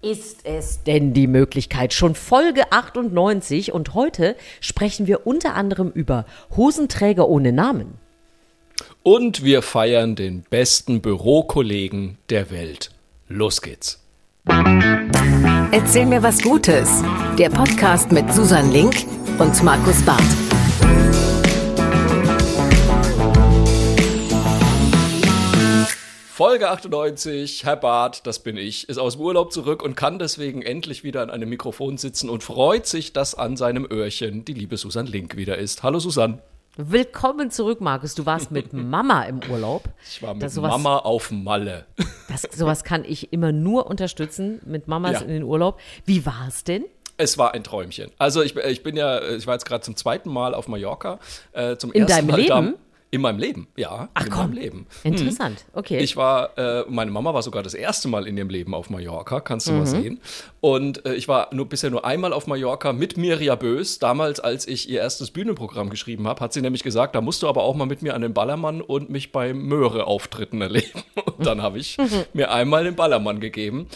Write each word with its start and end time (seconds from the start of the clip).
Ist 0.00 0.44
es 0.44 0.84
denn 0.84 1.12
die 1.12 1.26
Möglichkeit? 1.26 1.92
Schon 1.92 2.14
Folge 2.14 2.70
98 2.70 3.72
und 3.72 3.94
heute 3.94 4.36
sprechen 4.60 5.08
wir 5.08 5.26
unter 5.26 5.54
anderem 5.54 5.90
über 5.90 6.24
Hosenträger 6.56 7.28
ohne 7.28 7.52
Namen. 7.52 7.94
Und 9.02 9.42
wir 9.42 9.60
feiern 9.60 10.14
den 10.14 10.42
besten 10.48 11.00
Bürokollegen 11.00 12.16
der 12.30 12.52
Welt. 12.52 12.92
Los 13.26 13.60
geht's. 13.60 14.00
Erzähl 15.72 16.06
mir 16.06 16.22
was 16.22 16.42
Gutes. 16.42 17.02
Der 17.36 17.50
Podcast 17.50 18.12
mit 18.12 18.32
Susan 18.32 18.70
Link 18.70 19.04
und 19.40 19.62
Markus 19.64 20.00
Barth. 20.02 20.47
Folge 26.38 26.70
98, 26.70 27.64
Herr 27.64 27.74
Barth, 27.74 28.24
das 28.24 28.38
bin 28.38 28.56
ich, 28.56 28.88
ist 28.88 28.98
aus 28.98 29.14
dem 29.14 29.22
Urlaub 29.22 29.52
zurück 29.52 29.82
und 29.82 29.96
kann 29.96 30.20
deswegen 30.20 30.62
endlich 30.62 31.02
wieder 31.02 31.20
an 31.22 31.30
einem 31.30 31.48
Mikrofon 31.48 31.98
sitzen 31.98 32.30
und 32.30 32.44
freut 32.44 32.86
sich, 32.86 33.12
dass 33.12 33.34
an 33.34 33.56
seinem 33.56 33.84
Öhrchen 33.90 34.44
die 34.44 34.52
liebe 34.52 34.76
Susan 34.76 35.06
Link 35.06 35.34
wieder 35.36 35.58
ist. 35.58 35.82
Hallo 35.82 35.98
Susan. 35.98 36.40
Willkommen 36.76 37.50
zurück, 37.50 37.80
Markus. 37.80 38.14
Du 38.14 38.24
warst 38.24 38.52
mit 38.52 38.72
Mama 38.72 39.24
im 39.24 39.40
Urlaub. 39.50 39.88
Ich 40.08 40.22
war 40.22 40.34
mit 40.34 40.44
Das 40.44 40.54
sowas- 40.54 40.70
Mama 40.70 40.98
auf 40.98 41.32
Malle. 41.32 41.86
Das, 42.28 42.42
sowas 42.56 42.84
kann 42.84 43.04
ich 43.04 43.32
immer 43.32 43.50
nur 43.50 43.88
unterstützen 43.88 44.60
mit 44.64 44.86
Mamas 44.86 45.14
Ja. 45.14 45.20
in 45.22 45.28
den 45.30 45.42
Urlaub. 45.42 45.80
Wie 46.04 46.24
war 46.24 46.44
es 46.46 46.62
denn? 46.62 46.84
Es 47.16 47.36
war 47.36 47.52
ein 47.52 47.64
Träumchen. 47.64 48.12
Also 48.16 48.42
ich, 48.42 48.54
ich 48.54 48.84
bin 48.84 48.96
ja, 48.96 49.20
ich 49.30 49.48
war 49.48 49.54
jetzt 49.54 49.64
gerade 49.66 49.80
zum 49.82 49.96
zweiten 49.96 50.30
Mal 50.30 50.54
auf 50.54 50.68
Mallorca. 50.68 51.18
Äh, 51.50 51.76
zum 51.78 51.90
In 51.90 52.02
ersten 52.02 52.16
deinem 52.16 52.30
Mal 52.30 52.36
Leben? 52.36 52.74
Da, 52.76 52.87
in 53.10 53.22
meinem 53.22 53.38
Leben, 53.38 53.68
ja. 53.76 54.08
Ach 54.12 54.24
in 54.26 54.30
komm. 54.30 54.40
meinem 54.50 54.52
Leben. 54.52 54.86
Interessant. 55.02 55.64
Okay. 55.72 55.98
Ich 55.98 56.16
war, 56.16 56.58
äh, 56.58 56.84
meine 56.88 57.10
Mama 57.10 57.32
war 57.32 57.42
sogar 57.42 57.62
das 57.62 57.72
erste 57.74 58.06
Mal 58.08 58.26
in 58.26 58.36
ihrem 58.36 58.50
Leben 58.50 58.74
auf 58.74 58.90
Mallorca, 58.90 59.40
kannst 59.40 59.66
du 59.68 59.72
mal 59.72 59.80
Mhm. 59.80 59.86
sehen. 59.86 60.20
Und 60.60 61.06
äh, 61.06 61.14
ich 61.14 61.26
war 61.28 61.48
nur 61.54 61.66
bisher 61.66 61.90
nur 61.90 62.04
einmal 62.04 62.32
auf 62.34 62.46
Mallorca 62.46 62.92
mit 62.92 63.16
Mirja 63.16 63.54
Bös. 63.54 63.98
Damals, 63.98 64.40
als 64.40 64.68
ich 64.68 64.88
ihr 64.90 65.00
erstes 65.00 65.30
Bühnenprogramm 65.30 65.88
geschrieben 65.88 66.28
habe, 66.28 66.40
hat 66.40 66.52
sie 66.52 66.60
nämlich 66.60 66.82
gesagt, 66.82 67.14
da 67.14 67.20
musst 67.22 67.42
du 67.42 67.48
aber 67.48 67.62
auch 67.62 67.74
mal 67.74 67.86
mit 67.86 68.02
mir 68.02 68.14
an 68.14 68.20
den 68.20 68.34
Ballermann 68.34 68.82
und 68.82 69.08
mich 69.08 69.32
bei 69.32 69.54
Möhre-Auftritten 69.54 70.60
erleben. 70.60 71.02
Und 71.38 71.46
dann 71.46 71.62
habe 71.62 71.78
ich 71.78 71.96
mir 72.34 72.50
einmal 72.50 72.82
den 72.84 72.96
Ballermann 72.96 73.38
gegeben. 73.40 73.86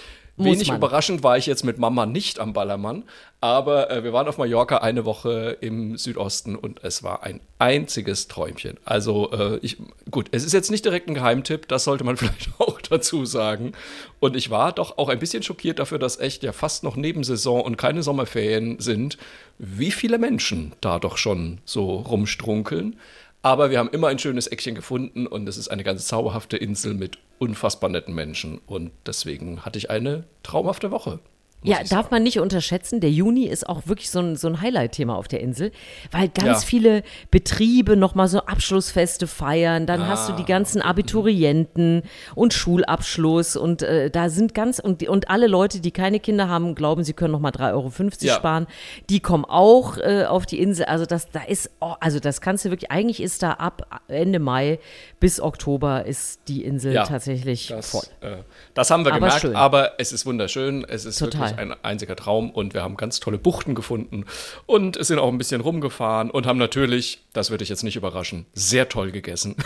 Wenig 0.44 0.70
überraschend 0.70 1.22
war 1.22 1.36
ich 1.36 1.46
jetzt 1.46 1.64
mit 1.64 1.78
Mama 1.78 2.06
nicht 2.06 2.38
am 2.38 2.52
Ballermann, 2.52 3.04
aber 3.40 3.90
äh, 3.90 4.04
wir 4.04 4.12
waren 4.12 4.28
auf 4.28 4.38
Mallorca 4.38 4.78
eine 4.78 5.04
Woche 5.04 5.56
im 5.60 5.96
Südosten 5.96 6.56
und 6.56 6.84
es 6.84 7.02
war 7.02 7.22
ein 7.22 7.40
einziges 7.58 8.28
Träumchen. 8.28 8.76
Also 8.84 9.32
äh, 9.32 9.58
ich, 9.62 9.78
gut, 10.10 10.28
es 10.32 10.44
ist 10.44 10.52
jetzt 10.52 10.70
nicht 10.70 10.84
direkt 10.84 11.08
ein 11.08 11.14
Geheimtipp, 11.14 11.68
das 11.68 11.84
sollte 11.84 12.04
man 12.04 12.16
vielleicht 12.18 12.50
auch 12.58 12.80
dazu 12.80 13.24
sagen. 13.24 13.72
Und 14.20 14.36
ich 14.36 14.50
war 14.50 14.72
doch 14.72 14.98
auch 14.98 15.08
ein 15.08 15.18
bisschen 15.18 15.42
schockiert 15.42 15.78
dafür, 15.78 15.98
dass 15.98 16.20
echt 16.20 16.42
ja 16.42 16.52
fast 16.52 16.84
noch 16.84 16.96
Nebensaison 16.96 17.60
und 17.60 17.76
keine 17.76 18.02
Sommerferien 18.02 18.78
sind, 18.78 19.18
wie 19.58 19.90
viele 19.90 20.18
Menschen 20.18 20.72
da 20.80 20.98
doch 20.98 21.16
schon 21.16 21.60
so 21.64 21.96
rumstrunkeln. 21.96 22.96
Aber 23.42 23.70
wir 23.70 23.78
haben 23.80 23.90
immer 23.90 24.08
ein 24.08 24.20
schönes 24.20 24.46
Eckchen 24.46 24.76
gefunden 24.76 25.26
und 25.26 25.48
es 25.48 25.56
ist 25.56 25.68
eine 25.68 25.82
ganz 25.82 26.06
zauberhafte 26.06 26.56
Insel 26.56 26.94
mit 26.94 27.18
unfassbar 27.42 27.90
netten 27.90 28.14
Menschen. 28.14 28.58
Und 28.66 28.92
deswegen 29.04 29.64
hatte 29.64 29.76
ich 29.76 29.90
eine 29.90 30.24
traumhafte 30.44 30.92
Woche. 30.92 31.18
Ja, 31.64 31.78
darf 31.78 31.88
sagen. 31.88 32.08
man 32.10 32.22
nicht 32.24 32.40
unterschätzen. 32.40 33.00
Der 33.00 33.10
Juni 33.10 33.44
ist 33.46 33.68
auch 33.68 33.82
wirklich 33.86 34.10
so 34.10 34.18
ein, 34.20 34.36
so 34.36 34.48
ein 34.48 34.60
Highlight-Thema 34.60 35.16
auf 35.16 35.28
der 35.28 35.40
Insel, 35.40 35.70
weil 36.10 36.28
ganz 36.28 36.62
Ja. 36.62 36.66
viele 36.66 37.02
Betriebe 37.30 37.96
nochmal 37.96 38.28
so 38.28 38.40
Abschlussfeste 38.40 39.26
feiern. 39.26 39.86
Dann 39.86 40.06
hast 40.08 40.28
Ah. 40.28 40.32
du 40.32 40.38
die 40.38 40.44
ganzen 40.44 40.82
Abiturienten 40.82 42.02
und 42.34 42.52
Schulabschluss 42.52 43.56
und 43.56 43.82
äh, 43.82 44.10
da 44.10 44.28
sind 44.28 44.54
ganz, 44.54 44.78
und, 44.78 45.06
und 45.08 45.30
alle 45.30 45.46
Leute, 45.46 45.80
die 45.80 45.90
keine 45.90 46.20
Kinder 46.20 46.48
haben, 46.48 46.74
glauben, 46.74 47.04
sie 47.04 47.12
können 47.12 47.32
nochmal 47.32 47.52
3,50 47.52 47.72
Euro 47.72 47.92
Ja. 48.20 48.34
sparen. 48.34 48.66
Die 49.10 49.20
kommen 49.20 49.44
auch 49.44 49.98
äh, 49.98 50.24
auf 50.24 50.46
die 50.46 50.60
Insel. 50.60 50.86
Also 50.86 51.06
das, 51.06 51.30
da 51.30 51.42
ist, 51.42 51.70
oh, 51.80 51.94
also 52.00 52.18
das 52.20 52.40
kannst 52.40 52.64
du 52.64 52.70
wirklich, 52.70 52.90
eigentlich 52.90 53.22
ist 53.22 53.42
da 53.42 53.52
ab 53.52 54.02
Ende 54.08 54.38
Mai 54.38 54.78
bis 55.20 55.40
Oktober 55.40 56.04
ist 56.06 56.40
die 56.48 56.64
Insel 56.64 56.92
Ja, 56.92 57.04
tatsächlich 57.04 57.68
Das, 57.68 57.90
voll. 57.90 58.02
äh, 58.20 58.38
das 58.74 58.90
haben 58.90 59.04
wir 59.04 59.12
Aber 59.12 59.20
gemerkt, 59.20 59.40
schön. 59.40 59.54
aber 59.56 59.92
es 59.98 60.12
ist 60.12 60.26
wunderschön. 60.26 60.84
Es 60.88 61.04
ist 61.04 61.18
Total. 61.18 61.40
wirklich 61.40 61.51
ein 61.56 61.74
einziger 61.82 62.16
Traum 62.16 62.50
und 62.50 62.74
wir 62.74 62.82
haben 62.82 62.96
ganz 62.96 63.20
tolle 63.20 63.38
Buchten 63.38 63.74
gefunden 63.74 64.24
und 64.66 65.02
sind 65.04 65.18
auch 65.18 65.28
ein 65.28 65.38
bisschen 65.38 65.60
rumgefahren 65.60 66.30
und 66.30 66.46
haben 66.46 66.58
natürlich, 66.58 67.20
das 67.32 67.50
würde 67.50 67.64
ich 67.64 67.70
jetzt 67.70 67.82
nicht 67.82 67.96
überraschen, 67.96 68.46
sehr 68.52 68.88
toll 68.88 69.10
gegessen. 69.10 69.56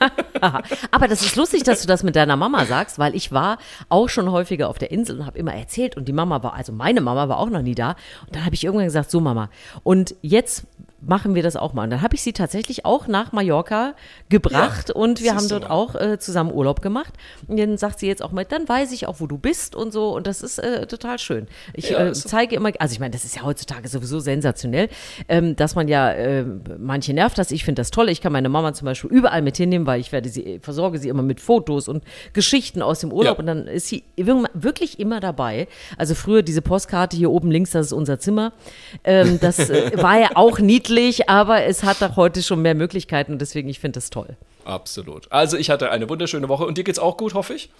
Aber 0.90 1.08
das 1.08 1.22
ist 1.22 1.36
lustig, 1.36 1.64
dass 1.64 1.80
du 1.82 1.88
das 1.88 2.02
mit 2.02 2.16
deiner 2.16 2.36
Mama 2.36 2.64
sagst, 2.66 2.98
weil 2.98 3.14
ich 3.14 3.32
war 3.32 3.58
auch 3.88 4.08
schon 4.08 4.30
häufiger 4.30 4.68
auf 4.68 4.78
der 4.78 4.90
Insel 4.90 5.20
und 5.20 5.26
habe 5.26 5.38
immer 5.38 5.54
erzählt 5.54 5.96
und 5.96 6.06
die 6.06 6.12
Mama 6.12 6.42
war, 6.42 6.54
also 6.54 6.72
meine 6.72 7.00
Mama 7.00 7.28
war 7.28 7.38
auch 7.38 7.50
noch 7.50 7.62
nie 7.62 7.74
da. 7.74 7.96
Und 8.26 8.36
dann 8.36 8.44
habe 8.44 8.54
ich 8.54 8.64
irgendwann 8.64 8.86
gesagt, 8.86 9.10
so 9.10 9.20
Mama, 9.20 9.50
und 9.82 10.14
jetzt 10.22 10.64
machen 11.08 11.34
wir 11.34 11.42
das 11.42 11.56
auch 11.56 11.72
mal. 11.72 11.84
Und 11.84 11.90
dann 11.90 12.02
habe 12.02 12.14
ich 12.14 12.22
sie 12.22 12.32
tatsächlich 12.32 12.84
auch 12.84 13.08
nach 13.08 13.32
Mallorca 13.32 13.94
gebracht 14.28 14.90
Ja, 14.90 14.94
und 14.94 15.20
wir 15.22 15.34
haben 15.34 15.48
dort 15.48 15.64
mal. 15.64 15.70
auch 15.70 15.94
äh, 15.96 16.18
zusammen 16.18 16.52
Urlaub 16.52 16.82
gemacht. 16.82 17.14
Und 17.48 17.58
dann 17.58 17.76
sagt 17.78 17.98
sie 17.98 18.06
jetzt 18.06 18.22
auch 18.22 18.30
mal, 18.30 18.44
dann 18.44 18.68
weiß 18.68 18.92
ich 18.92 19.06
auch, 19.08 19.16
wo 19.18 19.26
du 19.26 19.38
bist 19.38 19.74
und 19.74 19.92
so. 19.92 20.14
Und 20.14 20.26
das 20.26 20.42
ist 20.42 20.58
äh, 20.58 20.86
total 20.86 21.18
schön. 21.18 21.48
Ich 21.72 21.90
Ja, 21.90 22.06
äh, 22.08 22.12
zeige 22.12 22.54
immer, 22.56 22.70
also 22.78 22.92
ich 22.92 23.00
meine, 23.00 23.12
das 23.12 23.24
ist 23.24 23.34
ja 23.36 23.42
heutzutage 23.42 23.88
sowieso 23.88 24.20
sensationell, 24.20 24.88
ähm, 25.28 25.56
dass 25.56 25.74
man 25.74 25.88
ja, 25.88 26.10
äh, 26.12 26.44
manche 26.78 27.14
nervt 27.14 27.38
das, 27.38 27.50
ich 27.50 27.64
finde 27.64 27.80
das 27.80 27.90
toll. 27.90 28.08
Ich 28.10 28.20
kann 28.20 28.32
meine 28.32 28.50
Mama 28.50 28.74
zum 28.74 28.84
Beispiel 28.84 29.10
überall 29.10 29.40
mit 29.42 29.56
hinnehmen, 29.56 29.86
weil 29.86 30.00
ich 30.00 30.12
werde 30.12 30.28
sie, 30.28 30.60
versorge 30.62 30.98
sie 30.98 31.08
immer 31.08 31.22
mit 31.22 31.40
Fotos 31.40 31.88
und 31.88 32.04
Geschichten 32.34 32.82
aus 32.82 33.00
dem 33.00 33.12
Urlaub 33.12 33.36
Ja. 33.36 33.40
und 33.40 33.46
dann 33.46 33.66
ist 33.66 33.86
sie 33.88 34.04
wir- 34.16 34.44
wirklich 34.52 35.00
immer 35.00 35.20
dabei. 35.20 35.68
Also 35.96 36.14
früher 36.14 36.42
diese 36.42 36.60
Postkarte 36.60 37.16
hier 37.16 37.30
oben 37.30 37.50
links, 37.50 37.70
das 37.70 37.86
ist 37.86 37.92
unser 37.92 38.18
Zimmer. 38.18 38.52
Ähm, 39.04 39.38
das 39.40 39.58
äh, 39.70 39.90
war 39.96 40.18
ja 40.20 40.30
auch 40.34 40.58
niedlich, 40.58 40.97
aber 41.28 41.64
es 41.64 41.82
hat 41.84 42.02
auch 42.02 42.16
heute 42.16 42.42
schon 42.42 42.62
mehr 42.62 42.74
Möglichkeiten 42.74 43.32
und 43.32 43.40
deswegen, 43.40 43.68
ich 43.68 43.78
finde 43.80 43.98
das 43.98 44.10
toll. 44.10 44.36
Absolut. 44.64 45.30
Also 45.30 45.56
ich 45.56 45.70
hatte 45.70 45.90
eine 45.90 46.08
wunderschöne 46.08 46.48
Woche 46.48 46.64
und 46.66 46.76
dir 46.78 46.84
geht's 46.84 46.98
auch 46.98 47.16
gut, 47.16 47.34
hoffe 47.34 47.54
ich. 47.54 47.70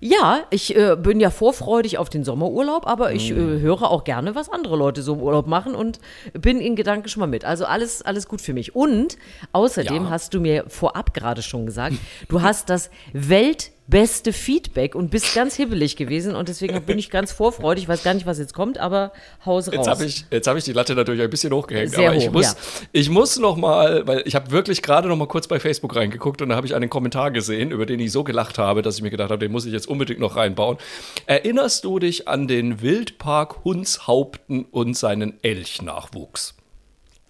Ja, 0.00 0.40
ich 0.50 0.76
äh, 0.76 0.96
bin 0.96 1.18
ja 1.20 1.30
vorfreudig 1.30 1.96
auf 1.98 2.10
den 2.10 2.24
Sommerurlaub, 2.24 2.86
aber 2.86 3.12
ich 3.12 3.30
äh, 3.30 3.34
höre 3.34 3.90
auch 3.90 4.04
gerne, 4.04 4.34
was 4.34 4.50
andere 4.50 4.76
Leute 4.76 5.02
so 5.02 5.14
im 5.14 5.20
Urlaub 5.20 5.46
machen 5.46 5.74
und 5.74 5.98
bin 6.34 6.60
in 6.60 6.76
Gedanken 6.76 7.08
schon 7.08 7.20
mal 7.20 7.26
mit. 7.26 7.44
Also 7.44 7.64
alles, 7.64 8.02
alles 8.02 8.28
gut 8.28 8.40
für 8.42 8.52
mich. 8.52 8.74
Und 8.74 9.16
außerdem 9.52 10.04
Ja. 10.04 10.10
hast 10.10 10.34
du 10.34 10.40
mir 10.40 10.64
vorab 10.68 11.14
gerade 11.14 11.42
schon 11.42 11.64
gesagt, 11.64 11.96
du 12.28 12.42
hast 12.42 12.68
das 12.70 12.90
weltbeste 13.86 14.32
Feedback 14.32 14.94
und 14.94 15.10
bist 15.10 15.34
ganz 15.34 15.56
hibbelig 15.56 15.96
gewesen 15.96 16.34
und 16.34 16.48
deswegen 16.48 16.80
bin 16.82 16.98
ich 16.98 17.10
ganz 17.10 17.32
vorfreudig. 17.32 17.84
Ich 17.84 17.88
weiß 17.88 18.02
gar 18.02 18.14
nicht, 18.14 18.26
was 18.26 18.38
jetzt 18.38 18.54
kommt, 18.54 18.78
aber 18.78 19.12
Haus 19.44 19.68
raus. 19.68 19.74
Jetzt 19.74 19.88
habe 19.88 20.04
ich, 20.04 20.24
jetzt 20.30 20.46
hab 20.46 20.56
ich 20.56 20.64
die 20.64 20.72
Latte 20.72 20.94
natürlich 20.94 21.22
ein 21.22 21.30
bisschen 21.30 21.52
hochgehängt. 21.52 21.90
Sehr 21.90 22.08
aber 22.08 22.16
ich 22.16 22.28
hoch, 22.28 22.32
muss, 22.32 22.46
ja. 22.46 22.54
ich 22.92 23.10
muss 23.10 23.38
noch 23.38 23.56
mal, 23.56 24.06
weil 24.06 24.22
ich 24.24 24.34
habe 24.34 24.50
wirklich 24.50 24.80
gerade 24.80 25.08
noch 25.08 25.16
mal 25.16 25.28
kurz 25.28 25.48
bei 25.48 25.60
Facebook 25.60 25.96
reingeguckt 25.96 26.40
und 26.40 26.48
da 26.48 26.56
habe 26.56 26.66
ich 26.66 26.74
einen 26.74 26.88
Kommentar 26.88 27.30
gesehen, 27.30 27.70
über 27.70 27.84
den 27.84 28.00
ich 28.00 28.10
so 28.10 28.24
gelacht 28.24 28.58
habe, 28.58 28.80
dass 28.80 28.96
ich 28.96 29.02
mir 29.02 29.10
gedacht 29.10 29.30
habe, 29.30 29.38
den 29.38 29.52
muss 29.52 29.66
ich 29.66 29.72
jetzt 29.72 29.88
unbedingt 29.88 30.20
noch 30.20 30.36
reinbauen. 30.36 30.78
Erinnerst 31.26 31.84
du 31.84 31.98
dich 31.98 32.26
an 32.26 32.48
den 32.48 32.80
Wildpark 32.80 33.64
Hunshaupten 33.64 34.64
und 34.64 34.96
seinen 34.96 35.34
Elchnachwuchs? 35.42 36.54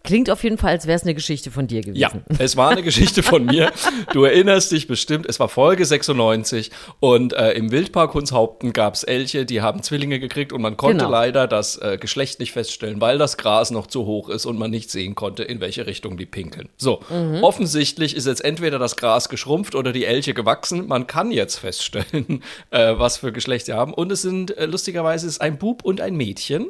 Klingt 0.05 0.31
auf 0.31 0.45
jeden 0.45 0.59
Fall, 0.59 0.71
als 0.71 0.87
wäre 0.87 0.97
es 0.97 1.03
eine 1.03 1.15
Geschichte 1.15 1.51
von 1.51 1.67
dir 1.67 1.81
gewesen. 1.81 1.99
Ja, 1.99 2.13
es 2.39 2.57
war 2.57 2.71
eine 2.71 2.83
Geschichte 2.83 3.23
von 3.23 3.45
mir. 3.47 3.73
Du 4.13 4.25
erinnerst 4.25 4.71
dich 4.71 4.87
bestimmt, 4.87 5.25
es 5.27 5.41
war 5.41 5.49
Folge 5.49 5.85
96 5.85 6.71
und 7.01 7.33
äh, 7.33 7.53
im 7.53 7.73
Wildpark 7.73 8.13
Hunshaupten 8.15 8.73
gab 8.75 8.95
es 8.95 9.03
Elche, 9.03 9.47
die 9.47 9.63
haben 9.63 9.83
Zwillinge 9.83 10.21
gekriegt 10.21 10.53
und 10.53 10.61
man 10.63 10.77
konnte 10.77 10.99
Genau. 10.99 11.11
leider 11.11 11.47
das 11.49 11.79
äh, 11.79 11.97
Geschlecht 11.99 12.39
nicht 12.39 12.53
feststellen, 12.53 13.01
weil 13.01 13.17
das 13.19 13.37
Gras 13.39 13.71
noch 13.71 13.87
zu 13.87 14.05
hoch 14.07 14.29
ist 14.29 14.45
und 14.47 14.59
man 14.59 14.71
nicht 14.71 14.91
sehen 14.91 15.15
konnte, 15.15 15.43
in 15.43 15.61
welche 15.61 15.87
Richtung 15.87 16.17
die 16.19 16.27
pinkeln. 16.27 16.69
So, 16.77 17.01
offensichtlich 17.43 18.15
ist 18.15 18.27
jetzt 18.27 18.45
entweder 18.45 18.79
das 18.79 18.97
Gras 18.97 19.29
geschrumpft 19.29 19.75
oder 19.75 19.93
die 19.93 20.05
Elche 20.05 20.35
gewachsen. 20.35 20.87
Man 20.87 21.07
kann 21.07 21.31
jetzt 21.31 21.57
feststellen, 21.57 22.43
äh, 22.71 22.93
was 22.97 23.17
für 23.19 23.33
Geschlecht 23.33 23.67
sie 23.67 23.73
haben. 23.73 23.95
Und 23.95 24.13
es 24.13 24.23
sind 24.23 24.57
äh, 24.57 24.67
lustigerweise 24.67 25.27
es 25.27 25.35
ist 25.35 25.41
ein 25.41 25.57
Bub 25.59 25.83
und 25.85 26.01
ein 26.01 26.15
Mädchen. 26.15 26.69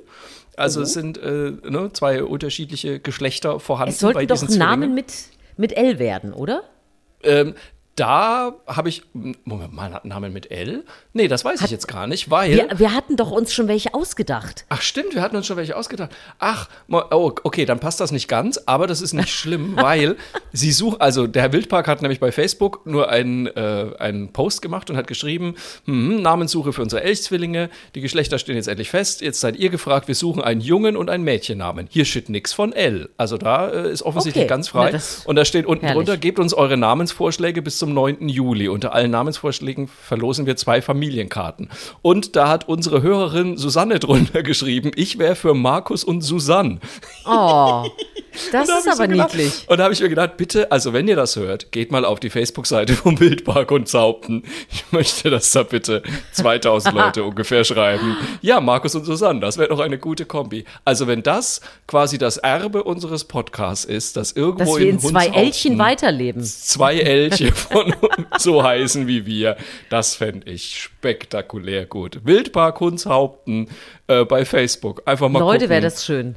Also 0.56 0.82
es 0.82 0.92
sind 0.92 1.18
äh, 1.18 1.52
ne, 1.68 1.90
zwei 1.92 2.22
unterschiedliche 2.22 3.00
Geschlechter 3.00 3.60
vorhanden 3.60 3.92
Es 3.92 4.00
sollten 4.00 4.14
bei 4.14 4.26
doch 4.26 4.34
diesen 4.36 4.48
Zwillingen. 4.48 4.68
Namen 4.68 4.94
mit, 4.94 5.12
mit 5.56 5.76
L 5.76 5.98
werden, 5.98 6.32
oder? 6.32 6.62
Ähm, 7.22 7.54
da 7.96 8.54
habe 8.66 8.88
ich. 8.88 9.02
Moment 9.44 9.72
mal, 9.72 9.92
hat 9.92 10.02
einen 10.04 10.10
Namen 10.10 10.32
mit 10.32 10.50
L? 10.50 10.84
Nee, 11.12 11.28
das 11.28 11.44
weiß 11.44 11.60
ich 11.62 11.70
jetzt 11.70 11.86
gar 11.86 12.06
nicht, 12.06 12.30
weil. 12.30 12.52
Wir, 12.52 12.68
wir 12.78 12.92
hatten 12.92 13.16
doch 13.16 13.30
uns 13.30 13.54
schon 13.54 13.68
welche 13.68 13.94
ausgedacht. 13.94 14.64
Ach 14.68 14.82
stimmt, 14.82 15.14
wir 15.14 15.22
hatten 15.22 15.36
uns 15.36 15.46
schon 15.46 15.56
welche 15.56 15.76
ausgedacht. 15.76 16.10
Ach, 16.38 16.68
oh, 16.90 17.32
okay, 17.44 17.64
dann 17.64 17.78
passt 17.78 18.00
das 18.00 18.10
nicht 18.10 18.26
ganz, 18.26 18.58
aber 18.66 18.86
das 18.86 19.00
ist 19.00 19.12
nicht 19.12 19.28
schlimm, 19.34 19.76
weil 19.76 20.16
sie 20.52 20.72
suchen, 20.72 21.00
also 21.00 21.26
der 21.26 21.42
Herr 21.42 21.52
Wildpark 21.52 21.86
hat 21.86 22.02
nämlich 22.02 22.18
bei 22.20 22.32
Facebook 22.32 22.84
nur 22.84 23.10
einen, 23.10 23.46
äh, 23.46 23.90
einen 23.98 24.32
Post 24.32 24.60
gemacht 24.62 24.90
und 24.90 24.96
hat 24.96 25.06
geschrieben, 25.06 25.54
hm, 25.84 26.20
Namenssuche 26.20 26.72
für 26.72 26.82
unsere 26.82 27.02
Elchzwillinge, 27.02 27.70
die 27.94 28.00
Geschlechter 28.00 28.38
stehen 28.38 28.56
jetzt 28.56 28.68
endlich 28.68 28.90
fest, 28.90 29.20
jetzt 29.20 29.40
seid 29.40 29.56
ihr 29.56 29.70
gefragt, 29.70 30.08
wir 30.08 30.14
suchen 30.14 30.42
einen 30.42 30.60
Jungen 30.60 30.96
und 30.96 31.10
einen 31.10 31.22
Mädchennamen. 31.24 31.86
Hier 31.90 32.04
steht 32.04 32.28
nix 32.28 32.52
von 32.52 32.72
L. 32.72 33.08
Also 33.16 33.38
da 33.38 33.68
äh, 33.68 33.92
ist 33.92 34.02
offensichtlich 34.02 34.44
Okay, 34.44 34.48
ganz 34.48 34.72
na, 34.74 34.80
frei. 34.82 34.90
das- 34.90 35.22
und 35.26 35.36
da 35.36 35.44
steht 35.44 35.66
unten 35.66 35.86
herrlich. 35.86 36.06
drunter, 36.06 36.16
gebt 36.18 36.38
uns 36.38 36.54
eure 36.54 36.76
Namensvorschläge 36.76 37.62
bis 37.62 37.78
zum 37.78 37.83
zum 37.84 37.92
9. 37.92 38.28
Juli. 38.30 38.68
Unter 38.68 38.94
allen 38.94 39.10
Namensvorschlägen 39.10 39.88
verlosen 39.88 40.46
wir 40.46 40.56
zwei 40.56 40.80
Familienkarten. 40.80 41.68
Und 42.00 42.34
da 42.34 42.48
hat 42.48 42.66
unsere 42.66 43.02
Hörerin 43.02 43.58
Susanne 43.58 43.98
drunter 43.98 44.42
geschrieben, 44.42 44.90
ich 44.96 45.18
wäre 45.18 45.36
für 45.36 45.52
Markus 45.52 46.02
und 46.02 46.22
Susanne. 46.22 46.78
Oh, 47.26 47.84
das 48.52 48.68
Da 48.68 48.78
ist 48.78 48.88
aber 48.88 49.06
gedacht- 49.08 49.34
niedlich. 49.34 49.66
Und 49.68 49.76
da 49.78 49.84
habe 49.84 49.92
ich 49.92 50.00
mir 50.00 50.08
gedacht, 50.08 50.38
bitte, 50.38 50.72
also 50.72 50.94
wenn 50.94 51.06
ihr 51.08 51.16
das 51.16 51.36
hört, 51.36 51.72
geht 51.72 51.92
mal 51.92 52.06
auf 52.06 52.20
die 52.20 52.30
Facebook-Seite 52.30 52.92
vom 52.94 53.20
Wildpark 53.20 53.70
und 53.70 53.86
Zaupten. 53.86 54.44
Ich 54.72 54.84
möchte, 54.90 55.28
dass 55.28 55.50
da 55.52 55.62
bitte 55.62 56.02
2000 56.32 56.94
Leute 56.94 57.24
ungefähr 57.24 57.64
schreiben. 57.64 58.16
Ja, 58.40 58.60
Markus 58.62 58.94
und 58.94 59.04
Susanne, 59.04 59.40
das 59.40 59.58
wäre 59.58 59.68
doch 59.68 59.80
eine 59.80 59.98
gute 59.98 60.24
Kombi. 60.24 60.64
Also 60.86 61.06
wenn 61.06 61.22
das 61.22 61.60
quasi 61.86 62.16
das 62.16 62.38
Erbe 62.38 62.82
unseres 62.84 63.24
Podcasts 63.24 63.84
ist, 63.84 64.16
dass 64.16 64.32
irgendwo 64.32 64.64
Dass 64.72 64.78
wir 64.78 64.88
in 64.88 64.94
in 64.94 65.00
zwei 65.00 65.26
Elchen 65.26 65.78
weiterleben. 65.78 66.42
zwei 66.42 66.96
Elche 66.98 67.52
von 67.74 67.94
so 68.38 68.62
heißen 68.62 69.06
wie 69.08 69.26
wir, 69.26 69.56
das 69.90 70.14
fände 70.14 70.50
ich 70.50 70.80
spektakulär 70.80 71.86
gut. 71.86 72.20
Wildpark 72.24 72.78
Hundshaupten 72.80 73.68
äh, 74.06 74.24
bei 74.24 74.44
Facebook. 74.44 75.02
Einfach 75.06 75.28
mal 75.28 75.40
Leute, 75.40 75.68
wäre 75.68 75.80
das 75.80 76.04
schön. 76.04 76.36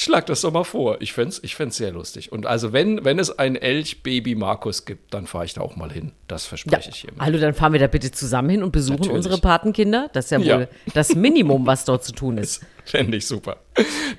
Schlag 0.00 0.26
das 0.26 0.42
doch 0.42 0.52
mal 0.52 0.62
vor. 0.62 0.98
Ich 1.00 1.12
fände 1.12 1.30
es 1.30 1.42
ich 1.42 1.56
fänd's 1.56 1.76
sehr 1.76 1.90
lustig. 1.90 2.30
Und 2.30 2.46
also, 2.46 2.72
wenn, 2.72 3.04
wenn 3.04 3.18
es 3.18 3.36
ein 3.36 3.56
Elch-Baby 3.56 4.36
Markus 4.36 4.84
gibt, 4.84 5.12
dann 5.12 5.26
fahre 5.26 5.44
ich 5.44 5.54
da 5.54 5.60
auch 5.60 5.74
mal 5.74 5.90
hin. 5.90 6.12
Das 6.28 6.44
Ja, 6.44 6.48
verspreche 6.50 6.90
ich 6.90 6.96
hiermit. 7.00 7.20
also 7.20 7.38
dann 7.40 7.52
fahren 7.54 7.72
wir 7.72 7.80
da 7.80 7.88
bitte 7.88 8.12
zusammen 8.12 8.48
hin 8.50 8.62
und 8.62 8.70
besuchen 8.70 8.98
Natürlich. 8.98 9.16
unsere 9.16 9.38
Patenkinder. 9.38 10.08
Das 10.12 10.26
ist 10.26 10.30
ja 10.30 10.38
wohl 10.38 10.46
Ja. 10.46 10.66
das 10.94 11.16
Minimum, 11.16 11.66
was 11.66 11.84
dort 11.84 12.04
zu 12.04 12.12
tun 12.12 12.38
ist. 12.38 12.60
Fände 12.84 13.16
ich 13.18 13.26
super. 13.26 13.56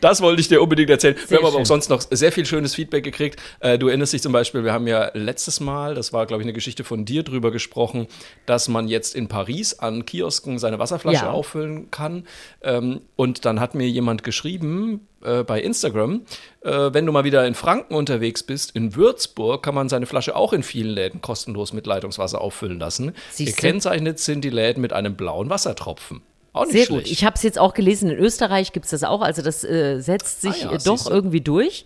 Das 0.02 0.22
wollte 0.22 0.42
ich 0.42 0.48
dir 0.48 0.62
unbedingt 0.62 0.90
erzählen. 0.92 1.16
wir 1.28 1.38
haben 1.38 1.46
aber 1.46 1.54
schön. 1.54 1.62
auch 1.62 1.66
sonst 1.66 1.90
noch 1.90 2.02
sehr 2.02 2.32
viel 2.32 2.46
schönes 2.46 2.76
Feedback 2.76 3.04
gekriegt. 3.04 3.40
Äh, 3.62 3.80
du 3.80 3.88
erinnerst 3.88 4.14
dich 4.14 4.22
zum 4.22 4.32
Beispiel, 4.32 4.64
wir 4.64 4.74
haben 4.74 4.86
ja 4.86 5.10
letztes 5.16 5.60
Mal, 5.60 5.96
das 5.96 6.14
war, 6.14 6.26
glaube 6.28 6.44
ich, 6.44 6.46
eine 6.46 6.54
Geschichte 6.54 6.84
von 6.84 7.04
dir 7.06 7.24
drüber 7.24 7.52
gesprochen, 7.52 8.08
dass 8.46 8.68
man 8.68 8.88
jetzt 8.88 9.16
in 9.16 9.28
Paris 9.28 9.80
an 9.80 10.06
Kiosken 10.06 10.60
seine 10.60 10.78
Wasserflasche 10.78 11.26
Ja. 11.26 11.32
auffüllen 11.32 11.90
kann. 11.90 12.26
Ähm, 12.62 13.02
und 13.16 13.46
dann 13.46 13.60
hat 13.60 13.74
mir 13.76 13.88
jemand 13.90 14.24
geschrieben, 14.24 15.08
äh, 15.24 15.44
bei 15.44 15.62
Instagram, 15.62 16.22
äh, 16.62 16.70
wenn 16.94 17.06
du 17.06 17.12
mal 17.12 17.24
wieder 17.24 17.46
in 17.46 17.54
Franken 17.56 17.96
unterwegs 17.96 18.44
bist, 18.44 18.76
in 18.76 18.96
Würzburg 18.96 19.64
kann 19.64 19.76
man 19.76 19.90
seine 19.90 20.06
Flasche 20.06 20.36
auch 20.36 20.54
in 20.54 20.64
vielen 20.64 20.90
Läden 20.92 21.22
kostenlos 21.22 21.74
mit 21.74 21.86
Leitungswasser 21.88 22.42
auffüllen 22.42 22.80
lassen. 22.80 23.14
Siehste. 23.32 23.56
Gekennzeichnet 23.56 24.20
sind 24.20 24.42
die 24.44 24.50
Läden 24.50 24.82
mit 24.82 24.94
einem 24.94 25.16
blauen 25.16 25.50
Wassertropfen. 25.50 26.22
Auch 26.54 26.64
nicht 26.66 26.72
Sehr 26.74 26.86
schlecht. 26.86 27.04
gut. 27.06 27.12
Ich 27.12 27.24
habe 27.26 27.36
es 27.36 27.44
jetzt 27.44 27.60
auch 27.60 27.74
gelesen, 27.74 28.10
in 28.10 28.18
Österreich 28.18 28.74
gibt 28.74 28.86
es 28.86 28.92
das 28.92 29.04
auch. 29.04 29.22
Also 29.22 29.42
das 29.42 29.64
äh, 29.64 30.00
setzt 30.00 30.42
sich 30.42 30.66
Ah 30.66 30.72
ja, 30.72 30.78
doch 30.78 31.10
irgendwie 31.10 31.42
durch. 31.42 31.86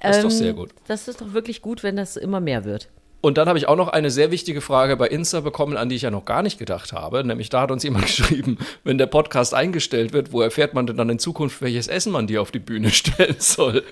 Das 0.00 0.18
ist 0.18 0.24
doch 0.24 0.30
Ähm, 0.30 0.36
sehr 0.36 0.52
gut. 0.52 0.70
Das 0.86 1.08
ist 1.08 1.20
doch 1.20 1.32
wirklich 1.32 1.62
gut, 1.62 1.82
wenn 1.82 1.96
das 1.96 2.16
immer 2.16 2.40
mehr 2.40 2.64
wird. 2.64 2.88
Und 3.24 3.38
dann 3.38 3.48
habe 3.48 3.56
ich 3.58 3.66
auch 3.68 3.76
noch 3.76 3.88
eine 3.88 4.10
sehr 4.10 4.30
wichtige 4.30 4.60
Frage 4.60 4.98
bei 4.98 5.06
Insta 5.08 5.40
bekommen, 5.40 5.78
an 5.78 5.88
die 5.88 5.96
ich 5.96 6.02
ja 6.02 6.10
noch 6.10 6.26
gar 6.26 6.42
nicht 6.42 6.58
gedacht 6.58 6.92
habe. 6.92 7.24
Nämlich 7.24 7.48
da 7.48 7.62
hat 7.62 7.70
uns 7.70 7.82
jemand 7.82 8.04
geschrieben, 8.06 8.58
wenn 8.84 8.98
der 8.98 9.06
Podcast 9.06 9.54
eingestellt 9.54 10.12
wird, 10.12 10.30
wo 10.32 10.42
erfährt 10.42 10.74
man 10.74 10.86
denn 10.86 10.98
dann 10.98 11.08
in 11.08 11.18
Zukunft, 11.18 11.62
welches 11.62 11.88
Essen 11.88 12.12
man 12.12 12.26
dir 12.26 12.42
auf 12.42 12.50
die 12.50 12.58
Bühne 12.58 12.90
stellen 12.92 13.36
soll? 13.38 13.82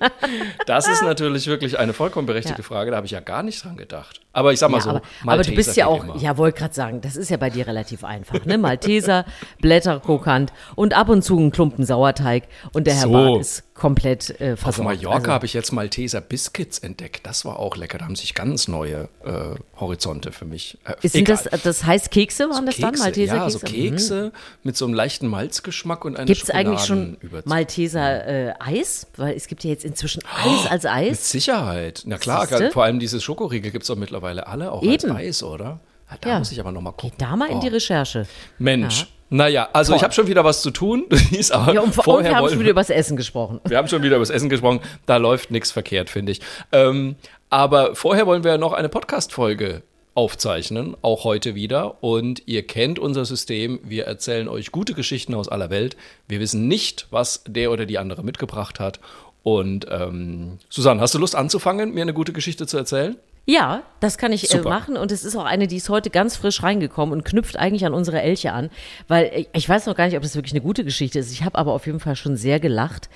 Das 0.67 0.87
ist 0.87 1.02
natürlich 1.02 1.46
wirklich 1.46 1.79
eine 1.79 1.94
vollkommen 1.94 2.26
berechtigte 2.26 2.61
Ja. 2.61 2.69
Frage. 2.69 2.90
Da 2.90 2.99
habe 2.99 3.06
ich 3.06 3.12
ja 3.12 3.20
gar 3.20 3.43
nicht 3.43 3.64
dran 3.64 3.79
gedacht. 3.79 4.20
Aber 4.34 4.52
ich 4.52 4.58
sag 4.58 4.70
mal 4.70 4.79
Ja, 4.79 4.82
so, 4.82 4.90
aber, 4.90 5.02
aber 5.26 5.43
du 5.43 5.55
bist 5.55 5.76
ja 5.76 5.87
auch, 5.87 6.05
immer. 6.05 6.17
ja, 6.19 6.37
wollte 6.37 6.58
gerade 6.58 6.75
sagen, 6.75 7.00
das 7.00 7.17
ist 7.17 7.31
ja 7.31 7.38
bei 7.38 7.49
dir 7.49 7.67
relativ 7.67 8.05
einfach. 8.05 8.44
Ne? 8.44 8.58
Malteser, 8.58 9.25
Blätterkrokant 9.62 10.52
und 10.75 10.94
ab 10.94 11.08
und 11.08 11.23
zu 11.23 11.38
ein 11.38 11.50
Klumpen 11.52 11.84
Sauerteig 11.87 12.44
und 12.75 12.87
der 12.87 12.94
Herr 12.94 13.02
So. 13.05 13.12
Bart 13.12 13.40
ist 13.40 13.71
komplett 13.82 14.40
äh, 14.40 14.52
Auf 14.52 14.61
versorgt. 14.61 14.84
Mallorca 15.02 15.17
Also, 15.19 15.32
habe 15.32 15.46
ich 15.46 15.55
jetzt 15.55 15.73
Malteser 15.73 16.20
Biscuits 16.20 16.79
entdeckt. 16.79 17.26
Das 17.26 17.44
war 17.44 17.58
auch 17.58 17.76
lecker. 17.76 17.99
Da 17.99 18.05
haben 18.05 18.14
sich 18.14 18.34
ganz 18.34 18.69
neue 18.69 19.08
äh, 19.25 19.56
Horizonte 19.81 20.31
für 20.31 20.44
mich. 20.44 20.79
Äh, 20.84 21.08
sind 21.08 21.29
das, 21.29 21.49
das 21.64 21.84
heißt 21.84 22.12
Kekse, 22.12 22.49
waren 22.49 22.64
das 22.64 22.76
dann? 22.76 22.90
Kekse, 22.93 23.02
Malteser 23.02 23.34
ja, 23.34 23.50
so 23.50 23.58
Kekse? 23.58 23.73
Kekse 23.73 24.32
mit 24.62 24.76
so 24.76 24.84
einem 24.84 24.94
leichten 24.94 25.26
Malzgeschmack 25.26 26.05
und 26.05 26.17
einer 26.17 26.26
Gibt 26.26 26.44
es 26.44 26.50
eigentlich 26.50 26.81
schon. 26.82 27.17
Malteser 27.44 28.26
äh, 28.50 28.55
Eis? 28.61 29.08
Weil 29.17 29.34
es 29.37 29.49
gibt 29.49 29.64
ja 29.64 29.70
jetzt 29.70 29.84
inzwischen 29.84 30.23
Oh, 30.25 30.49
Eis 30.49 30.70
als 30.70 30.82
Mit 30.84 30.93
Eis. 30.93 31.31
Sicherheit. 31.31 32.02
Na 32.06 32.19
klar, 32.19 32.46
Siehste? 32.46 32.70
vor 32.70 32.84
allem 32.84 33.00
dieses 33.00 33.23
Schokoriegel 33.25 33.73
gibt 33.73 33.82
es 33.82 33.88
doch 33.88 33.96
mittlerweile 33.96 34.46
alle 34.46 34.70
auch 34.70 34.82
Eben. 34.84 35.11
als 35.11 35.17
Eis, 35.17 35.43
oder? 35.43 35.81
Ja, 36.08 36.17
da 36.20 36.29
Ja. 36.29 36.38
muss 36.38 36.52
ich 36.52 36.61
aber 36.61 36.70
noch 36.70 36.82
mal 36.82 36.93
gucken. 36.93 37.17
Da 37.19 37.34
mal 37.34 37.50
in 37.50 37.58
die 37.61 37.69
Oh, 37.69 37.73
Recherche. 37.73 38.26
Mensch. 38.58 39.06
Naja, 39.32 39.69
also 39.73 39.94
ich 39.94 39.99
Toll. 39.99 40.05
habe 40.05 40.14
schon 40.14 40.26
wieder 40.26 40.44
was 40.44 40.61
zu 40.61 40.70
tun. 40.70 41.06
Ist 41.31 41.52
aber 41.52 41.73
Ja, 41.73 41.81
und, 41.81 41.87
und 41.96 42.05
vorher 42.05 42.32
wir 42.32 42.37
haben 42.37 42.49
schon 42.50 42.61
wieder 42.61 42.70
über 42.70 42.81
das 42.81 42.90
Essen 42.90 43.17
gesprochen. 43.17 43.61
wir 43.64 43.79
haben 43.79 43.88
schon 43.88 44.02
wieder 44.02 44.17
über 44.17 44.23
das 44.23 44.31
Essen 44.31 44.50
gesprochen. 44.50 44.81
Da 45.06 45.17
läuft 45.17 45.50
nichts 45.50 45.70
verkehrt, 45.70 46.11
finde 46.11 46.32
ich. 46.32 46.40
Ähm, 46.70 47.17
aber 47.49 47.94
vorher 47.94 48.26
wollen 48.26 48.44
wir 48.44 48.52
ja 48.52 48.58
noch 48.58 48.75
eine 48.75 48.90
Podcast-Folge 48.90 49.82
aufzeichnen, 50.14 50.96
auch 51.00 51.25
heute 51.25 51.55
wieder. 51.55 52.02
Und 52.02 52.43
ihr 52.46 52.67
kennt 52.67 52.99
unser 52.99 53.25
System. 53.25 53.81
Wir 53.82 54.05
erzählen 54.05 54.49
euch 54.49 54.70
gute 54.70 54.93
Geschichten 54.93 55.34
aus 55.34 55.49
aller 55.49 55.70
Welt. 55.70 55.96
Wir 56.29 56.38
wissen 56.38 56.69
nicht, 56.69 57.06
was 57.11 57.43
der 57.46 57.70
oder 57.70 57.87
die 57.87 57.96
andere 57.96 58.23
mitgebracht 58.23 58.81
hat. 58.81 59.00
Und 59.43 59.87
ähm, 59.90 60.58
Susanne, 60.69 61.00
hast 61.00 61.14
du 61.14 61.19
Lust 61.19 61.34
anzufangen, 61.34 61.94
mir 61.94 62.02
eine 62.02 62.12
gute 62.12 62.34
Geschichte 62.34 62.67
zu 62.67 62.76
erzählen? 62.76 63.17
Ja, 63.44 63.82
das 64.00 64.18
kann 64.18 64.32
ich 64.32 64.44
äh, 64.44 64.56
Super. 64.58 64.68
machen 64.68 64.96
und 64.96 65.10
es 65.10 65.24
ist 65.24 65.34
auch 65.36 65.44
eine, 65.44 65.66
die 65.66 65.76
ist 65.76 65.88
heute 65.88 66.10
ganz 66.10 66.36
frisch 66.36 66.62
reingekommen 66.62 67.12
und 67.12 67.24
knüpft 67.24 67.56
eigentlich 67.56 67.84
an 67.84 67.92
unsere 67.92 68.22
Elche 68.22 68.52
an, 68.52 68.70
weil 69.08 69.24
äh, 69.26 69.46
ich 69.52 69.68
weiß 69.68 69.86
noch 69.86 69.96
gar 69.96 70.06
nicht, 70.06 70.16
ob 70.16 70.22
das 70.22 70.36
wirklich 70.36 70.52
eine 70.52 70.60
gute 70.62 70.84
Geschichte 70.84 71.18
ist. 71.18 71.32
Ich 71.32 71.42
habe 71.42 71.58
aber 71.58 71.72
auf 71.72 71.86
jeden 71.86 71.98
Fall 72.00 72.14
schon 72.14 72.36
sehr 72.36 72.60
gelacht. 72.60 73.08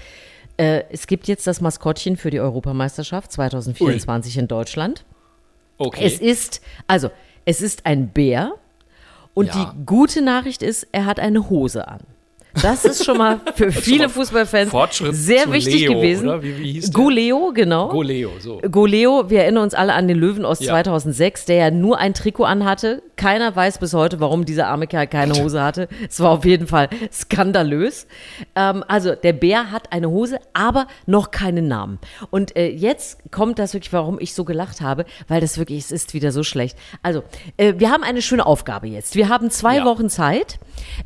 Äh, 0.57 0.83
es 0.91 1.07
gibt 1.07 1.29
jetzt 1.29 1.47
das 1.47 1.61
Maskottchen 1.61 2.17
für 2.17 2.31
die 2.31 2.41
Europameisterschaft 2.41 3.31
2024 3.31 4.39
in 4.39 4.49
Deutschland. 4.49 5.05
Okay. 5.79 6.05
Es 6.05 6.19
ist, 6.19 6.61
also, 6.89 7.11
es 7.45 7.61
ist 7.61 7.87
ein 7.87 8.09
Bär 8.09 8.55
und 9.35 9.55
Ja. 9.55 9.73
die 9.77 9.85
gute 9.85 10.23
Nachricht 10.23 10.63
ist, 10.63 10.89
er 10.93 11.05
hat 11.07 11.21
eine 11.21 11.51
Hose 11.51 11.87
an. 11.87 12.01
Das 12.63 12.85
ist 12.85 13.05
schon 13.05 13.19
mal 13.19 13.41
für 13.55 13.71
viele 13.71 14.09
Fußballfans 14.09 14.71
sehr 15.13 15.51
wichtig 15.53 15.83
Leo, 15.83 15.95
gewesen. 15.95 16.29
oder? 16.29 16.43
Wie- 16.43 16.59
wie 16.59 16.73
hieß 16.73 16.91
der? 16.91 16.93
Guleo, 16.95 17.53
genau. 17.55 17.89
Goleo, 17.89 18.31
so. 18.39 18.59
Goleo, 18.71 19.29
wir 19.29 19.43
erinnern 19.43 19.65
uns 19.65 19.75
alle 19.75 19.93
an 19.95 20.09
den 20.09 20.17
Löwen 20.19 20.45
aus 20.45 20.61
Ja. 20.61 20.73
2006, 20.73 21.45
der 21.47 21.57
ja 21.57 21.71
nur 21.71 21.99
ein 21.99 22.15
Trikot 22.15 22.45
anhatte. 22.45 23.03
Keiner 23.17 23.55
weiß 23.55 23.79
bis 23.79 23.95
heute, 23.95 24.21
warum 24.21 24.45
dieser 24.45 24.69
arme 24.69 24.87
Kerl 24.87 25.07
keine 25.07 25.35
Hose 25.43 25.63
hatte. 25.63 25.89
Es 26.09 26.21
war 26.21 26.31
auf 26.31 26.45
jeden 26.45 26.67
Fall 26.67 26.89
skandalös. 27.13 28.07
Ähm, 28.55 28.85
also 28.89 29.15
der 29.15 29.33
Bär 29.33 29.71
hat 29.71 29.93
eine 29.93 30.11
Hose, 30.11 30.39
aber 30.53 30.87
noch 31.07 31.31
keinen 31.31 31.69
Namen. 31.69 31.99
Und 32.31 32.57
äh, 32.57 32.69
jetzt 32.69 33.19
kommt 33.31 33.59
das 33.59 33.75
wirklich, 33.75 33.93
warum 33.93 34.19
ich 34.21 34.35
so 34.35 34.45
gelacht 34.45 34.81
habe, 34.81 35.05
weil 35.29 35.41
das 35.41 35.59
wirklich, 35.59 35.79
es 35.85 35.91
ist 35.93 36.15
wieder 36.15 36.33
so 36.33 36.43
schlecht. 36.43 36.77
Also, 37.03 37.23
äh, 37.57 37.75
wir 37.79 37.91
haben 37.91 38.03
eine 38.03 38.23
schöne 38.23 38.45
Aufgabe 38.47 38.87
jetzt. 38.87 39.15
Wir 39.17 39.29
haben 39.29 39.51
zwei 39.51 39.79
Ja. 39.79 39.85
Wochen 39.85 40.09
Zeit, 40.11 40.59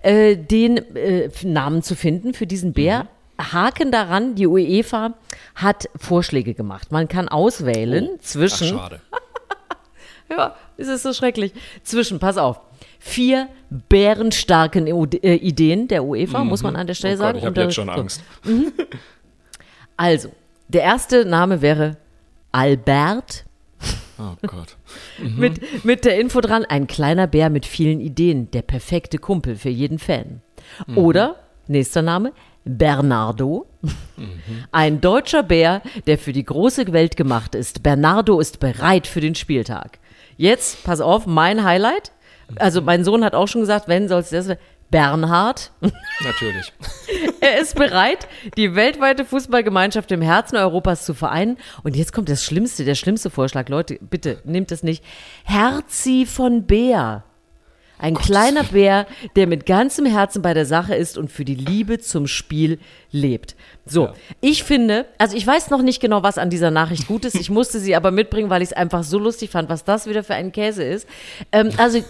äh, 0.02 0.36
den 0.36 0.76
äh, 0.96 1.30
Namen 1.44 1.82
zu 1.82 1.94
finden 1.94 2.34
für 2.34 2.46
diesen 2.46 2.72
Bär. 2.72 3.06
Haken 3.40 3.90
daran, 3.90 4.34
die 4.34 4.46
UEFA 4.46 5.14
hat 5.54 5.88
Vorschläge 5.96 6.54
gemacht. 6.54 6.92
Man 6.92 7.08
kann 7.08 7.28
auswählen 7.28 8.10
Ach, 8.16 8.22
zwischen, 8.22 8.68
schade. 8.68 9.00
ja, 10.30 10.54
es 10.76 10.88
ist 10.88 11.02
so 11.02 11.12
schrecklich, 11.12 11.52
zwischen, 11.82 12.18
pass 12.18 12.36
auf, 12.36 12.60
vier 12.98 13.48
bärenstarken 13.70 14.86
äh, 14.86 15.34
Ideen 15.36 15.88
der 15.88 16.04
UEFA, 16.04 16.44
muss 16.44 16.62
man 16.62 16.76
an 16.76 16.86
der 16.86 16.94
Stelle 16.94 17.14
Oh 17.14 17.18
Gott, 17.18 17.26
sagen. 17.26 17.38
ich 17.38 17.44
habe 17.46 17.60
jetzt 17.62 17.74
schon 17.74 17.86
so. 17.86 17.92
Angst. 17.92 18.22
Also, 19.96 20.30
der 20.68 20.80
erste 20.80 21.26
Name 21.26 21.60
wäre 21.60 21.98
Albert. 22.52 23.44
Oh 24.18 24.34
Gott. 24.46 24.76
Mit, 25.18 25.84
mit 25.84 26.06
der 26.06 26.18
Info 26.18 26.40
dran, 26.40 26.64
ein 26.64 26.86
kleiner 26.86 27.26
Bär 27.26 27.50
mit 27.50 27.66
vielen 27.66 28.00
Ideen, 28.00 28.50
der 28.50 28.62
perfekte 28.62 29.18
Kumpel 29.18 29.56
für 29.56 29.68
jeden 29.68 29.98
Fan. 29.98 30.40
Oder, 30.94 31.36
nächster 31.66 32.02
Name, 32.02 32.32
Bernardo. 32.64 33.66
Ein 34.72 35.00
deutscher 35.00 35.42
Bär, 35.42 35.82
der 36.06 36.18
für 36.18 36.32
die 36.32 36.44
große 36.44 36.92
Welt 36.92 37.16
gemacht 37.16 37.54
ist. 37.54 37.82
Bernardo 37.82 38.40
ist 38.40 38.60
bereit 38.60 39.06
für 39.06 39.20
den 39.20 39.34
Spieltag. 39.34 39.98
Jetzt, 40.36 40.84
pass 40.84 41.00
auf, 41.00 41.26
mein 41.26 41.64
Highlight. 41.64 42.12
Also 42.56 42.82
mein 42.82 43.04
Sohn 43.04 43.24
hat 43.24 43.34
auch 43.34 43.48
schon 43.48 43.60
gesagt, 43.60 43.88
wenn 43.88 44.08
soll 44.08 44.20
es 44.20 44.30
das 44.30 44.46
sein. 44.46 44.58
Bernhard. 44.90 45.70
Natürlich. 46.20 46.72
Er 47.42 47.58
ist 47.58 47.74
bereit, 47.74 48.28
die 48.58 48.74
weltweite 48.74 49.24
Fußballgemeinschaft 49.24 50.12
im 50.12 50.20
Herzen 50.20 50.56
Europas 50.56 51.06
zu 51.06 51.14
vereinen. 51.14 51.56
Und 51.82 51.96
jetzt 51.96 52.12
kommt 52.12 52.28
das 52.28 52.44
Schlimmste, 52.44 52.84
der 52.84 52.94
schlimmste 52.94 53.30
Vorschlag. 53.30 53.70
Leute, 53.70 53.98
bitte 53.98 54.42
nehmt 54.44 54.70
es 54.72 54.82
nicht. 54.82 55.02
Herzi 55.44 56.26
von 56.26 56.66
Bär. 56.66 57.24
Ein 58.00 58.14
kleiner 58.14 58.64
Bär, 58.64 59.06
der 59.36 59.46
mit 59.46 59.66
ganzem 59.66 60.06
Herzen 60.06 60.40
bei 60.40 60.54
der 60.54 60.64
Sache 60.64 60.94
ist 60.94 61.18
und 61.18 61.30
für 61.30 61.44
die 61.44 61.54
Liebe 61.54 61.98
zum 61.98 62.26
Spiel 62.26 62.78
lebt. 63.12 63.56
So, 63.86 64.06
Ja. 64.06 64.14
ich 64.40 64.62
finde, 64.62 65.06
also 65.18 65.36
ich 65.36 65.44
weiß 65.46 65.70
noch 65.70 65.82
nicht 65.82 66.00
genau, 66.00 66.22
was 66.22 66.38
an 66.38 66.48
dieser 66.50 66.70
Nachricht 66.70 67.08
gut 67.08 67.24
ist. 67.24 67.34
Ich 67.34 67.50
musste 67.50 67.80
sie 67.80 67.96
aber 67.96 68.10
mitbringen, 68.10 68.50
weil 68.50 68.62
ich 68.62 68.68
es 68.70 68.72
einfach 68.72 69.02
so 69.02 69.18
lustig 69.18 69.50
fand, 69.50 69.68
was 69.68 69.84
das 69.84 70.06
wieder 70.06 70.22
für 70.22 70.34
ein 70.34 70.52
Käse 70.52 70.84
ist. 70.84 71.08
Ähm, 71.50 71.70
also, 71.76 72.00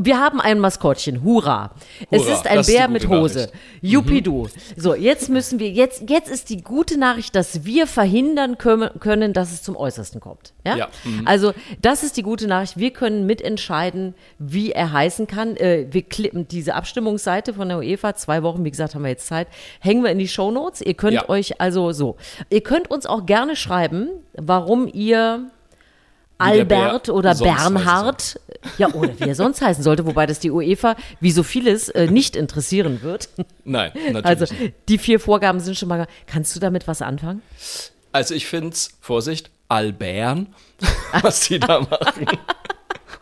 wir 0.00 0.18
haben 0.18 0.40
ein 0.40 0.58
Maskottchen. 0.60 1.22
Hurra. 1.22 1.72
es 2.10 2.26
ist 2.26 2.46
ein 2.46 2.60
ist 2.60 2.66
Bär 2.68 2.86
gute 2.86 2.92
mit 2.92 3.08
Hose. 3.08 3.38
Nachricht. 3.38 3.54
Jupidu. 3.82 4.48
So, 4.76 4.94
jetzt 4.94 5.28
müssen 5.28 5.58
wir, 5.58 5.70
jetzt, 5.70 6.08
jetzt 6.08 6.30
ist 6.30 6.48
die 6.48 6.62
gute 6.62 6.98
Nachricht, 6.98 7.34
dass 7.34 7.64
wir 7.64 7.86
verhindern 7.86 8.56
können, 8.58 8.90
können 9.00 9.32
dass 9.32 9.52
es 9.52 9.62
zum 9.62 9.76
Äußersten 9.76 10.20
kommt. 10.20 10.54
Ja. 10.64 10.76
Ja, 10.76 10.88
mhm. 11.04 11.22
Also, 11.26 11.52
das 11.82 12.02
ist 12.02 12.16
die 12.16 12.22
gute 12.22 12.46
Nachricht. 12.46 12.78
Wir 12.78 12.92
können 12.92 13.26
mitentscheiden, 13.26 14.14
wie 14.38 14.72
er 14.72 14.92
heißen 14.92 15.26
kann. 15.26 15.56
Äh, 15.56 15.86
wir 15.90 16.02
klippen 16.02 16.48
diese 16.48 16.74
Abstimmungsseite 16.74 17.54
von 17.54 17.68
der 17.68 17.78
UEFA, 17.78 18.14
zwei 18.14 18.42
Wochen, 18.42 18.64
wie 18.64 18.70
gesagt, 18.70 18.94
haben 18.94 19.02
wir 19.02 19.10
jetzt 19.10 19.26
Zeit, 19.26 19.48
hängen 19.80 20.02
wir 20.02 20.10
in 20.10 20.18
die 20.18 20.28
Shownotes. 20.46 20.80
Ihr 20.82 20.94
könnt 20.94 21.14
Ja. 21.14 21.28
euch 21.28 21.60
also 21.60 21.92
so. 21.92 22.16
Ihr 22.50 22.60
könnt 22.62 22.90
uns 22.90 23.06
auch 23.06 23.26
gerne 23.26 23.56
schreiben, 23.56 24.08
warum 24.34 24.88
ihr 24.92 25.50
Albert 26.38 27.08
oder 27.08 27.34
Bernhard, 27.34 28.38
ja, 28.76 28.88
oder 28.92 29.18
wie 29.18 29.24
er 29.28 29.34
sonst 29.34 29.62
heißen 29.62 29.82
sollte, 29.82 30.04
wobei 30.04 30.26
das 30.26 30.38
die 30.38 30.50
UEFA, 30.50 30.94
wie 31.18 31.30
so 31.30 31.42
vieles, 31.42 31.88
äh, 31.88 32.08
nicht 32.08 32.36
interessieren 32.36 33.00
wird. 33.02 33.30
Nein, 33.64 33.90
natürlich 34.12 34.24
Also, 34.26 34.54
nicht. 34.54 34.74
die 34.88 34.98
vier 34.98 35.18
Vorgaben 35.18 35.60
sind 35.60 35.78
schon 35.78 35.88
mal. 35.88 36.06
Kannst 36.26 36.54
du 36.54 36.60
damit 36.60 36.86
was 36.86 37.00
anfangen? 37.00 37.40
Also 38.12 38.34
ich 38.34 38.46
finde 38.46 38.68
es, 38.70 38.90
Vorsicht, 39.00 39.50
Albern, 39.68 40.48
was 41.22 41.40
die 41.48 41.58
da 41.58 41.80
machen. 41.90 42.26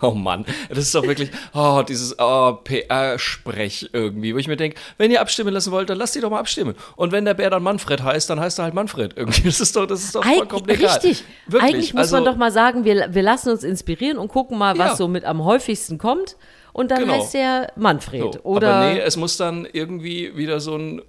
Oh 0.05 0.11
Mann, 0.15 0.45
das 0.69 0.79
ist 0.79 0.95
doch 0.95 1.07
wirklich, 1.07 1.31
oh, 1.55 1.83
dieses 1.89 2.19
oh, 2.19 2.53
PR-Sprech 2.65 3.91
irgendwie, 3.93 4.35
wo 4.35 4.39
ich 4.39 4.49
mir 4.49 4.57
denke, 4.57 4.77
wenn 4.99 5.11
ihr 5.11 5.21
abstimmen 5.21 5.53
lassen 5.55 5.73
wollt, 5.73 5.89
dann 5.89 5.99
lasst 5.99 6.15
die 6.15 6.21
doch 6.21 6.31
mal 6.31 6.41
abstimmen. 6.41 6.75
Und 6.97 7.13
wenn 7.13 7.25
der 7.25 7.35
Bär 7.35 7.49
dann 7.51 7.63
Manfred 7.63 8.03
heißt, 8.03 8.29
dann 8.29 8.39
heißt 8.41 8.59
er 8.59 8.65
halt 8.65 8.75
Manfred 8.75 9.13
irgendwie. 9.17 9.43
Das 9.43 9.61
ist 9.61 9.75
doch, 9.77 9.87
das 9.87 10.05
ist 10.05 10.15
doch 10.15 10.25
vollkommen 10.25 10.69
Eig 10.69 10.79
egal. 10.79 10.93
richtig. 10.95 11.25
Wirklich, 11.47 11.75
Eigentlich 11.75 11.95
muss 11.95 12.03
also, 12.03 12.17
man 12.17 12.25
doch 12.25 12.37
mal 12.37 12.51
sagen, 12.53 12.85
wir, 12.85 13.15
wir 13.15 13.23
lassen 13.23 13.51
uns 13.51 13.63
inspirieren 13.65 14.19
und 14.19 14.29
gucken 14.29 14.59
mal, 14.59 14.77
was 14.79 14.91
Ja. 14.91 14.97
so 14.97 15.09
mit 15.09 15.25
am 15.25 15.43
häufigsten 15.45 15.99
kommt. 15.99 16.37
Und 16.73 16.91
dann 16.91 17.01
Genau. 17.01 17.15
heißt 17.15 17.35
der 17.35 17.73
Manfred. 17.77 18.35
So, 18.35 18.41
oder 18.43 18.75
aber 18.75 18.93
nee, 18.95 18.99
es 19.01 19.17
muss 19.17 19.37
dann 19.37 19.67
irgendwie 19.73 20.37
wieder 20.37 20.59
so 20.61 20.77
ein, 20.77 21.03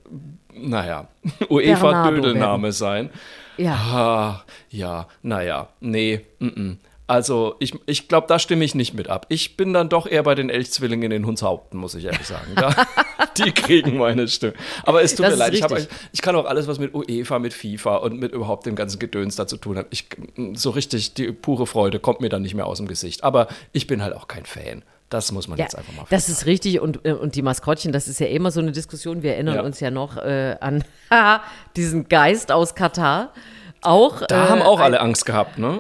naja, 0.54 1.08
UEFA-Dödelname 1.50 2.72
sein. 2.72 3.10
ja. 3.58 3.74
Ah, 3.74 4.44
ja, 4.70 5.08
naja, 5.24 5.70
nee, 5.80 6.22
mm 6.40 6.48
-mm. 6.48 6.78
Also, 7.08 7.56
ich, 7.60 7.74
ich 7.86 8.08
glaube, 8.08 8.26
da 8.28 8.40
stimme 8.40 8.66
ich 8.66 8.74
nicht 8.74 8.96
mit 8.96 9.10
ab. 9.10 9.28
Ich 9.30 9.58
bin 9.58 9.74
dann 9.74 9.90
doch 9.90 10.08
eher 10.08 10.24
bei 10.24 10.34
den 10.34 10.50
Elchzwillingen 10.50 11.12
in 11.12 11.26
Hunshaupten, 11.28 11.80
muss 11.80 11.94
ich 11.94 12.06
ehrlich 12.06 12.26
sagen. 12.26 12.54
Da, 12.56 12.74
die 13.38 13.52
kriegen 13.52 13.98
meine 13.98 14.28
Stimme. 14.28 14.54
Aber 14.84 15.04
es 15.04 15.14
tut 15.14 15.26
Das 15.26 15.34
mir 15.34 15.38
leid, 15.38 15.54
ich, 15.54 15.62
hab, 15.62 15.72
ich 16.12 16.22
kann 16.24 16.36
auch 16.36 16.46
alles, 16.46 16.68
was 16.68 16.80
mit 16.80 16.96
UEFA, 16.96 17.38
mit 17.38 17.54
FIFA 17.54 17.98
und 17.98 18.20
mit 18.20 18.32
überhaupt 18.32 18.66
dem 18.66 18.76
ganzen 18.76 18.98
Gedöns 18.98 19.36
da 19.36 19.46
zu 19.46 19.58
tun 19.58 19.78
hat. 19.78 19.86
Ich, 19.92 20.08
so 20.54 20.72
richtig, 20.72 21.14
die 21.14 21.32
pure 21.32 21.68
Freude 21.68 22.00
kommt 22.00 22.22
mir 22.22 22.30
dann 22.30 22.42
nicht 22.42 22.56
mehr 22.56 22.66
aus 22.66 22.78
dem 22.78 22.88
Gesicht. 22.88 23.24
Aber 23.24 23.50
ich 23.72 23.86
bin 23.86 24.02
halt 24.02 24.16
auch 24.16 24.28
kein 24.28 24.46
Fan. 24.46 24.84
Das 25.10 25.32
muss 25.32 25.48
man 25.48 25.60
Ja, 25.60 25.66
jetzt 25.66 25.78
einfach 25.78 25.94
mal 25.94 26.06
das 26.10 26.30
ist 26.30 26.48
richtig 26.48 26.80
und, 26.80 27.06
äh, 27.06 27.14
und 27.14 27.36
die 27.36 27.44
Maskottchen, 27.44 27.92
das 27.92 28.08
ist 28.08 28.20
ja 28.20 28.26
immer 28.26 28.50
so 28.50 28.60
eine 28.60 28.72
Diskussion. 28.72 29.22
Wir 29.22 29.34
erinnern 29.34 29.56
Ja. 29.58 29.62
uns 29.62 29.80
ja 29.80 29.92
noch 29.92 30.18
äh, 30.18 30.56
an 30.60 30.84
diesen 31.76 32.10
Geist 32.10 32.52
aus 32.52 32.74
Katar. 32.74 33.32
Auch, 33.86 34.22
Da 34.28 34.46
äh, 34.46 34.50
haben 34.50 34.62
auch 34.62 34.80
alle 34.80 35.00
Angst 35.00 35.26
gehabt, 35.26 35.58
ne? 35.58 35.80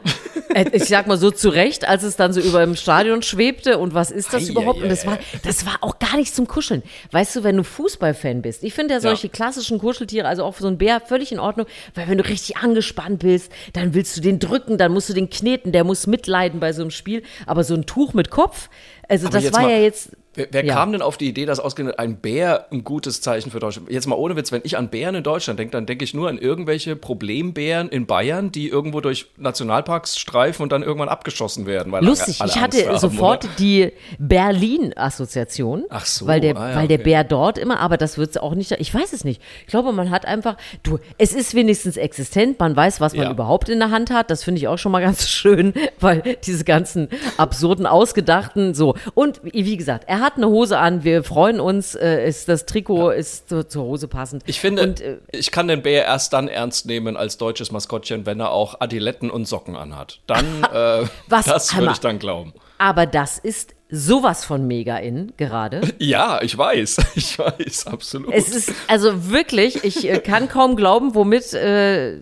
Äh, 0.54 0.66
Ich 0.74 0.86
sag 0.86 1.08
mal 1.08 1.18
so 1.18 1.32
zurecht, 1.32 1.88
als 1.88 2.04
es 2.04 2.16
dann 2.16 2.34
so 2.34 2.40
über 2.40 2.64
dem 2.66 2.76
Stadion 2.76 3.22
schwebte 3.22 3.78
und 3.78 3.94
was 3.94 4.12
ist 4.12 4.34
das 4.34 4.48
Ei, 4.48 4.52
überhaupt? 4.52 4.82
Und 4.82 4.90
das 4.90 5.06
war, 5.06 5.18
das 5.44 5.66
war 5.66 5.78
auch 5.82 6.00
gar 6.00 6.18
nicht 6.18 6.34
zum 6.34 6.48
Kuscheln. 6.48 6.84
Weißt 7.12 7.36
du, 7.36 7.44
wenn 7.44 7.58
du 7.58 7.64
Fußballfan 7.64 8.42
bist, 8.42 8.64
ich 8.64 8.74
finde 8.74 8.94
ja 8.94 9.00
solche 9.00 9.30
klassischen 9.30 9.80
Kuscheltiere, 9.80 10.28
also 10.28 10.44
auch 10.44 10.56
für 10.56 10.62
so 10.62 10.68
einen 10.68 10.78
Bär, 10.78 11.02
völlig 11.02 11.32
in 11.32 11.40
Ordnung, 11.40 11.66
weil 11.94 12.08
wenn 12.08 12.18
du 12.18 12.26
richtig 12.26 12.58
angespannt 12.58 13.20
bist, 13.20 13.52
dann 13.74 13.94
willst 13.94 14.16
du 14.18 14.22
den 14.22 14.40
drücken, 14.40 14.78
dann 14.78 14.92
musst 14.92 15.10
du 15.10 15.14
den 15.14 15.30
kneten, 15.30 15.72
der 15.72 15.84
muss 15.84 16.08
mitleiden 16.08 16.60
bei 16.60 16.74
so 16.74 16.82
einem 16.82 16.92
Spiel. 16.92 17.24
Aber 17.46 17.64
so 17.64 17.74
ein 17.74 17.86
Tuch 17.86 18.14
mit 18.14 18.30
Kopf, 18.30 18.70
also 19.10 19.28
das 19.30 19.44
jetzt 19.44 19.54
war 19.56 19.64
mal- 19.64 19.72
ja 19.72 19.78
jetzt. 19.78 20.12
Wer, 20.38 20.48
wer 20.52 20.66
Ja. 20.66 20.74
kam 20.74 20.92
denn 20.92 21.02
auf 21.02 21.16
die 21.16 21.30
Idee, 21.30 21.46
dass 21.46 21.62
ausgerechnet 21.62 21.98
ein 21.98 22.18
Bär 22.18 22.66
ein 22.70 22.84
gutes 22.84 23.22
Zeichen 23.22 23.52
für 23.52 23.60
Deutschland 23.62 23.90
Jetzt 23.90 24.06
mal 24.06 24.16
ohne 24.16 24.36
Witz, 24.36 24.52
wenn 24.52 24.60
ich 24.66 24.78
an 24.78 24.90
Bären 24.90 25.16
in 25.16 25.24
Deutschland 25.24 25.58
denke, 25.60 25.72
dann 25.72 25.86
denke 25.86 26.04
ich 26.04 26.14
nur 26.14 26.28
an 26.28 26.38
irgendwelche 26.38 26.98
Problembären 26.98 27.88
in 27.88 28.06
Bayern, 28.06 28.52
die 28.52 28.68
irgendwo 28.68 29.00
durch 29.00 29.28
Nationalparks 29.38 30.18
streifen 30.20 30.64
und 30.64 30.74
dann 30.74 30.84
irgendwann 30.84 31.08
abgeschossen 31.08 31.66
werden. 31.68 31.94
Lustig, 32.02 32.42
ich 32.46 32.58
hatte 32.60 32.86
haben, 32.86 32.98
sofort 33.00 33.46
oder? 33.46 33.54
die 33.60 33.94
Berlin-Assoziation. 34.20 35.86
Ach 35.90 36.06
so, 36.06 36.28
Weil 36.28 36.42
der, 36.42 36.58
ah 36.58 36.70
ja, 36.72 36.76
weil 36.76 36.88
der 36.88 36.96
okay. 37.00 37.04
Bär 37.12 37.24
dort 37.24 37.58
immer, 37.58 37.80
aber 37.80 37.98
das 37.98 38.18
wird 38.18 38.40
auch 38.42 38.56
nicht, 38.56 38.72
ich 38.72 38.94
weiß 38.94 39.14
es 39.14 39.24
nicht. 39.24 39.42
Ich 39.62 39.68
glaube, 39.68 39.92
man 39.94 40.10
hat 40.12 40.26
einfach, 40.26 40.58
du, 40.84 41.00
es 41.18 41.34
ist 41.34 41.56
wenigstens 41.56 41.98
existent, 41.98 42.60
man 42.60 42.76
weiß, 42.76 43.00
was 43.02 43.14
man 43.16 43.26
Ja. 43.28 43.32
überhaupt 43.32 43.70
in 43.70 43.80
der 43.80 43.92
Hand 43.92 44.10
hat. 44.12 44.30
Das 44.30 44.44
finde 44.44 44.60
ich 44.60 44.68
auch 44.68 44.78
schon 44.78 44.92
mal 44.92 45.02
ganz 45.06 45.28
schön, 45.30 45.74
weil 46.00 46.38
diese 46.46 46.64
ganzen 46.66 47.10
absurden, 47.38 47.86
ausgedachten, 47.86 48.74
so. 48.74 48.95
Und 49.14 49.42
wie 49.44 49.78
gesagt, 49.78 50.06
er 50.08 50.20
hat 50.20 50.38
eine 50.38 50.48
Hose 50.48 50.78
an, 50.78 51.04
wir 51.04 51.24
freuen 51.24 51.60
uns, 51.60 51.96
äh, 51.96 52.28
ist, 52.28 52.50
das 52.50 52.66
Trikot 52.66 53.12
ist 53.12 53.50
zur, 53.50 53.68
zur 53.68 53.84
Hose 53.84 54.08
passend. 54.08 54.44
Ich 54.46 54.60
finde, 54.60 54.84
Und, 54.84 55.02
äh, 55.02 55.18
ich 55.32 55.52
kann 55.52 55.68
den 55.68 55.82
Bär 55.82 56.06
erst 56.06 56.34
dann 56.34 56.48
ernst 56.48 56.86
nehmen 56.86 57.18
als 57.18 57.38
deutsches 57.38 57.72
Maskottchen, 57.72 58.26
wenn 58.26 58.40
er 58.40 58.52
auch 58.52 58.80
Adiletten 58.82 59.30
und 59.30 59.46
Socken 59.48 59.76
anhat. 59.76 60.20
Dann, 60.28 60.46
äh, 60.74 61.04
Was? 61.28 61.46
das 61.46 61.76
würde 61.76 61.92
ich 61.92 62.00
dann 62.00 62.20
glauben. 62.20 62.54
aber 62.78 63.06
das 63.06 63.38
ist 63.40 63.76
sowas 63.90 64.44
von 64.44 64.66
mega 64.68 64.98
in 64.98 65.32
gerade. 65.38 65.82
Ja, 66.00 66.40
ich 66.42 66.58
weiß, 66.58 66.98
ich 67.16 67.38
weiß, 67.40 67.88
absolut. 67.88 68.34
Es 68.34 68.50
ist 68.50 68.74
also 68.88 69.30
wirklich, 69.30 69.84
ich 69.84 70.10
äh, 70.10 70.20
kann 70.20 70.50
kaum 70.50 70.76
glauben, 70.76 71.14
womit 71.16 71.54
äh, 71.54 72.22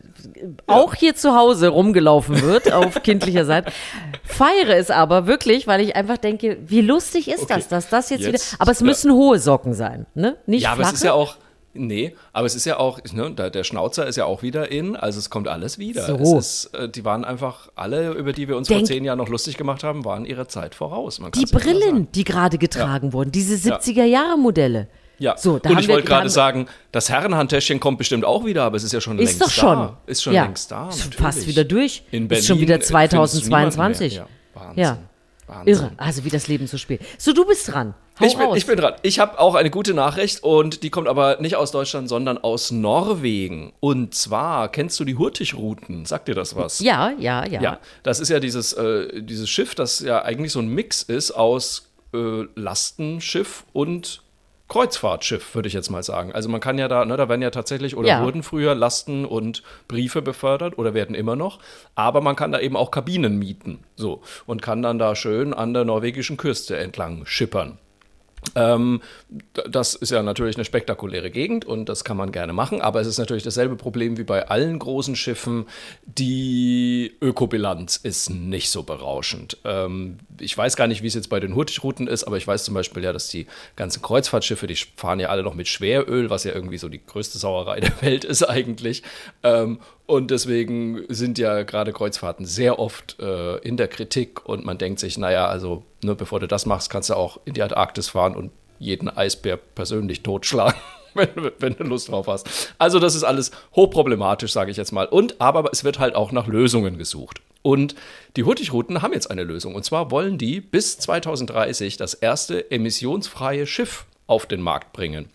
auch 0.68 0.94
hier 0.94 1.16
zu 1.16 1.36
Hause 1.36 1.70
rumgelaufen 1.70 2.42
wird 2.42 2.72
auf 2.72 3.02
kindlicher 3.04 3.46
Seite. 3.46 3.72
Feiere 4.34 4.76
es 4.78 4.90
aber 4.92 5.28
wirklich, 5.28 5.68
weil 5.68 5.82
ich 5.82 5.96
einfach 5.96 6.18
denke, 6.18 6.58
wie 6.66 6.82
lustig 6.82 7.28
ist 7.30 7.44
Okay, 7.44 7.56
das, 7.56 7.68
dass 7.68 7.90
das 7.90 8.10
jetzt, 8.10 8.22
jetzt, 8.22 8.52
wieder. 8.52 8.62
Aber 8.62 8.72
es 8.72 8.80
ja. 8.80 8.86
müssen 8.86 9.12
hohe 9.14 9.40
Socken 9.40 9.74
sein, 9.74 10.06
ne? 10.16 10.38
Nicht 10.46 10.64
Ja, 10.64 10.72
aber 10.72 10.82
flache. 10.82 10.94
es 10.94 11.00
ist 11.00 11.04
ja 11.06 11.14
auch. 11.14 11.36
Nee, 11.76 12.16
aber 12.34 12.46
es 12.46 12.54
ist 12.54 12.66
ja 12.66 12.78
auch, 12.78 13.00
ne, 13.14 13.32
der, 13.32 13.64
Schnauzer 13.64 14.06
ist 14.06 14.16
ja 14.16 14.26
auch 14.26 14.44
wieder 14.44 14.72
in, 14.72 14.96
also 14.96 15.18
es 15.18 15.32
kommt 15.32 15.48
alles 15.48 15.80
wieder. 15.80 16.06
So. 16.06 16.38
Ist, 16.38 16.66
äh, 16.76 16.88
die 16.88 17.04
waren 17.04 17.26
einfach, 17.26 17.70
alle, 17.76 18.12
über 18.12 18.32
die 18.32 18.48
wir 18.48 18.58
uns 18.58 18.68
Denk- 18.68 18.82
vor 18.82 18.88
zehn 18.88 19.04
Jahren 19.04 19.18
noch 19.18 19.28
lustig 19.28 19.58
gemacht 19.58 19.84
haben, 19.84 20.06
waren 20.06 20.26
ihrer 20.26 20.48
Zeit 20.48 20.76
voraus. 20.76 21.20
Die 21.34 21.46
Brillen, 21.48 22.12
die 22.12 22.26
gerade 22.26 22.60
getragen 22.60 23.12
wurden, 23.12 23.32
diese 23.32 23.56
70er 23.56 24.04
Jahre 24.04 24.38
Modelle. 24.38 24.88
Ja, 25.24 25.38
So, 25.38 25.58
da 25.58 25.70
und 25.70 25.80
ich 25.80 25.88
wollte 25.88 26.06
gerade 26.06 26.30
sagen, 26.30 26.68
das 26.92 27.10
Herrenhandtäschchen 27.10 27.80
kommt 27.80 27.98
bestimmt 27.98 28.26
auch 28.26 28.44
wieder, 28.44 28.64
aber 28.64 28.76
es 28.76 28.84
ist 28.84 28.92
ja 28.92 29.00
schon 29.00 29.18
Ist 29.20 29.40
längst 29.40 29.42
doch 29.42 29.50
schon. 29.50 29.78
da. 29.78 29.98
Ist 30.06 30.22
schon 30.22 30.34
ja. 30.34 30.44
längst 30.44 30.70
da. 30.70 30.90
Ist 30.90 30.98
natürlich. 30.98 31.18
fast 31.18 31.48
wieder 31.48 31.64
durch. 31.64 32.04
In 32.12 32.24
Ist 32.24 32.28
Berlin 32.30 32.44
schon 32.46 32.60
wieder 32.60 32.76
äh, 32.76 32.80
findest 32.82 32.90
du 32.92 33.46
niemanden 33.46 33.72
2022. 33.72 34.14
mehr. 34.16 34.28
Ja, 34.56 34.62
Wahnsinn. 34.62 34.84
Ja. 34.84 34.98
Wahnsinn. 35.48 35.74
Irre, 35.74 35.92
also 35.96 36.26
wie 36.26 36.30
das 36.30 36.48
Leben 36.50 36.68
so 36.68 36.78
spielt. 36.78 37.02
So, 37.18 37.32
du 37.32 37.46
bist 37.46 37.72
dran. 37.72 37.94
Hau 38.20 38.26
Ich 38.26 38.38
bin, 38.38 38.46
raus. 38.48 38.58
ich 38.58 38.66
bin 38.66 38.78
dran. 38.78 38.96
Ich 39.02 39.20
habe 39.20 39.40
auch 39.40 39.56
eine 39.56 39.70
gute 39.70 39.94
Nachricht 39.94 40.44
und 40.44 40.84
die 40.84 40.90
kommt 40.90 41.08
aber 41.08 41.38
nicht 41.40 41.56
aus 41.56 41.72
Deutschland, 41.72 42.10
sondern 42.10 42.38
aus 42.38 42.72
Norwegen. 42.72 43.72
Und 43.80 44.14
zwar, 44.14 44.70
kennst 44.70 45.00
du 45.00 45.06
die 45.06 45.16
Hurtigruten? 45.16 46.06
Sagt 46.06 46.28
dir 46.28 46.36
das 46.36 46.56
was? 46.58 46.80
ja, 46.80 47.12
ja, 47.18 47.46
ja. 47.46 47.62
Ja, 47.62 47.80
das 48.04 48.20
ist 48.20 48.28
ja 48.28 48.42
dieses, 48.42 48.74
äh, 48.74 49.22
dieses 49.24 49.50
Schiff, 49.50 49.74
das 49.74 50.02
ja 50.02 50.22
eigentlich 50.22 50.52
so 50.52 50.60
ein 50.60 50.68
Mix 50.68 51.02
ist 51.02 51.32
aus 51.32 51.92
äh, 52.14 52.44
Lastenschiff 52.56 53.64
und 53.74 54.23
Kreuzfahrtschiff, 54.74 55.54
würde 55.54 55.68
ich 55.68 55.74
jetzt 55.76 55.92
mal 55.92 56.02
sagen. 56.02 56.32
Also 56.32 56.50
man 56.50 56.60
kann 56.60 56.80
ja 56.80 56.88
da, 56.88 57.06
ne, 57.06 57.16
da 57.16 57.30
werden 57.30 57.44
ja 57.44 57.52
tatsächlich 57.52 57.96
oder 57.96 58.08
Ja. 58.08 58.24
wurden 58.24 58.42
früher 58.42 58.74
Lasten 58.74 59.24
und 59.24 59.62
Briefe 59.88 60.24
befördert 60.24 60.80
oder 60.80 60.96
werden 60.96 61.16
immer 61.16 61.36
noch, 61.36 61.60
aber 61.94 62.22
man 62.22 62.36
kann 62.36 62.52
da 62.52 62.60
eben 62.60 62.76
auch 62.76 62.90
Kabinen 62.90 63.38
mieten, 63.38 63.84
so 63.96 64.24
und 64.48 64.64
kann 64.64 64.82
dann 64.82 64.98
da 64.98 65.16
schön 65.16 65.54
an 65.54 65.76
der 65.76 65.86
norwegischen 65.86 66.38
Küste 66.38 66.76
entlang 66.76 67.28
schippern. 67.28 67.78
Ähm, 68.56 69.02
das 69.70 69.96
ist 69.96 70.12
ja 70.12 70.22
natürlich 70.24 70.56
eine 70.56 70.66
spektakuläre 70.66 71.32
Gegend 71.32 71.66
und 71.66 71.90
das 71.90 72.04
kann 72.04 72.18
man 72.18 72.32
gerne 72.32 72.54
machen, 72.54 72.82
aber 72.82 73.02
es 73.02 73.08
ist 73.08 73.18
natürlich 73.18 73.44
dasselbe 73.44 73.76
Problem 73.76 74.18
wie 74.18 74.24
bei 74.24 74.48
allen 74.48 74.80
großen 74.80 75.16
Schiffen. 75.16 75.66
Die 76.06 77.16
Ökobilanz 77.22 77.98
ist 77.98 78.30
nicht 78.30 78.70
so 78.70 78.84
berauschend. 78.84 79.58
Ähm, 79.66 80.18
ich 80.40 80.58
weiß 80.58 80.76
gar 80.76 80.88
nicht, 80.88 81.04
wie 81.04 81.08
es 81.08 81.16
jetzt 81.16 81.30
bei 81.30 81.40
den 81.40 81.56
Hurtigruten 81.56 82.08
ist, 82.08 82.24
aber 82.24 82.38
ich 82.38 82.48
weiß 82.48 82.64
zum 82.64 82.74
Beispiel 82.74 83.04
ja, 83.04 83.14
dass 83.14 83.28
die 83.28 83.48
ganzen 83.76 84.02
Kreuzfahrtschiffe, 84.02 84.68
die 84.68 84.76
fahren 84.76 85.20
ja 85.20 85.30
alle 85.30 85.44
noch 85.44 85.56
mit 85.56 85.68
Schweröl, 85.68 86.30
was 86.30 86.44
ja 86.44 86.54
irgendwie 86.54 86.78
so 86.78 86.90
die 86.90 87.04
größte 87.06 87.38
Sauerei 87.38 87.80
der 87.82 88.02
Welt 88.02 88.26
ist 88.26 88.44
eigentlich. 88.44 89.04
Ähm, 89.44 89.80
und 90.06 90.32
deswegen 90.32 91.06
sind 91.08 91.38
ja 91.38 91.64
gerade 91.64 91.94
Kreuzfahrten 91.94 92.46
sehr 92.46 92.78
oft 92.80 93.20
äh, 93.20 93.58
in 93.60 93.78
der 93.78 93.88
Kritik 93.88 94.46
und 94.46 94.66
man 94.66 94.78
denkt 94.78 95.00
sich, 95.00 95.18
naja, 95.18 95.48
also 95.48 95.84
ne, 96.04 96.14
bevor 96.14 96.40
du 96.40 96.48
das 96.48 96.66
machst, 96.66 96.90
kannst 96.90 97.10
du 97.10 97.16
auch 97.16 97.40
in 97.46 97.54
die 97.54 97.64
Antarktis 97.64 98.10
fahren 98.10 98.36
und 98.36 98.52
jeden 98.80 99.10
Eisbär 99.10 99.58
persönlich 99.58 100.24
totschlagen. 100.24 100.80
Wenn, 101.16 101.30
wenn 101.60 101.76
du 101.76 101.84
Lust 101.84 102.10
drauf 102.10 102.26
hast. 102.26 102.74
Also, 102.80 102.98
das 102.98 103.14
ist 103.14 103.24
alles 103.24 103.52
hochproblematisch, 103.76 104.52
sage 104.52 104.72
ich 104.72 104.78
jetzt 104.78 104.92
mal. 104.92 105.06
Und, 105.06 105.40
aber 105.40 105.70
es 105.72 105.84
wird 105.84 106.00
halt 106.00 106.16
auch 106.16 106.32
nach 106.32 106.48
Lösungen 106.48 106.98
gesucht. 106.98 107.40
Und 107.62 107.94
die 108.36 108.46
Hurtigruten 108.46 109.04
haben 109.04 109.14
jetzt 109.14 109.30
eine 109.30 109.44
Lösung. 109.44 109.76
Und 109.76 109.86
zwar 109.86 110.10
wollen 110.10 110.40
die 110.40 110.60
bis 110.60 110.98
2030 110.98 111.98
das 111.98 112.16
erste 112.16 112.72
emissionsfreie 112.72 113.68
Schiff 113.68 114.08
auf 114.26 114.48
den 114.48 114.60
Markt 114.60 114.92
bringen. 114.92 115.30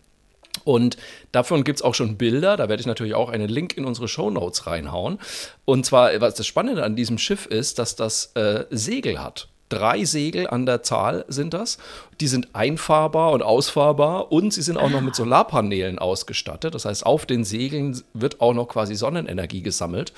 Und 0.65 0.97
davon 1.33 1.65
gibt 1.65 1.79
es 1.79 1.83
auch 1.83 1.95
schon 1.95 2.17
Bilder. 2.17 2.57
Da 2.57 2.69
werde 2.69 2.81
ich 2.81 2.87
natürlich 2.87 3.15
auch 3.15 3.31
einen 3.31 3.49
Link 3.49 3.77
in 3.77 3.85
unsere 3.85 4.09
Show 4.09 4.31
Notes 4.31 4.67
reinhauen. 4.67 5.19
Und 5.65 5.87
zwar, 5.87 6.21
was 6.21 6.35
das 6.35 6.47
Spannende 6.47 6.85
an 6.85 6.97
diesem 6.97 7.19
Schiff 7.19 7.47
ist, 7.47 7.79
dass 7.79 7.97
das 7.97 8.33
äh, 8.35 8.65
Segel 8.71 9.23
hat. 9.23 9.49
Drei 9.69 10.05
Segel 10.05 10.47
an 10.47 10.65
der 10.65 10.83
Zahl 10.83 11.27
sind 11.29 11.53
das. 11.53 11.79
Die 12.21 12.27
sind 12.27 12.55
einfahrbar 12.55 13.33
und 13.33 13.43
ausfahrbar 13.43 14.33
und 14.33 14.53
sie 14.53 14.63
sind 14.63 14.79
auch 14.79 14.89
noch 14.89 15.03
mit 15.03 15.15
Solarpanelen 15.15 15.99
ausgestattet. 15.99 16.75
Das 16.75 16.87
heißt, 16.87 17.05
auf 17.05 17.27
den 17.27 17.45
Segeln 17.45 18.03
wird 18.15 18.41
auch 18.41 18.55
noch 18.55 18.69
quasi 18.69 18.95
Sonnenenergie 18.95 19.63
gesammelt. 19.63 20.15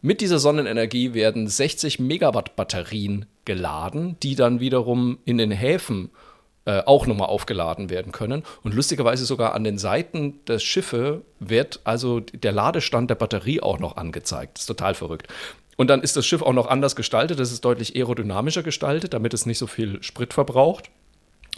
Mit 0.00 0.20
dieser 0.20 0.38
Sonnenenergie 0.38 1.12
werden 1.12 1.48
60 1.48 1.98
Megawatt 1.98 2.56
Batterien 2.56 3.26
geladen, 3.44 4.16
die 4.22 4.36
dann 4.36 4.60
wiederum 4.60 5.18
in 5.24 5.38
den 5.38 5.50
Häfen 5.50 6.06
äh, 6.06 6.23
auch 6.66 7.06
nochmal 7.06 7.28
aufgeladen 7.28 7.90
werden 7.90 8.12
können. 8.12 8.42
Und 8.62 8.74
lustigerweise 8.74 9.26
sogar 9.26 9.54
an 9.54 9.64
den 9.64 9.76
Seiten 9.78 10.44
des 10.46 10.62
Schiffes 10.62 11.18
wird 11.38 11.80
also 11.84 12.20
der 12.20 12.52
Ladestand 12.52 13.10
der 13.10 13.16
Batterie 13.16 13.60
auch 13.60 13.78
noch 13.78 13.96
angezeigt. 13.96 14.56
Das 14.56 14.62
ist 14.62 14.68
total 14.68 14.94
verrückt. 14.94 15.28
Und 15.76 15.88
dann 15.88 16.02
ist 16.02 16.16
das 16.16 16.26
Schiff 16.26 16.42
auch 16.42 16.52
noch 16.52 16.66
anders 16.66 16.96
gestaltet. 16.96 17.40
Es 17.40 17.52
ist 17.52 17.64
deutlich 17.64 17.96
aerodynamischer 17.96 18.62
gestaltet, 18.62 19.12
damit 19.12 19.34
es 19.34 19.44
nicht 19.44 19.58
so 19.58 19.66
viel 19.66 20.02
Sprit 20.02 20.32
verbraucht 20.32 20.90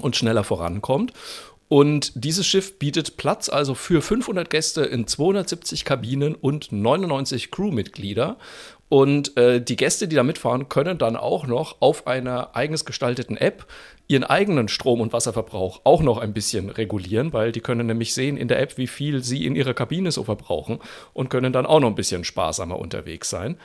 und 0.01 0.17
schneller 0.17 0.45
vorankommt. 0.45 1.13
Und 1.69 2.13
dieses 2.15 2.47
Schiff 2.47 2.79
bietet 2.79 3.17
Platz 3.17 3.49
also 3.49 3.75
für 3.75 4.01
500 4.01 4.49
Gäste 4.49 4.83
in 4.83 5.07
270 5.07 5.85
Kabinen 5.85 6.35
und 6.35 6.71
99 6.71 7.51
Crewmitglieder. 7.51 8.37
Und 8.89 9.37
äh, 9.37 9.61
die 9.61 9.75
Gäste, 9.75 10.07
die 10.07 10.15
da 10.15 10.23
mitfahren, 10.23 10.69
können 10.69 10.97
dann 10.97 11.17
auch 11.17 11.47
noch 11.47 11.77
auf 11.81 12.07
einer 12.07 12.55
eigens 12.55 12.85
gestalteten 12.85 13.37
App 13.37 13.67
ihren 14.09 14.23
eigenen 14.23 14.69
Strom- 14.69 15.01
und 15.01 15.13
Wasserverbrauch 15.13 15.81
auch 15.83 16.03
noch 16.03 16.19
ein 16.19 16.33
bisschen 16.33 16.71
regulieren, 16.71 17.33
weil 17.33 17.51
die 17.51 17.61
können 17.61 17.89
nämlich 17.89 18.15
sehen 18.15 18.37
in 18.37 18.47
der 18.47 18.61
App, 18.61 18.79
wie 18.79 18.87
viel 18.87 19.25
sie 19.25 19.45
in 19.45 19.57
ihrer 19.57 19.75
Kabine 19.75 20.13
so 20.13 20.23
verbrauchen 20.23 20.79
und 21.13 21.31
können 21.31 21.53
dann 21.53 21.67
auch 21.67 21.81
noch 21.81 21.89
ein 21.89 21.97
bisschen 21.97 22.23
sparsamer 22.23 22.79
unterwegs 22.79 23.29
sein. 23.29 23.57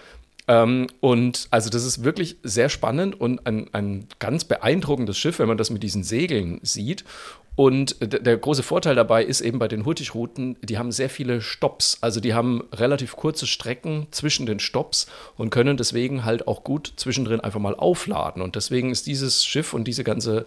Ähm, 0.48 0.88
und 1.00 1.48
also 1.52 1.70
das 1.70 1.86
ist 1.86 2.04
wirklich 2.04 2.38
sehr 2.42 2.70
spannend 2.70 3.20
und 3.20 3.46
ein, 3.46 3.70
ein 3.74 4.08
ganz 4.18 4.44
beeindruckendes 4.44 5.18
Schiff, 5.18 5.38
wenn 5.38 5.48
man 5.48 5.58
das 5.58 5.70
mit 5.70 5.84
diesen 5.84 6.04
Segeln 6.04 6.60
sieht. 6.64 7.06
Und 7.58 7.98
der 8.02 8.38
große 8.38 8.64
Vorteil 8.64 8.96
dabei 8.96 9.26
ist 9.26 9.42
eben 9.42 9.60
bei 9.60 9.68
den 9.68 9.86
Hurtigruten, 9.86 10.56
die 10.62 10.78
haben 10.78 10.92
sehr 10.94 11.10
viele 11.10 11.42
Stops. 11.42 11.98
Also 12.00 12.22
die 12.22 12.34
haben 12.34 12.64
relativ 12.72 13.18
kurze 13.18 13.46
Strecken 13.46 14.08
zwischen 14.12 14.46
den 14.46 14.60
Stops 14.60 15.08
und 15.36 15.50
können 15.50 15.76
deswegen 15.76 16.24
halt 16.24 16.48
auch 16.48 16.64
gut 16.64 16.94
zwischendrin 16.96 17.42
einfach 17.42 17.60
mal 17.60 17.76
aufladen. 17.76 18.42
Und 18.42 18.56
deswegen 18.56 18.90
ist 18.90 19.06
dieses 19.06 19.46
Schiff 19.46 19.74
und 19.74 19.84
diese 19.84 20.06
ganze, 20.06 20.46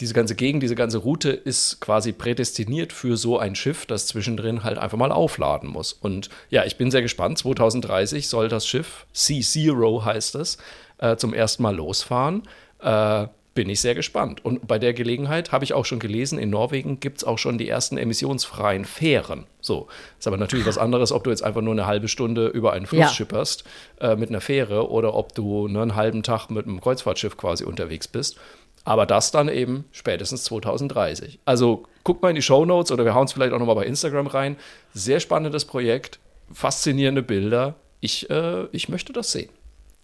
diese 0.00 0.14
ganze 0.14 0.36
Gegend, 0.36 0.62
diese 0.62 0.76
ganze 0.76 0.98
Route 0.98 1.30
ist 1.30 1.80
quasi 1.80 2.12
prädestiniert 2.12 2.92
für 2.92 3.16
so 3.16 3.38
ein 3.38 3.56
Schiff, 3.56 3.84
das 3.84 4.06
zwischendrin 4.06 4.62
halt 4.62 4.78
einfach 4.78 4.98
mal 4.98 5.10
aufladen 5.10 5.68
muss. 5.68 5.92
Und 5.94 6.30
ja, 6.50 6.64
ich 6.64 6.76
bin 6.76 6.92
sehr 6.92 7.02
gespannt. 7.02 7.38
2030 7.38 8.28
soll 8.28 8.48
das 8.48 8.68
Schiff, 8.68 9.06
Sea 9.12 9.42
Zero 9.42 10.04
heißt 10.04 10.36
es, 10.36 10.58
äh, 10.98 11.16
zum 11.16 11.34
ersten 11.34 11.64
Mal 11.64 11.74
losfahren. 11.74 12.44
Äh, 12.80 13.26
bin 13.56 13.68
ich 13.68 13.80
sehr 13.80 13.96
gespannt. 13.96 14.44
Und 14.44 14.68
bei 14.68 14.78
der 14.78 14.94
Gelegenheit 14.94 15.50
habe 15.50 15.64
ich 15.64 15.72
auch 15.72 15.84
schon 15.84 15.98
gelesen, 15.98 16.38
in 16.38 16.50
Norwegen 16.50 17.00
gibt 17.00 17.18
es 17.18 17.24
auch 17.24 17.38
schon 17.38 17.58
die 17.58 17.68
ersten 17.68 17.96
emissionsfreien 17.98 18.84
Fähren. 18.84 19.46
So, 19.60 19.88
ist 20.18 20.28
aber 20.28 20.36
natürlich 20.36 20.66
was 20.66 20.78
anderes, 20.78 21.10
ob 21.10 21.24
du 21.24 21.30
jetzt 21.30 21.42
einfach 21.42 21.62
nur 21.62 21.72
eine 21.72 21.86
halbe 21.86 22.06
Stunde 22.06 22.46
über 22.46 22.74
einen 22.74 22.86
Fluss 22.86 23.00
ja. 23.00 23.08
schipperst 23.08 23.64
äh, 24.00 24.14
mit 24.14 24.28
einer 24.28 24.40
Fähre 24.40 24.90
oder 24.90 25.14
ob 25.14 25.34
du 25.34 25.66
nur 25.66 25.82
einen 25.82 25.96
halben 25.96 26.22
Tag 26.22 26.50
mit 26.50 26.66
einem 26.66 26.80
Kreuzfahrtschiff 26.80 27.36
quasi 27.36 27.64
unterwegs 27.64 28.06
bist. 28.06 28.36
Aber 28.84 29.06
das 29.06 29.32
dann 29.32 29.48
eben 29.48 29.86
spätestens 29.90 30.44
2030. 30.44 31.40
Also 31.44 31.84
guck 32.04 32.22
mal 32.22 32.28
in 32.28 32.36
die 32.36 32.42
Show 32.42 32.64
Notes 32.64 32.92
oder 32.92 33.04
wir 33.04 33.14
hauen 33.14 33.24
es 33.24 33.32
vielleicht 33.32 33.52
auch 33.52 33.58
nochmal 33.58 33.74
bei 33.74 33.86
Instagram 33.86 34.28
rein. 34.28 34.56
Sehr 34.92 35.18
spannendes 35.18 35.64
Projekt, 35.64 36.20
faszinierende 36.52 37.22
Bilder. 37.22 37.74
Ich, 38.00 38.30
äh, 38.30 38.66
ich 38.70 38.88
möchte 38.88 39.12
das 39.12 39.32
sehen. 39.32 39.48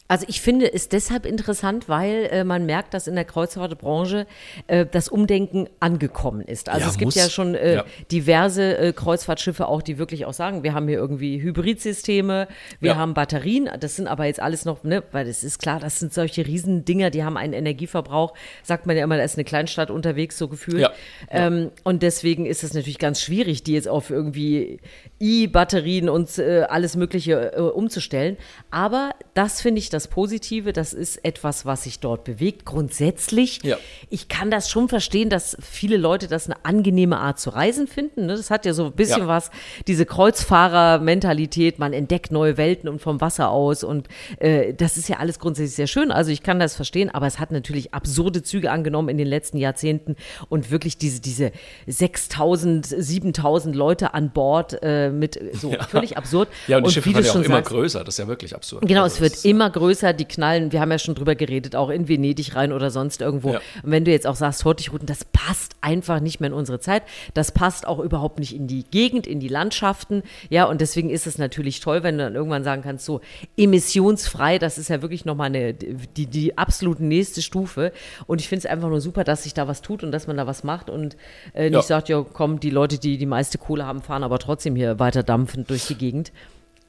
Also 0.08 0.26
ich 0.28 0.40
finde 0.42 0.72
es 0.72 0.88
deshalb 0.88 1.24
interessant, 1.24 1.88
weil 1.88 2.28
äh, 2.30 2.44
man 2.44 2.66
merkt, 2.66 2.92
dass 2.92 3.06
in 3.06 3.14
der 3.14 3.24
Kreuzfahrtbranche 3.24 4.26
äh, 4.66 4.84
das 4.84 5.08
Umdenken 5.08 5.68
angekommen 5.80 6.42
ist. 6.42 6.68
Also 6.68 6.82
ja, 6.82 6.90
es 6.90 6.98
gibt 6.98 7.06
muss. 7.06 7.14
ja 7.14 7.30
schon 7.30 7.54
äh, 7.54 7.76
ja. 7.76 7.84
diverse 8.10 8.76
äh, 8.76 8.92
Kreuzfahrtschiffe 8.92 9.68
auch, 9.68 9.80
die 9.80 9.98
wirklich 9.98 10.26
auch 10.26 10.34
sagen, 10.34 10.64
wir 10.64 10.74
haben 10.74 10.86
hier 10.86 10.98
irgendwie 10.98 11.40
Hybridsysteme, 11.40 12.48
wir 12.80 12.90
ja. 12.90 12.96
haben 12.96 13.14
Batterien, 13.14 13.70
das 13.80 13.96
sind 13.96 14.06
aber 14.06 14.26
jetzt 14.26 14.40
alles 14.40 14.64
noch, 14.64 14.84
ne, 14.84 15.02
weil 15.12 15.26
es 15.28 15.44
ist 15.44 15.58
klar, 15.58 15.80
das 15.80 15.98
sind 15.98 16.12
solche 16.12 16.46
Riesendinger, 16.46 17.08
die 17.08 17.24
haben 17.24 17.38
einen 17.38 17.54
Energieverbrauch, 17.54 18.34
sagt 18.62 18.86
man 18.86 18.96
ja 18.96 19.04
immer, 19.04 19.16
da 19.16 19.22
ist 19.22 19.38
eine 19.38 19.44
Kleinstadt 19.44 19.90
unterwegs, 19.90 20.36
so 20.36 20.48
gefühlt. 20.48 20.90
Ähm, 21.30 21.70
und 21.84 22.02
deswegen 22.02 22.44
ist 22.44 22.64
es 22.64 22.74
natürlich 22.74 22.98
ganz 22.98 23.20
schwierig, 23.22 23.62
die 23.62 23.72
jetzt 23.72 23.88
auf 23.88 24.10
irgendwie 24.10 24.80
E-Batterien 25.20 26.08
und 26.08 26.36
äh, 26.38 26.62
alles 26.68 26.96
Mögliche 26.96 27.52
äh, 27.54 27.60
umzustellen. 27.60 28.36
Aber 28.70 29.12
das 29.34 29.60
finde 29.60 29.78
ich 29.78 29.88
das 29.92 30.02
das 30.02 30.08
Positive, 30.08 30.72
das 30.72 30.92
ist 30.92 31.24
etwas, 31.24 31.64
was 31.64 31.84
sich 31.84 32.00
dort 32.00 32.24
bewegt. 32.24 32.64
Grundsätzlich, 32.64 33.62
ja. 33.62 33.76
ich 34.10 34.26
kann 34.26 34.50
das 34.50 34.68
schon 34.68 34.88
verstehen, 34.88 35.30
dass 35.30 35.56
viele 35.60 35.96
Leute 35.96 36.26
das 36.26 36.46
eine 36.46 36.64
angenehme 36.64 37.18
Art 37.18 37.38
zu 37.38 37.50
reisen 37.50 37.86
finden. 37.86 38.26
Ne? 38.26 38.36
Das 38.36 38.50
hat 38.50 38.66
ja 38.66 38.74
so 38.74 38.86
ein 38.86 38.92
bisschen 38.92 39.22
ja. 39.22 39.28
was, 39.28 39.50
diese 39.86 40.04
Kreuzfahrer-Mentalität, 40.04 41.78
man 41.78 41.92
entdeckt 41.92 42.32
neue 42.32 42.56
Welten 42.56 42.88
und 42.88 43.00
vom 43.00 43.20
Wasser 43.20 43.50
aus 43.50 43.84
und 43.84 44.08
äh, 44.40 44.74
das 44.74 44.96
ist 44.96 45.08
ja 45.08 45.18
alles 45.18 45.38
grundsätzlich 45.38 45.76
sehr 45.76 45.86
schön. 45.86 46.10
Also 46.10 46.32
ich 46.32 46.42
kann 46.42 46.58
das 46.58 46.74
verstehen, 46.74 47.08
aber 47.08 47.28
es 47.28 47.38
hat 47.38 47.52
natürlich 47.52 47.94
absurde 47.94 48.42
Züge 48.42 48.72
angenommen 48.72 49.08
in 49.08 49.18
den 49.18 49.28
letzten 49.28 49.58
Jahrzehnten 49.58 50.16
und 50.48 50.72
wirklich 50.72 50.98
diese, 50.98 51.20
diese 51.20 51.52
6000, 51.86 52.86
7000 52.86 53.76
Leute 53.76 54.14
an 54.14 54.32
Bord 54.32 54.78
äh, 54.82 55.10
mit 55.10 55.38
so 55.52 55.70
ja. 55.72 55.84
völlig 55.84 56.16
absurd. 56.16 56.48
Ja, 56.66 56.78
und 56.78 56.88
die 56.88 56.92
Schiffe 56.92 57.14
werden 57.14 57.24
ja 57.24 57.30
auch 57.30 57.36
immer 57.36 57.56
sagst, 57.56 57.70
größer, 57.70 58.00
das 58.02 58.14
ist 58.14 58.18
ja 58.18 58.26
wirklich 58.26 58.54
absurd. 58.56 58.88
Genau, 58.88 59.04
also 59.04 59.14
es 59.14 59.20
wird 59.20 59.44
immer 59.44 59.70
größer 59.70 59.81
größer, 59.82 60.12
die 60.12 60.26
knallen, 60.26 60.70
wir 60.70 60.80
haben 60.80 60.92
ja 60.92 60.98
schon 60.98 61.16
drüber 61.16 61.34
geredet, 61.34 61.74
auch 61.74 61.90
in 61.90 62.08
Venedig 62.08 62.54
rein 62.54 62.72
oder 62.72 62.90
sonst 62.90 63.20
irgendwo. 63.20 63.54
Ja. 63.54 63.60
Und 63.82 63.90
wenn 63.90 64.04
du 64.04 64.12
jetzt 64.12 64.28
auch 64.28 64.36
sagst, 64.36 64.64
Hurtigruten, 64.64 65.06
das 65.06 65.24
passt 65.24 65.74
einfach 65.80 66.20
nicht 66.20 66.38
mehr 66.38 66.50
in 66.50 66.54
unsere 66.54 66.78
Zeit. 66.78 67.02
Das 67.34 67.50
passt 67.50 67.86
auch 67.86 67.98
überhaupt 67.98 68.38
nicht 68.38 68.54
in 68.54 68.68
die 68.68 68.84
Gegend, 68.84 69.26
in 69.26 69.40
die 69.40 69.48
Landschaften. 69.48 70.22
Ja, 70.50 70.66
und 70.66 70.80
deswegen 70.80 71.10
ist 71.10 71.26
es 71.26 71.36
natürlich 71.36 71.80
toll, 71.80 72.04
wenn 72.04 72.16
du 72.16 72.24
dann 72.24 72.36
irgendwann 72.36 72.62
sagen 72.62 72.82
kannst, 72.82 73.04
so 73.04 73.20
emissionsfrei, 73.56 74.58
das 74.58 74.78
ist 74.78 74.88
ja 74.88 75.02
wirklich 75.02 75.24
nochmal 75.24 75.46
eine, 75.46 75.74
die, 75.74 76.26
die 76.26 76.56
absolut 76.56 77.00
nächste 77.00 77.42
Stufe. 77.42 77.92
Und 78.28 78.40
ich 78.40 78.48
finde 78.48 78.60
es 78.60 78.66
einfach 78.66 78.88
nur 78.88 79.00
super, 79.00 79.24
dass 79.24 79.42
sich 79.42 79.52
da 79.52 79.66
was 79.66 79.82
tut 79.82 80.04
und 80.04 80.12
dass 80.12 80.28
man 80.28 80.36
da 80.36 80.46
was 80.46 80.62
macht 80.62 80.90
und 80.90 81.16
äh, 81.54 81.64
nicht 81.64 81.74
ja. 81.74 81.82
sagt, 81.82 82.08
ja, 82.08 82.24
komm, 82.32 82.60
die 82.60 82.70
Leute, 82.70 82.98
die 82.98 83.18
die 83.18 83.26
meiste 83.26 83.58
Kohle 83.58 83.84
haben, 83.84 84.00
fahren 84.00 84.22
aber 84.22 84.38
trotzdem 84.38 84.76
hier 84.76 85.00
weiter 85.00 85.24
dampfend 85.24 85.70
durch 85.70 85.86
die 85.86 85.96
Gegend. 85.96 86.30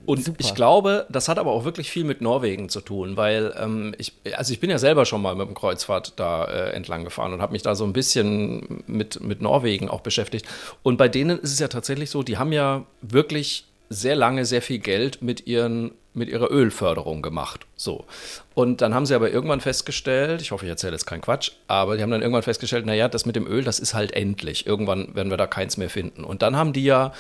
Und 0.05 0.23
Super. 0.23 0.37
ich 0.39 0.53
glaube, 0.53 1.05
das 1.09 1.27
hat 1.27 1.39
aber 1.39 1.51
auch 1.51 1.63
wirklich 1.63 1.89
viel 1.89 2.03
mit 2.03 2.21
Norwegen 2.21 2.69
zu 2.69 2.81
tun, 2.81 3.15
weil 3.15 3.53
ähm, 3.57 3.95
ich, 3.97 4.13
also 4.35 4.51
ich 4.51 4.59
bin 4.59 4.69
ja 4.69 4.77
selber 4.77 5.05
schon 5.05 5.21
mal 5.21 5.35
mit 5.35 5.47
dem 5.47 5.55
Kreuzfahrt 5.55 6.13
da 6.17 6.45
äh, 6.45 6.71
entlang 6.71 7.03
gefahren 7.03 7.33
und 7.33 7.41
habe 7.41 7.53
mich 7.53 7.61
da 7.61 7.75
so 7.75 7.85
ein 7.85 7.93
bisschen 7.93 8.83
mit, 8.85 9.21
mit 9.21 9.41
Norwegen 9.41 9.89
auch 9.89 10.01
beschäftigt. 10.01 10.45
Und 10.81 10.97
bei 10.97 11.07
denen 11.07 11.39
ist 11.39 11.53
es 11.53 11.59
ja 11.59 11.69
tatsächlich 11.69 12.09
so, 12.09 12.23
die 12.23 12.37
haben 12.37 12.51
ja 12.51 12.85
wirklich 13.01 13.65
sehr 13.89 14.15
lange 14.15 14.45
sehr 14.45 14.61
viel 14.61 14.79
Geld 14.79 15.21
mit 15.21 15.47
ihren 15.47 15.91
mit 16.13 16.29
ihrer 16.29 16.51
Ölförderung 16.51 17.21
gemacht. 17.21 17.65
So. 17.75 18.05
Und 18.53 18.81
dann 18.81 18.93
haben 18.93 19.05
sie 19.05 19.15
aber 19.15 19.31
irgendwann 19.31 19.61
festgestellt, 19.61 20.41
ich 20.41 20.51
hoffe, 20.51 20.65
ich 20.65 20.69
erzähle 20.69 20.93
jetzt 20.93 21.05
keinen 21.05 21.21
Quatsch, 21.21 21.51
aber 21.67 21.97
die 21.97 22.03
haben 22.03 22.11
dann 22.11 22.21
irgendwann 22.21 22.43
festgestellt, 22.43 22.85
naja, 22.85 23.07
das 23.07 23.25
mit 23.25 23.35
dem 23.35 23.47
Öl, 23.47 23.63
das 23.63 23.79
ist 23.79 23.95
halt 23.95 24.11
endlich. 24.11 24.67
Irgendwann 24.67 25.15
werden 25.15 25.31
wir 25.31 25.37
da 25.37 25.47
keins 25.47 25.77
mehr 25.77 25.89
finden. 25.89 26.23
Und 26.23 26.43
dann 26.43 26.55
haben 26.55 26.71
die 26.71 26.83
ja 26.83 27.13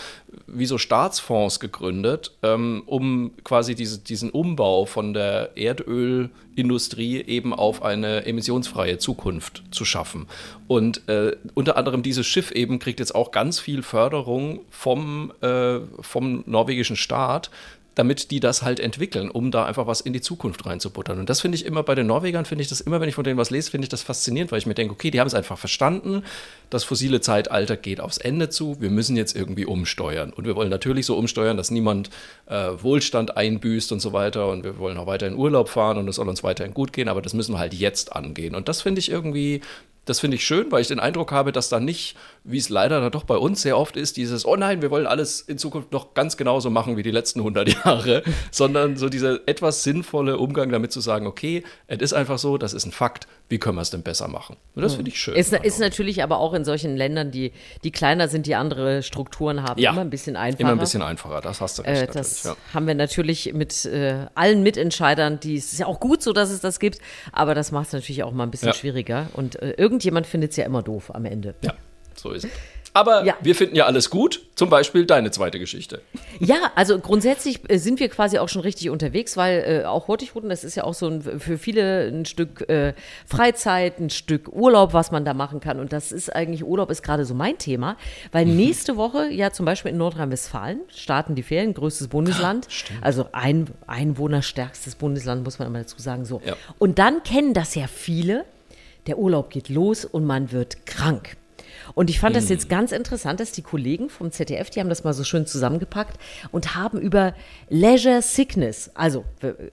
wie 0.45 0.67
so 0.67 0.77
Staatsfonds 0.77 1.59
gegründet, 1.59 2.33
ähm, 2.43 2.83
um 2.85 3.31
quasi 3.43 3.73
diese, 3.73 3.99
diesen 3.99 4.29
Umbau 4.29 4.85
von 4.85 5.13
der 5.13 5.57
Erdölindustrie 5.57 7.23
eben 7.23 7.53
auf 7.53 7.81
eine 7.81 8.25
emissionsfreie 8.27 8.99
Zukunft 8.99 9.63
zu 9.71 9.85
schaffen. 9.85 10.27
Und 10.67 11.07
äh, 11.09 11.35
unter 11.55 11.77
anderem 11.77 12.03
dieses 12.03 12.27
Schiff 12.27 12.51
eben 12.51 12.77
kriegt 12.77 12.99
jetzt 12.99 13.15
auch 13.15 13.31
ganz 13.31 13.59
viel 13.59 13.81
Förderung 13.81 14.61
vom, 14.69 15.33
äh, 15.41 15.79
vom 16.01 16.43
norwegischen 16.45 16.95
Staat, 16.95 17.49
damit 17.95 18.31
die 18.31 18.39
das 18.39 18.63
halt 18.63 18.79
entwickeln, 18.79 19.29
um 19.29 19.51
da 19.51 19.65
einfach 19.65 19.87
was 19.87 20.01
in 20.01 20.13
die 20.13 20.21
Zukunft 20.21 20.65
reinzubuttern. 20.65 21.19
Und 21.19 21.29
das 21.29 21.41
finde 21.41 21.55
ich 21.55 21.65
immer 21.65 21.83
bei 21.83 21.95
den 21.95 22.07
Norwegern, 22.07 22.45
finde 22.45 22.63
ich 22.63 22.69
das 22.69 22.81
immer, 22.81 22.99
wenn 23.01 23.09
ich 23.09 23.15
von 23.15 23.23
denen 23.23 23.37
was 23.37 23.49
lese, 23.49 23.71
finde 23.71 23.85
ich 23.85 23.89
das 23.89 24.01
faszinierend, 24.01 24.51
weil 24.51 24.59
ich 24.59 24.65
mir 24.65 24.73
denke, 24.73 24.93
okay, 24.93 25.11
die 25.11 25.19
haben 25.19 25.27
es 25.27 25.33
einfach 25.33 25.57
verstanden, 25.57 26.23
das 26.69 26.83
fossile 26.83 27.21
Zeitalter 27.21 27.77
geht 27.77 27.99
aufs 27.99 28.17
Ende 28.17 28.49
zu, 28.49 28.81
wir 28.81 28.89
müssen 28.89 29.15
jetzt 29.15 29.35
irgendwie 29.35 29.65
umsteuern. 29.65 30.33
Und 30.33 30.45
wir 30.45 30.55
wollen 30.55 30.69
natürlich 30.69 31.05
so 31.05 31.15
umsteuern, 31.17 31.57
dass 31.57 31.71
niemand 31.71 32.09
äh, 32.47 32.69
Wohlstand 32.81 33.37
einbüßt 33.37 33.91
und 33.91 33.99
so 33.99 34.13
weiter. 34.13 34.49
Und 34.49 34.63
wir 34.63 34.77
wollen 34.77 34.97
auch 34.97 35.07
weiter 35.07 35.27
in 35.27 35.35
Urlaub 35.35 35.69
fahren 35.69 35.97
und 35.97 36.07
es 36.07 36.15
soll 36.15 36.27
uns 36.27 36.43
weiterhin 36.43 36.73
gut 36.73 36.93
gehen, 36.93 37.07
aber 37.07 37.21
das 37.21 37.33
müssen 37.33 37.53
wir 37.53 37.59
halt 37.59 37.73
jetzt 37.73 38.15
angehen. 38.15 38.55
Und 38.55 38.67
das 38.69 38.81
finde 38.81 38.99
ich 38.99 39.11
irgendwie 39.11 39.61
Das 40.05 40.19
finde 40.19 40.35
ich 40.35 40.45
schön, 40.45 40.71
weil 40.71 40.81
ich 40.81 40.87
den 40.89 40.99
Eindruck 40.99 41.31
habe, 41.31 41.51
dass 41.53 41.69
da 41.69 41.79
nicht, 41.79 42.15
wie 42.43 42.57
es 42.57 42.67
leider 42.69 42.99
dann 42.99 43.11
doch 43.11 43.23
bei 43.23 43.37
uns 43.37 43.61
sehr 43.61 43.77
oft 43.77 43.95
ist, 43.95 44.17
dieses, 44.17 44.45
oh 44.45 44.55
nein, 44.57 44.81
wir 44.81 44.91
wollen 44.91 45.07
alles 45.07 45.39
in 45.39 45.57
Zukunft 45.57 45.91
noch 45.93 46.13
ganz 46.13 46.35
genauso 46.35 46.69
machen 46.69 46.97
wie 46.97 47.03
die 47.03 47.11
letzten 47.11 47.39
100 47.39 47.69
Jahre, 47.85 48.23
sondern 48.51 48.97
so 48.97 49.07
dieser 49.07 49.39
etwas 49.47 49.83
sinnvolle 49.83 50.37
Umgang 50.37 50.69
damit 50.71 50.91
zu 50.91 50.99
sagen, 50.99 51.25
okay, 51.25 51.63
es 51.87 51.99
ist 52.01 52.13
einfach 52.13 52.37
so, 52.37 52.57
das 52.57 52.73
ist 52.73 52.85
ein 52.85 52.91
Fakt, 52.91 53.27
wie 53.49 53.59
können 53.59 53.77
wir 53.77 53.81
es 53.81 53.91
denn 53.91 54.03
besser 54.03 54.27
machen? 54.27 54.57
Und 54.75 54.81
das 54.81 54.95
finde 54.95 55.09
ich 55.11 55.19
schön. 55.19 55.35
Ist, 55.35 55.53
ist 55.53 55.79
natürlich 55.79 56.21
aber 56.23 56.37
auch 56.39 56.53
in 56.53 56.65
solchen 56.65 56.97
Ländern, 56.97 57.31
die, 57.31 57.53
die 57.83 57.91
kleiner 57.91 58.27
sind, 58.27 58.45
die 58.45 58.55
andere 58.55 59.03
Strukturen 59.03 59.63
haben, 59.63 59.79
Ja. 59.81 59.91
immer 59.91 60.01
ein 60.01 60.09
bisschen 60.09 60.35
einfacher. 60.35 60.61
Immer 60.61 60.71
ein 60.73 60.79
bisschen 60.79 61.01
einfacher, 61.01 61.39
das 61.41 61.61
hast 61.61 61.79
du 61.79 61.83
recht. 61.83 62.09
Äh, 62.09 62.13
das 62.13 62.43
ja. 62.43 62.55
haben 62.73 62.87
wir 62.87 62.95
natürlich 62.95 63.53
mit 63.53 63.85
äh, 63.85 64.25
allen 64.35 64.63
Mitentscheidern, 64.63 65.39
die 65.39 65.55
es 65.55 65.71
ist 65.71 65.79
ja 65.79 65.85
auch 65.85 65.99
gut 65.99 66.21
so, 66.21 66.33
dass 66.33 66.49
es 66.49 66.59
das 66.59 66.79
gibt, 66.79 66.99
aber 67.31 67.55
das 67.55 67.71
macht 67.71 67.87
es 67.87 67.93
natürlich 67.93 68.23
auch 68.23 68.31
mal 68.31 68.43
ein 68.43 68.51
bisschen 68.51 68.69
Ja. 68.69 68.73
schwieriger. 68.73 69.27
Und 69.33 69.61
äh, 69.61 69.71
irgendjemand 69.93 70.25
findet 70.27 70.51
es 70.51 70.57
ja 70.57 70.65
immer 70.65 70.81
doof 70.81 71.11
am 71.13 71.25
Ende. 71.25 71.53
ja, 71.61 71.73
so 72.15 72.31
ist 72.31 72.45
es. 72.45 72.51
Aber 72.95 73.25
Ja. 73.25 73.33
wir 73.41 73.55
finden 73.55 73.75
ja 73.75 73.87
alles 73.87 74.11
gut, 74.11 74.41
zum 74.53 74.69
Beispiel 74.69 75.07
deine 75.07 75.31
zweite 75.31 75.57
Geschichte. 75.57 76.01
Ja, 76.39 76.71
also 76.75 76.99
grundsätzlich 76.99 77.61
äh, 77.67 77.79
sind 77.79 77.99
wir 77.99 78.07
quasi 78.07 78.37
auch 78.37 78.49
schon 78.49 78.61
richtig 78.61 78.91
unterwegs, 78.91 79.35
weil 79.35 79.81
äh, 79.81 79.85
auch 79.85 80.07
Hurtigruten, 80.07 80.47
das 80.47 80.63
ist 80.63 80.75
ja 80.75 80.83
auch 80.83 80.93
so 80.93 81.07
ein, 81.07 81.23
für 81.39 81.57
viele 81.57 82.07
ein 82.09 82.25
Stück 82.25 82.69
äh, 82.69 82.93
Freizeit, 83.25 83.99
ein 83.99 84.11
Stück 84.11 84.47
Urlaub, 84.53 84.93
was 84.93 85.09
man 85.09 85.25
da 85.25 85.33
machen 85.33 85.59
kann. 85.59 85.79
Und 85.79 85.91
das 85.91 86.11
ist 86.11 86.29
eigentlich, 86.35 86.63
Urlaub 86.63 86.91
ist 86.91 87.01
gerade 87.01 87.25
so 87.25 87.33
mein 87.33 87.57
Thema, 87.57 87.97
weil 88.31 88.45
Mhm. 88.45 88.57
nächste 88.57 88.95
Woche 88.95 89.27
ja 89.31 89.49
zum 89.51 89.65
Beispiel 89.65 89.89
in 89.89 89.97
Nordrhein-Westfalen 89.97 90.81
starten 90.95 91.33
die 91.33 91.41
Ferien, 91.41 91.73
größtes 91.73 92.09
Bundesland. 92.09 92.67
also 93.01 93.25
ein, 93.31 93.69
einwohnerstärkstes 93.87 94.95
Bundesland, 94.95 95.43
muss 95.43 95.57
man 95.57 95.67
immer 95.67 95.79
dazu 95.79 95.99
sagen. 95.99 96.25
So. 96.25 96.41
Ja. 96.45 96.55
Und 96.77 96.99
dann 96.99 97.23
kennen 97.23 97.55
das 97.55 97.73
ja 97.73 97.87
viele. 97.87 98.45
Der 99.07 99.17
Urlaub 99.17 99.49
geht 99.49 99.69
los 99.69 100.05
und 100.05 100.25
man 100.25 100.51
wird 100.51 100.85
krank. 100.85 101.35
Und 101.95 102.09
ich 102.09 102.19
fand 102.19 102.35
das 102.35 102.45
Hm. 102.45 102.51
jetzt 102.51 102.69
ganz 102.69 102.91
interessant, 102.91 103.39
dass 103.39 103.51
die 103.51 103.61
Kollegen 103.61 104.09
vom 104.09 104.31
ZDF, 104.31 104.69
die 104.69 104.79
haben 104.79 104.89
das 104.89 105.03
mal 105.03 105.13
so 105.13 105.23
schön 105.23 105.45
zusammengepackt 105.45 106.17
und 106.51 106.75
haben 106.75 106.99
über 106.99 107.33
Leisure 107.69 108.21
Sickness, 108.21 108.89
also 108.93 109.25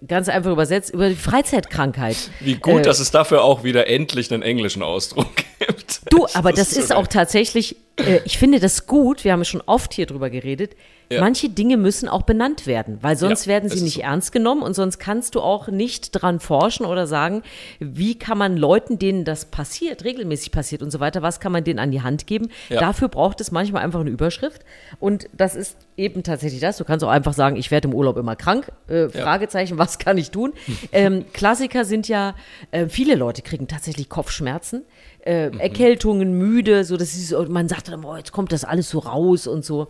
ganz 0.07 0.29
einfach 0.29 0.51
übersetzt, 0.51 0.91
über 0.93 1.09
die 1.09 1.15
Freizeitkrankheit. 1.15 2.17
Wie 2.41 2.55
gut, 2.57 2.81
äh, 2.81 2.83
dass 2.83 3.01
es 3.01 3.11
dafür 3.11 3.43
auch 3.45 3.65
wieder 3.65 3.87
endlich 3.87 4.33
einen 4.33 4.43
englischen 4.43 4.83
Ausdruck 4.83 5.31
gibt. 5.59 6.01
Du, 6.11 6.27
aber 6.35 6.53
das, 6.53 6.73
so 6.73 6.81
ist 6.81 6.89
geil. 6.89 6.99
auch 6.99 7.07
tatsächlich, 7.07 7.77
äh, 7.97 8.21
ich 8.25 8.39
finde 8.39 8.61
das 8.61 8.87
gut, 8.87 9.25
wir 9.25 9.33
haben 9.33 9.45
schon 9.45 9.63
oft 9.67 9.95
hier 9.95 10.07
drüber 10.07 10.31
geredet. 10.31 10.75
Ja. 11.13 11.19
Manche 11.21 11.49
Dinge 11.49 11.77
müssen 11.77 12.09
auch 12.09 12.23
benannt 12.23 12.69
werden, 12.69 12.99
weil 13.03 13.17
sonst 13.17 13.47
Ja, 13.47 13.53
werden 13.55 13.69
sie 13.69 13.83
nicht 13.83 13.97
so. 13.97 14.01
ernst 14.03 14.31
genommen 14.31 14.63
und 14.63 14.75
sonst 14.75 14.99
kannst 15.01 15.35
du 15.35 15.41
auch 15.41 15.67
nicht 15.67 16.13
dran 16.13 16.39
forschen 16.39 16.87
oder 16.87 17.09
sagen, 17.09 17.43
wie 17.81 18.17
kann 18.17 18.39
man 18.39 18.57
Leuten, 18.57 18.97
denen 19.01 19.25
das 19.25 19.45
passiert, 19.47 20.05
regelmäßig 20.05 20.53
passiert 20.53 20.83
und 20.83 20.93
so 20.93 21.01
weiter, 21.01 21.21
was 21.21 21.41
kann 21.41 21.51
man 21.51 21.65
denen 21.65 21.81
an 21.81 21.91
die 21.91 22.03
Hand 22.03 22.29
geben. 22.29 22.49
Ja. 22.69 22.79
Dafür 22.79 23.09
braucht 23.09 23.41
es 23.41 23.51
manchmal 23.51 23.83
einfach 23.83 23.99
eine 24.01 24.11
Überschrift 24.11 24.63
und 25.01 25.29
das 25.33 25.57
ist 25.57 25.77
eben 25.97 26.23
tatsächlich 26.23 26.61
das. 26.61 26.77
Du 26.77 26.85
kannst 26.85 27.05
auch 27.05 27.11
einfach 27.11 27.33
sagen, 27.35 27.57
ich 27.57 27.73
werde 27.73 27.89
im 27.89 27.95
Urlaub 27.95 28.17
immer 28.17 28.37
krank. 28.37 28.71
Äh, 28.87 29.09
Fragezeichen, 29.09 29.79
was 29.79 29.99
kann 29.99 30.17
ich 30.17 30.31
tun? 30.31 30.53
ähm, 30.93 31.25
Klassiker 31.33 31.85
sind 31.85 32.07
ja, 32.07 32.37
äh, 32.71 32.87
viele 32.87 33.17
Leute 33.17 33.43
kriegen 33.43 33.67
tatsächlich 33.67 34.09
Kopfschmerzen 34.09 34.85
äh, 35.23 35.51
Erkältungen, 35.59 36.39
müde, 36.39 36.85
so 36.85 36.97
das 36.97 37.15
ist, 37.15 37.29
so- 37.29 37.45
man 37.49 37.69
sagt 37.69 37.89
dann, 37.89 38.01
boah, 38.03 38.17
jetzt 38.17 38.33
kommt 38.33 38.53
das 38.53 38.65
alles 38.65 38.89
so 38.89 39.01
raus 39.01 39.47
und 39.47 39.65
so. 39.65 39.89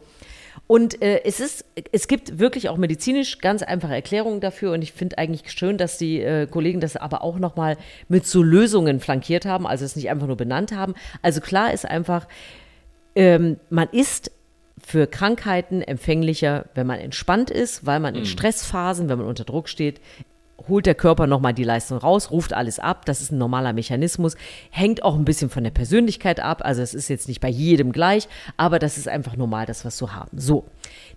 Und 0.66 1.02
äh, 1.02 1.22
es 1.24 1.40
ist, 1.40 1.64
es 1.92 2.08
gibt 2.08 2.38
wirklich 2.38 2.68
auch 2.68 2.76
medizinisch 2.76 3.38
ganz 3.38 3.62
einfache 3.62 3.94
Erklärungen 3.94 4.40
dafür 4.40 4.72
und 4.72 4.82
ich 4.82 4.92
finde 4.92 5.18
eigentlich 5.18 5.50
schön, 5.50 5.78
dass 5.78 5.98
die 5.98 6.20
äh, 6.20 6.46
Kollegen 6.46 6.80
das 6.80 6.96
aber 6.96 7.22
auch 7.22 7.38
nochmal 7.38 7.76
mit 8.08 8.26
so 8.26 8.42
Lösungen 8.42 9.00
flankiert 9.00 9.46
haben, 9.46 9.66
also 9.66 9.84
es 9.84 9.96
nicht 9.96 10.10
einfach 10.10 10.26
nur 10.26 10.36
benannt 10.36 10.72
haben. 10.72 10.94
Also 11.22 11.40
klar 11.40 11.72
ist 11.72 11.86
einfach, 11.86 12.26
ähm, 13.14 13.58
man 13.68 13.88
ist 13.90 14.30
für 14.82 15.06
Krankheiten 15.06 15.82
empfänglicher, 15.82 16.66
wenn 16.74 16.86
man 16.86 17.00
entspannt 17.00 17.50
ist, 17.50 17.84
weil 17.84 18.00
man 18.00 18.14
in 18.14 18.24
Stressphasen, 18.24 19.08
wenn 19.08 19.18
man 19.18 19.26
unter 19.26 19.44
Druck 19.44 19.68
steht, 19.68 20.00
holt 20.70 20.86
der 20.86 20.94
Körper 20.94 21.26
nochmal 21.26 21.52
die 21.52 21.64
Leistung 21.64 21.98
raus, 21.98 22.30
ruft 22.30 22.54
alles 22.54 22.78
ab. 22.78 23.04
Das 23.04 23.20
ist 23.20 23.32
ein 23.32 23.38
normaler 23.38 23.72
Mechanismus. 23.72 24.36
Hängt 24.70 25.02
auch 25.02 25.16
ein 25.16 25.24
bisschen 25.24 25.50
von 25.50 25.64
der 25.64 25.70
Persönlichkeit 25.70 26.40
ab. 26.40 26.62
Also 26.64 26.80
es 26.80 26.94
ist 26.94 27.08
jetzt 27.08 27.28
nicht 27.28 27.40
bei 27.40 27.48
jedem 27.48 27.92
gleich, 27.92 28.28
aber 28.56 28.78
das 28.78 28.96
ist 28.96 29.08
einfach 29.08 29.36
normal, 29.36 29.66
das 29.66 29.84
was 29.84 30.00
wir 30.00 30.14
haben. 30.14 30.38
So. 30.38 30.64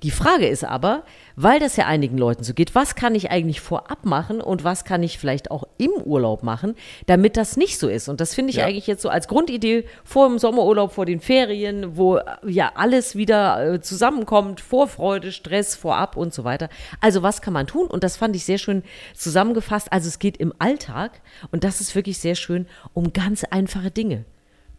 Die 0.04 0.12
Frage 0.12 0.48
ist 0.48 0.66
aber, 0.66 1.04
weil 1.36 1.60
das 1.60 1.78
ja 1.78 1.86
einigen 1.86 2.18
Leuten 2.18 2.44
so 2.44 2.54
geht, 2.54 2.76
was 2.76 2.96
kann 2.96 3.16
ich 3.16 3.32
eigentlich 3.32 3.62
vorab 3.62 4.06
machen 4.06 4.42
und 4.42 4.64
was 4.64 4.84
kann 4.84 5.02
ich 5.02 5.18
vielleicht 5.18 5.50
auch 5.50 5.64
im 5.78 5.92
Urlaub 5.92 6.44
machen, 6.44 6.76
damit 7.06 7.38
das 7.38 7.56
nicht 7.58 7.80
so 7.80 7.88
ist? 7.88 8.10
Und 8.10 8.20
das 8.20 8.36
finde 8.36 8.52
ich 8.52 8.58
Ja. 8.58 8.66
eigentlich 8.66 8.86
jetzt 8.88 9.02
so 9.02 9.10
als 9.10 9.28
Grundidee 9.28 9.86
vor 10.04 10.28
dem 10.28 10.40
Sommerurlaub, 10.40 10.92
vor 10.92 11.06
den 11.06 11.22
Ferien, 11.22 11.96
wo 11.96 12.18
äh, 12.18 12.24
ja 12.46 12.74
alles 12.76 13.16
wieder 13.16 13.76
äh, 13.76 13.82
zusammenkommt, 13.82 14.60
Vorfreude, 14.62 15.32
Stress, 15.32 15.76
vorab 15.76 16.18
und 16.18 16.34
so 16.34 16.44
weiter. 16.44 16.70
Also 17.00 17.24
was 17.24 17.42
kann 17.42 17.54
man 17.54 17.66
tun? 17.68 17.88
Und 17.88 18.04
das 18.04 18.18
fand 18.18 18.36
ich 18.36 18.44
sehr 18.44 18.58
schön 18.58 18.84
zusammengefasst. 19.16 19.92
Also 19.94 20.10
es 20.10 20.20
geht 20.20 20.38
im 20.38 20.54
Alltag 20.60 21.22
und 21.52 21.64
das 21.64 21.80
ist 21.82 21.96
wirklich 21.96 22.18
sehr 22.20 22.36
schön 22.36 22.68
um 22.94 23.14
ganz 23.14 23.44
einfache 23.46 23.90
Dinge. 23.92 24.26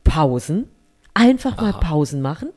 Pausen, 0.04 0.68
einfach 1.14 1.56
mal 1.56 1.72
Pausen 1.72 2.20
machen. 2.20 2.50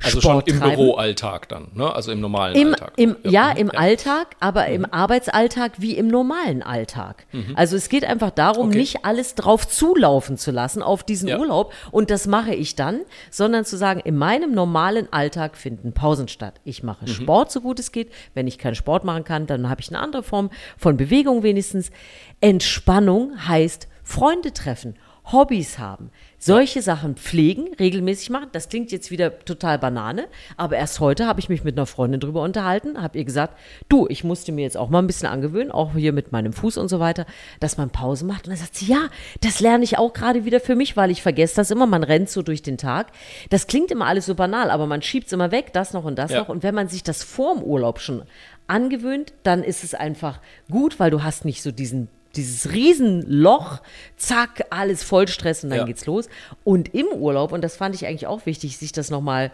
Also 0.00 0.20
schon 0.20 0.30
Sport 0.30 0.48
im 0.48 0.60
treiben. 0.60 0.76
Büroalltag 0.76 1.48
dann, 1.48 1.72
ne? 1.74 1.92
Also 1.92 2.12
im 2.12 2.20
normalen 2.20 2.54
Im, 2.54 2.68
Alltag. 2.68 2.92
im, 2.96 3.16
ja, 3.24 3.50
im 3.50 3.66
Mhm. 3.66 3.72
Alltag, 3.74 4.36
aber 4.38 4.66
im 4.68 4.84
Arbeitsalltag 4.84 5.72
wie 5.78 5.96
im 5.96 6.06
normalen 6.06 6.62
Alltag. 6.62 7.26
Also 7.56 7.74
es 7.74 7.88
geht 7.88 8.04
einfach 8.04 8.30
darum, 8.30 8.66
Mhm. 8.66 8.70
Okay. 8.72 8.78
nicht 8.78 9.04
alles 9.04 9.34
drauf 9.34 9.66
zulaufen 9.66 10.36
zu 10.36 10.52
lassen 10.52 10.82
auf 10.84 11.02
diesen 11.02 11.28
Ja. 11.28 11.38
Urlaub 11.40 11.72
und 11.90 12.10
das 12.10 12.28
mache 12.28 12.54
ich 12.54 12.76
dann, 12.76 13.00
sondern 13.32 13.64
zu 13.64 13.76
sagen, 13.76 13.98
in 13.98 14.16
meinem 14.16 14.52
normalen 14.52 15.12
Alltag 15.12 15.56
finden 15.56 15.92
Pausen 15.92 16.28
statt. 16.28 16.60
Ich 16.62 16.84
mache 16.84 17.04
Mhm. 17.04 17.08
Sport 17.08 17.50
so 17.50 17.60
gut 17.60 17.80
es 17.80 17.90
geht. 17.90 18.12
Wenn 18.34 18.46
ich 18.46 18.58
keinen 18.58 18.76
Sport 18.76 19.02
machen 19.02 19.24
kann, 19.24 19.48
dann 19.48 19.68
habe 19.68 19.80
ich 19.80 19.88
eine 19.88 19.98
andere 19.98 20.22
Form 20.22 20.50
von 20.76 20.96
Bewegung 20.96 21.42
wenigstens. 21.42 21.90
Entspannung 22.40 23.32
heißt 23.48 23.88
Freunde 24.04 24.52
treffen. 24.52 24.94
Hobbys 25.30 25.78
haben, 25.78 26.10
solche 26.38 26.82
Sachen 26.82 27.16
pflegen, 27.16 27.74
regelmäßig 27.78 28.30
machen. 28.30 28.48
Das 28.52 28.68
klingt 28.68 28.92
jetzt 28.92 29.10
wieder 29.10 29.38
total 29.40 29.78
Banane, 29.78 30.26
aber 30.56 30.76
erst 30.76 31.00
heute 31.00 31.26
habe 31.26 31.40
ich 31.40 31.48
mich 31.48 31.64
mit 31.64 31.76
einer 31.76 31.86
Freundin 31.86 32.20
drüber 32.20 32.42
unterhalten, 32.42 33.02
habe 33.02 33.18
ihr 33.18 33.24
gesagt, 33.24 33.58
du, 33.88 34.06
ich 34.08 34.22
musste 34.24 34.52
mir 34.52 34.62
jetzt 34.62 34.76
auch 34.76 34.88
mal 34.88 35.00
ein 35.00 35.06
bisschen 35.08 35.28
angewöhnen, 35.28 35.72
auch 35.72 35.94
hier 35.94 36.12
mit 36.12 36.30
meinem 36.30 36.52
Fuß 36.52 36.78
und 36.78 36.88
so 36.88 37.00
weiter, 37.00 37.26
dass 37.60 37.76
man 37.76 37.90
Pause 37.90 38.24
macht. 38.24 38.46
Und 38.46 38.50
dann 38.50 38.58
sagt 38.58 38.76
sie, 38.76 38.86
ja, 38.86 39.08
das 39.40 39.60
lerne 39.60 39.82
ich 39.84 39.98
auch 39.98 40.12
gerade 40.12 40.44
wieder 40.44 40.60
für 40.60 40.76
mich, 40.76 40.96
weil 40.96 41.10
ich 41.10 41.22
vergesse 41.22 41.56
das 41.56 41.70
immer, 41.70 41.86
man 41.86 42.04
rennt 42.04 42.30
so 42.30 42.42
durch 42.42 42.62
den 42.62 42.78
Tag. 42.78 43.08
Das 43.50 43.66
klingt 43.66 43.90
immer 43.90 44.06
alles 44.06 44.26
so 44.26 44.34
banal, 44.34 44.70
aber 44.70 44.86
man 44.86 45.02
schiebt 45.02 45.26
es 45.26 45.32
immer 45.32 45.50
weg, 45.50 45.72
das 45.72 45.92
noch 45.92 46.04
und 46.04 46.16
das 46.18 46.30
Ja. 46.30 46.40
noch. 46.40 46.48
Und 46.48 46.62
wenn 46.62 46.74
man 46.74 46.88
sich 46.88 47.02
das 47.02 47.22
vorm 47.24 47.62
Urlaub 47.62 47.98
schon 48.00 48.22
angewöhnt, 48.68 49.32
dann 49.42 49.64
ist 49.64 49.82
es 49.82 49.94
einfach 49.94 50.40
gut, 50.70 51.00
weil 51.00 51.10
du 51.10 51.22
hast 51.22 51.44
nicht 51.44 51.62
so 51.62 51.72
diesen 51.72 52.08
dieses 52.36 52.72
Riesenloch, 52.72 53.80
zack, 54.16 54.66
alles 54.70 55.02
voll 55.02 55.28
Stress 55.28 55.64
und 55.64 55.70
dann 55.70 55.80
Ja. 55.80 55.84
geht's 55.86 56.06
los. 56.06 56.28
Und 56.64 56.94
im 56.94 57.06
Urlaub, 57.06 57.52
und 57.52 57.62
das 57.62 57.76
fand 57.76 57.94
ich 57.94 58.06
eigentlich 58.06 58.26
auch 58.26 58.46
wichtig, 58.46 58.76
sich 58.78 58.92
das 58.92 59.10
nochmal 59.10 59.50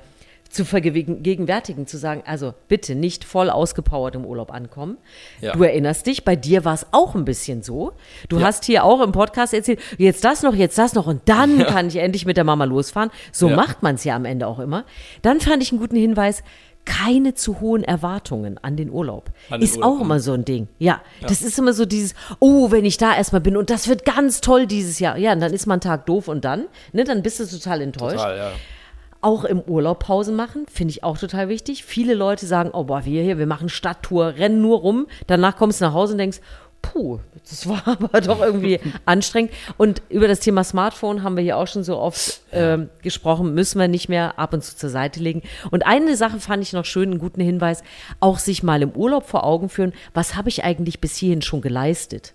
zu 0.51 0.65
vergegenwärtigen, 0.65 1.87
zu 1.89 1.97
sagen, 1.99 2.23
also 2.27 2.55
bitte 2.69 2.95
nicht 2.95 3.25
voll 3.25 3.51
ausgepowert 3.51 4.15
im 4.15 4.25
Urlaub 4.25 4.53
ankommen. 4.53 4.99
Ja. 5.41 5.53
Du 5.53 5.63
erinnerst 5.65 6.07
dich, 6.07 6.25
bei 6.25 6.37
dir 6.37 6.65
war 6.65 6.75
es 6.75 6.87
auch 6.93 7.15
ein 7.17 7.25
bisschen 7.25 7.63
so. 7.63 7.93
Du 8.29 8.39
Ja. 8.39 8.47
hast 8.47 8.65
hier 8.65 8.85
auch 8.85 9.01
im 9.01 9.11
Podcast 9.11 9.53
erzählt, 9.53 9.81
jetzt 9.99 10.25
das 10.25 10.43
noch, 10.43 10.55
jetzt 10.55 10.79
das 10.79 10.95
noch 10.95 11.07
und 11.09 11.23
dann 11.29 11.59
kann 11.67 11.89
ich 11.89 11.97
endlich 11.97 12.25
mit 12.25 12.37
der 12.37 12.45
Mama 12.45 12.65
losfahren. 12.65 13.11
So 13.33 13.49
Ja. 13.49 13.57
macht 13.57 13.83
man 13.83 13.97
es 13.97 14.05
ja 14.05 14.15
am 14.15 14.25
Ende 14.27 14.47
auch 14.47 14.61
immer. 14.61 14.85
Dann 15.23 15.41
fand 15.41 15.61
ich 15.63 15.73
einen 15.73 15.81
guten 15.81 15.97
Hinweis, 15.97 16.45
keine 16.85 17.35
zu 17.35 17.61
hohen 17.61 17.83
Erwartungen 17.83 18.59
an 18.63 18.77
den 18.77 18.91
Urlaub. 18.91 19.31
An 19.51 19.61
den 19.61 19.65
ist 19.65 19.77
Urlaub, 19.77 19.97
auch 19.97 20.01
immer 20.01 20.21
so 20.21 20.33
ein 20.33 20.45
Ding. 20.45 20.69
Ja, 20.79 21.01
das 21.23 21.43
ist 21.43 21.59
immer 21.59 21.73
so 21.73 21.85
dieses, 21.85 22.15
oh, 22.39 22.71
wenn 22.71 22.85
ich 22.85 22.97
da 22.97 23.17
erstmal 23.17 23.41
bin 23.41 23.57
und 23.57 23.71
das 23.71 23.89
wird 23.89 24.05
ganz 24.05 24.41
toll 24.41 24.67
dieses 24.67 24.99
Jahr. 24.99 25.17
Ja, 25.17 25.33
und 25.33 25.41
dann 25.41 25.53
ist 25.53 25.67
man 25.67 25.75
einen 25.75 25.81
Tag 25.81 26.07
doof 26.07 26.29
und 26.29 26.45
dann, 26.45 26.67
ne, 26.93 27.05
dann 27.05 27.23
bist 27.23 27.41
du 27.41 27.47
total 27.47 27.81
enttäuscht. 27.81 28.17
Total, 28.17 28.37
ja. 28.37 28.51
Auch 29.21 29.45
im 29.45 29.63
Urlaub 29.63 30.01
Pausen 30.01 30.37
machen, 30.37 30.67
finde 30.71 30.91
ich 30.91 31.03
auch 31.03 31.17
total 31.17 31.49
wichtig. 31.49 31.85
Viele 31.85 32.13
Leute 32.13 32.45
sagen, 32.45 32.71
oh, 32.75 32.85
boah, 32.85 33.07
wir 33.07 33.23
hier, 33.23 33.39
wir 33.39 33.47
machen 33.47 33.71
Stadttour, 33.71 34.35
rennen 34.37 34.61
nur 34.61 34.81
rum. 34.81 35.07
Danach 35.27 35.57
kommst 35.57 35.81
du 35.81 35.87
nach 35.87 35.95
Hause 35.95 36.13
und 36.13 36.19
denkst, 36.19 36.41
puh, 36.85 37.19
das 37.49 37.69
war 37.69 37.83
aber 37.87 38.21
doch 38.21 38.41
irgendwie 38.41 38.81
anstrengend. 39.05 39.53
Und 39.77 40.03
über 40.09 40.29
das 40.29 40.41
Thema 40.41 40.65
Smartphone 40.65 41.23
haben 41.23 41.37
wir 41.37 41.43
hier 41.43 41.57
auch 41.57 41.67
schon 41.67 41.85
so 41.85 41.99
oft 41.99 42.41
ähm, 42.53 42.91
gesprochen, 43.03 43.55
müssen 43.55 43.79
wir 43.79 43.89
nicht 43.89 44.09
mehr 44.09 44.39
ab 44.39 44.53
und 44.53 44.63
zu 44.63 44.77
zur 44.77 44.91
Seite 44.91 45.21
legen. 45.21 45.43
Und 45.71 45.87
eine 45.87 46.17
Sache 46.17 46.41
fand 46.41 46.63
ich 46.63 46.73
noch 46.73 46.85
schön, 46.85 47.11
einen 47.11 47.19
guten 47.19 47.41
Hinweis, 47.41 47.83
auch 48.21 48.39
sich 48.39 48.63
mal 48.63 48.83
im 48.83 48.91
Urlaub 48.91 49.27
vor 49.27 49.45
Augen 49.45 49.69
führen, 49.69 49.93
was 50.13 50.37
habe 50.37 50.49
ich 50.49 50.65
eigentlich 50.65 51.01
bis 51.01 51.17
hierhin 51.17 51.43
schon 51.43 51.61
geleistet? 51.61 52.35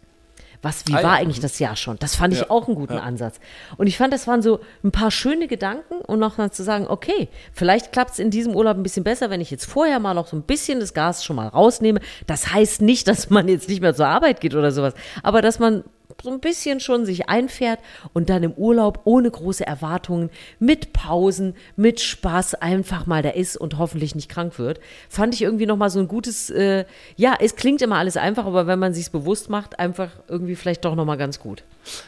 Was, 0.61 0.85
wie 0.87 0.93
Ah, 0.93 0.97
ja. 0.97 1.03
war 1.07 1.13
eigentlich 1.13 1.39
das 1.39 1.57
Jahr 1.59 1.75
schon? 1.77 1.97
Das 1.99 2.15
fand 2.15 2.33
ich 2.33 2.41
Ja. 2.41 2.49
auch 2.49 2.67
einen 2.67 2.75
guten 2.75 2.97
Ansatz. 2.97 3.39
Und 3.77 3.87
ich 3.87 3.97
fand, 3.97 4.11
das 4.13 4.27
waren 4.27 4.41
so 4.41 4.59
ein 4.83 4.91
paar 4.91 5.09
schöne 5.09 5.47
Gedanken 5.47 5.95
und 6.01 6.19
noch 6.19 6.37
mal 6.37 6.51
zu 6.51 6.63
sagen, 6.63 6.85
okay, 6.87 7.29
vielleicht 7.53 7.93
klappt 7.93 8.11
es 8.11 8.19
in 8.19 8.29
diesem 8.29 8.55
Urlaub 8.55 8.75
ein 8.75 8.83
bisschen 8.83 9.03
besser, 9.05 9.29
wenn 9.29 9.39
ich 9.39 9.51
jetzt 9.51 9.65
vorher 9.65 9.99
mal 9.99 10.13
noch 10.13 10.27
so 10.27 10.35
ein 10.35 10.41
bisschen 10.41 10.81
das 10.81 10.93
Gas 10.93 11.23
schon 11.23 11.37
mal 11.37 11.47
rausnehme. 11.47 12.01
Das 12.27 12.53
heißt 12.53 12.81
nicht, 12.81 13.07
dass 13.07 13.29
man 13.29 13.47
jetzt 13.47 13.69
nicht 13.69 13.81
mehr 13.81 13.95
zur 13.95 14.07
Arbeit 14.07 14.41
geht 14.41 14.53
oder 14.53 14.71
sowas, 14.71 14.93
aber 15.23 15.41
dass 15.41 15.59
man 15.59 15.83
so 16.21 16.29
ein 16.31 16.39
bisschen 16.39 16.79
schon 16.79 17.05
sich 17.05 17.29
einfährt 17.29 17.79
und 18.13 18.29
dann 18.29 18.43
im 18.43 18.53
Urlaub 18.53 19.01
ohne 19.05 19.29
große 19.31 19.65
Erwartungen, 19.65 20.29
mit 20.59 20.93
Pausen, 20.93 21.55
mit 21.75 21.99
Spaß 21.99 22.55
einfach 22.55 23.05
mal 23.05 23.21
da 23.21 23.29
ist 23.29 23.57
und 23.57 23.77
hoffentlich 23.77 24.15
nicht 24.15 24.29
krank 24.29 24.59
wird, 24.59 24.79
fand 25.09 25.33
ich 25.33 25.41
irgendwie 25.41 25.65
nochmal 25.65 25.89
so 25.89 25.99
ein 25.99 26.07
gutes, 26.07 26.49
äh, 26.49 26.85
ja, 27.15 27.35
es 27.39 27.55
klingt 27.55 27.81
immer 27.81 27.97
alles 27.97 28.17
einfach, 28.17 28.45
aber 28.45 28.67
wenn 28.67 28.79
man 28.79 28.93
sich 28.93 29.11
bewusst 29.11 29.49
macht, 29.49 29.79
einfach 29.79 30.09
irgendwie 30.27 30.55
vielleicht 30.55 30.85
doch 30.85 30.95
nochmal 30.95 31.17
ganz 31.17 31.39
gut. 31.39 31.63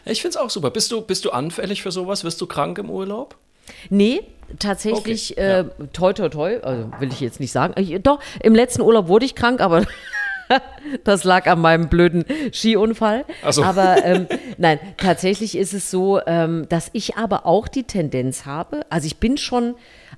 Ich 0.05 0.21
finde 0.21 0.37
es 0.37 0.43
auch 0.43 0.49
super. 0.49 0.71
Bist 0.71 0.91
du, 0.91 1.01
bist 1.01 1.25
du 1.25 1.31
anfällig 1.31 1.81
für 1.81 1.91
sowas? 1.91 2.23
Wirst 2.23 2.39
du 2.41 2.45
krank 2.47 2.77
im 2.77 2.89
Urlaub? 2.89 3.35
Nee, 3.89 4.21
tatsächlich, 4.59 5.31
Okay, 5.31 5.41
äh, 5.41 5.57
ja. 5.57 5.65
toi, 5.93 6.13
toi, 6.13 6.29
toi, 6.29 6.59
also 6.61 6.91
will 6.99 7.09
ich 7.11 7.19
jetzt 7.21 7.39
nicht 7.39 7.51
sagen. 7.51 7.73
Ich, 7.79 8.01
doch, 8.01 8.19
im 8.41 8.53
letzten 8.55 8.81
Urlaub 8.81 9.07
wurde 9.07 9.25
ich 9.25 9.35
krank, 9.35 9.61
aber 9.61 9.85
das 11.03 11.23
lag 11.23 11.47
an 11.47 11.59
meinem 11.61 11.89
blöden 11.89 12.25
Skiunfall. 12.53 13.25
So. 13.49 13.63
Aber 13.63 14.03
ähm, 14.05 14.27
nein, 14.57 14.79
tatsächlich 14.97 15.57
ist 15.57 15.73
es 15.73 15.91
so, 15.91 16.19
ähm, 16.25 16.65
dass 16.69 16.89
ich 16.93 17.17
aber 17.17 17.45
auch 17.45 17.67
die 17.67 17.83
Tendenz 17.83 18.45
habe, 18.45 18.81
also 18.89 19.05
ich 19.05 19.17
bin 19.17 19.37
schon 19.37 19.75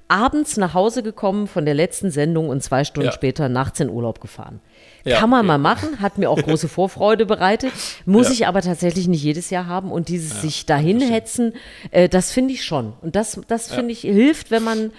abends 0.08 0.58
nach 0.58 0.74
Hause 0.74 1.02
gekommen 1.02 1.48
von 1.48 1.66
der 1.66 1.74
letzten 1.74 2.12
Sendung 2.12 2.50
und 2.50 2.62
zwei 2.62 2.84
Stunden 2.84 3.08
Ja. 3.08 3.14
später 3.14 3.50
nachts 3.50 3.80
in 3.80 3.90
Urlaub 3.90 4.20
gefahren. 4.22 4.60
Ja, 5.06 5.18
Kann 5.20 5.30
man 5.30 5.40
okay. 5.40 5.48
mal 5.48 5.58
machen, 5.58 6.02
hat 6.02 6.18
mir 6.18 6.30
auch 6.30 6.42
große 6.42 6.68
Vorfreude 6.68 7.26
bereitet, 7.26 7.72
muss 8.06 8.28
Ja. 8.28 8.34
ich 8.34 8.48
aber 8.48 8.62
tatsächlich 8.62 9.08
nicht 9.08 9.24
jedes 9.24 9.50
Jahr 9.50 9.66
haben 9.68 9.92
und 9.92 10.08
dieses 10.10 10.42
sich 10.42 10.66
dahin 10.66 11.02
hetzen, 11.02 11.54
äh, 11.92 12.08
das 12.10 12.32
finde 12.32 12.54
ich 12.54 12.64
schon. 12.64 12.94
Und 13.02 13.16
das, 13.16 13.40
das 13.48 13.72
finde 13.72 13.92
ich 13.92 14.02
hilft, 14.02 14.52
wenn 14.52 14.64
man 14.64 14.92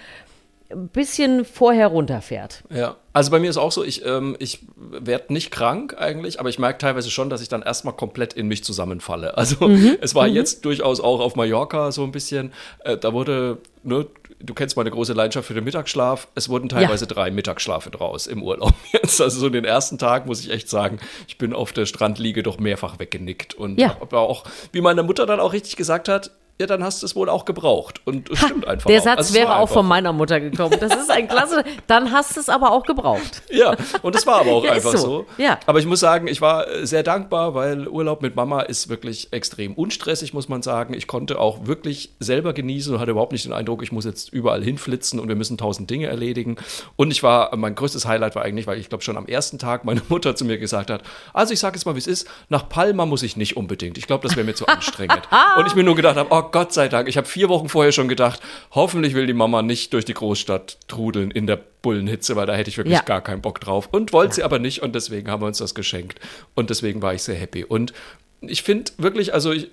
ein 0.71 0.87
bisschen 0.89 1.45
vorher 1.45 1.87
runterfährt. 1.87 2.63
Ja, 2.73 2.95
also 3.13 3.31
bei 3.31 3.39
mir 3.39 3.49
ist 3.49 3.57
auch 3.57 3.71
so, 3.71 3.83
ich, 3.83 4.05
ähm, 4.05 4.35
ich 4.39 4.59
werde 4.77 5.31
nicht 5.31 5.51
krank 5.51 5.95
eigentlich, 5.97 6.39
aber 6.39 6.49
ich 6.49 6.57
merke 6.59 6.79
teilweise 6.79 7.11
schon, 7.11 7.29
dass 7.29 7.41
ich 7.41 7.49
dann 7.49 7.61
erstmal 7.61 7.95
komplett 7.95 8.33
in 8.33 8.47
mich 8.47 8.63
zusammenfalle. 8.63 9.33
Also 9.37 9.69
es 10.01 10.15
war 10.15 10.27
jetzt 10.27 10.65
durchaus 10.65 10.99
auch 10.99 11.19
auf 11.19 11.35
Mallorca 11.35 11.91
so 11.91 12.03
ein 12.03 12.11
bisschen, 12.11 12.51
äh, 12.83 12.97
da 12.97 13.13
wurde, 13.13 13.59
ne, 13.83 14.07
du 14.39 14.53
kennst 14.53 14.75
meine 14.75 14.89
große 14.91 15.13
Leidenschaft 15.13 15.47
für 15.47 15.53
den 15.53 15.63
Mittagsschlaf, 15.63 16.27
es 16.35 16.49
wurden 16.49 16.67
teilweise 16.67 17.05
drei 17.07 17.29
Mittagsschlafe 17.31 17.91
draus 17.91 18.25
im 18.27 18.41
Urlaub 18.41 18.73
jetzt. 18.91 19.21
Also 19.21 19.39
so 19.39 19.49
den 19.49 19.65
ersten 19.65 19.97
Tag 19.97 20.25
muss 20.25 20.39
ich 20.41 20.49
echt 20.51 20.69
sagen, 20.69 20.99
ich 21.27 21.37
bin 21.37 21.53
auf 21.53 21.73
der 21.73 21.85
Strandliege 21.85 22.41
doch 22.43 22.57
mehrfach 22.59 22.97
weggenickt 22.99 23.53
und 23.53 23.79
Ja. 23.79 23.97
aber 24.01 24.21
auch, 24.21 24.45
wie 24.71 24.81
meine 24.81 25.03
Mutter 25.03 25.25
dann 25.27 25.39
auch 25.39 25.53
richtig 25.53 25.75
gesagt 25.75 26.09
hat, 26.09 26.31
ja, 26.57 26.67
dann 26.67 26.85
hast 26.85 27.01
du 27.01 27.05
es 27.05 27.17
wohl 27.17 27.27
auch 27.27 27.43
gebraucht. 27.43 27.99
Und 28.05 28.29
es 28.29 28.39
stimmt 28.39 28.65
einfach. 28.65 28.87
Der 28.87 29.01
auch. 29.01 29.03
Satz 29.03 29.17
Also 29.17 29.29
es 29.29 29.35
wäre 29.35 29.57
auch 29.57 29.67
von 29.67 29.85
meiner 29.85 30.13
Mutter 30.13 30.39
gekommen. 30.39 30.77
Das 30.79 30.95
ist 30.95 31.11
ein 31.11 31.27
klasse. 31.27 31.65
Dann 31.87 32.13
hast 32.13 32.37
du 32.37 32.39
es 32.39 32.47
aber 32.47 32.71
auch 32.71 32.85
gebraucht. 32.85 33.41
Ja, 33.51 33.75
und 34.01 34.15
das 34.15 34.25
war 34.25 34.39
aber 34.39 34.51
auch 34.51 34.63
Ja, 34.65 34.71
einfach 34.71 34.93
so. 34.93 34.97
so. 34.97 35.25
Ja. 35.37 35.59
Aber 35.65 35.79
ich 35.79 35.85
muss 35.85 35.99
sagen, 35.99 36.27
ich 36.27 36.39
war 36.39 36.65
äh, 36.69 36.87
sehr 36.87 37.03
dankbar, 37.03 37.55
weil 37.55 37.89
Urlaub 37.89 38.21
mit 38.21 38.37
Mama 38.37 38.61
ist 38.61 38.87
wirklich 38.87 39.33
extrem 39.33 39.73
unstressig, 39.73 40.33
muss 40.33 40.47
man 40.47 40.61
sagen. 40.61 40.93
Ich 40.93 41.07
konnte 41.07 41.39
auch 41.39 41.67
wirklich 41.67 42.11
selber 42.19 42.53
genießen 42.53 42.93
und 42.93 43.01
hatte 43.01 43.11
überhaupt 43.11 43.33
nicht 43.33 43.43
den 43.43 43.51
Eindruck, 43.51 43.83
ich 43.83 43.91
muss 43.91 44.05
jetzt 44.05 44.31
überall 44.31 44.63
hinflitzen 44.63 45.19
und 45.19 45.27
wir 45.27 45.35
müssen 45.35 45.57
tausend 45.57 45.89
Dinge 45.89 46.07
erledigen. 46.07 46.55
Und 46.95 47.11
ich 47.11 47.21
war, 47.21 47.53
mein 47.57 47.75
größtes 47.75 48.05
Highlight 48.05 48.35
war 48.35 48.43
eigentlich, 48.43 48.65
weil 48.65 48.79
ich 48.79 48.87
glaube 48.87 49.03
schon 49.03 49.17
am 49.17 49.25
ersten 49.25 49.59
Tag 49.59 49.83
meine 49.83 50.01
Mutter 50.09 50.37
zu 50.37 50.45
mir 50.45 50.57
gesagt 50.57 50.89
hat, 50.89 51.03
also 51.33 51.51
ich 51.51 51.59
sage 51.59 51.75
jetzt 51.75 51.85
mal, 51.85 51.95
wie 51.95 51.99
es 51.99 52.07
ist, 52.07 52.29
nach 52.47 52.69
Palma 52.69 53.05
muss 53.05 53.23
ich 53.23 53.35
nicht 53.35 53.57
unbedingt. 53.57 53.97
Ich 53.97 54.07
glaube, 54.07 54.25
das 54.25 54.37
wäre 54.37 54.45
mir 54.45 54.55
zu 54.55 54.67
anstrengend. 54.67 55.23
und 55.57 55.67
ich 55.67 55.75
mir 55.75 55.83
nur 55.83 55.95
gedacht 55.95 56.15
habe, 56.15 56.29
oh 56.31 56.44
Gott 56.51 56.73
sei 56.73 56.87
Dank, 56.87 57.07
ich 57.07 57.17
habe 57.17 57.27
vier 57.27 57.49
Wochen 57.49 57.69
vorher 57.69 57.91
schon 57.91 58.07
gedacht, 58.07 58.39
hoffentlich 58.71 59.13
will 59.13 59.27
die 59.27 59.33
Mama 59.33 59.61
nicht 59.61 59.93
durch 59.93 60.05
die 60.05 60.13
Großstadt 60.13 60.77
trudeln 60.87 61.31
in 61.31 61.47
der 61.47 61.59
Bullenhitze, 61.81 62.35
weil 62.35 62.45
da 62.45 62.53
hätte 62.55 62.69
ich 62.69 62.77
wirklich 62.77 62.95
Ja. 62.95 63.01
gar 63.03 63.21
keinen 63.21 63.41
Bock 63.41 63.59
drauf. 63.59 63.89
Und 63.91 64.13
wollte 64.13 64.35
sie 64.35 64.43
aber 64.43 64.59
nicht 64.59 64.81
und 64.81 64.95
deswegen 64.95 65.29
haben 65.29 65.41
wir 65.41 65.47
uns 65.47 65.57
das 65.59 65.75
geschenkt. 65.75 66.19
Und 66.55 66.69
deswegen 66.69 67.01
war 67.01 67.13
ich 67.13 67.23
sehr 67.23 67.35
happy. 67.35 67.63
Und 67.63 67.93
ich 68.41 68.63
finde 68.63 68.91
wirklich, 68.97 69.33
also 69.33 69.51
ich, 69.51 69.69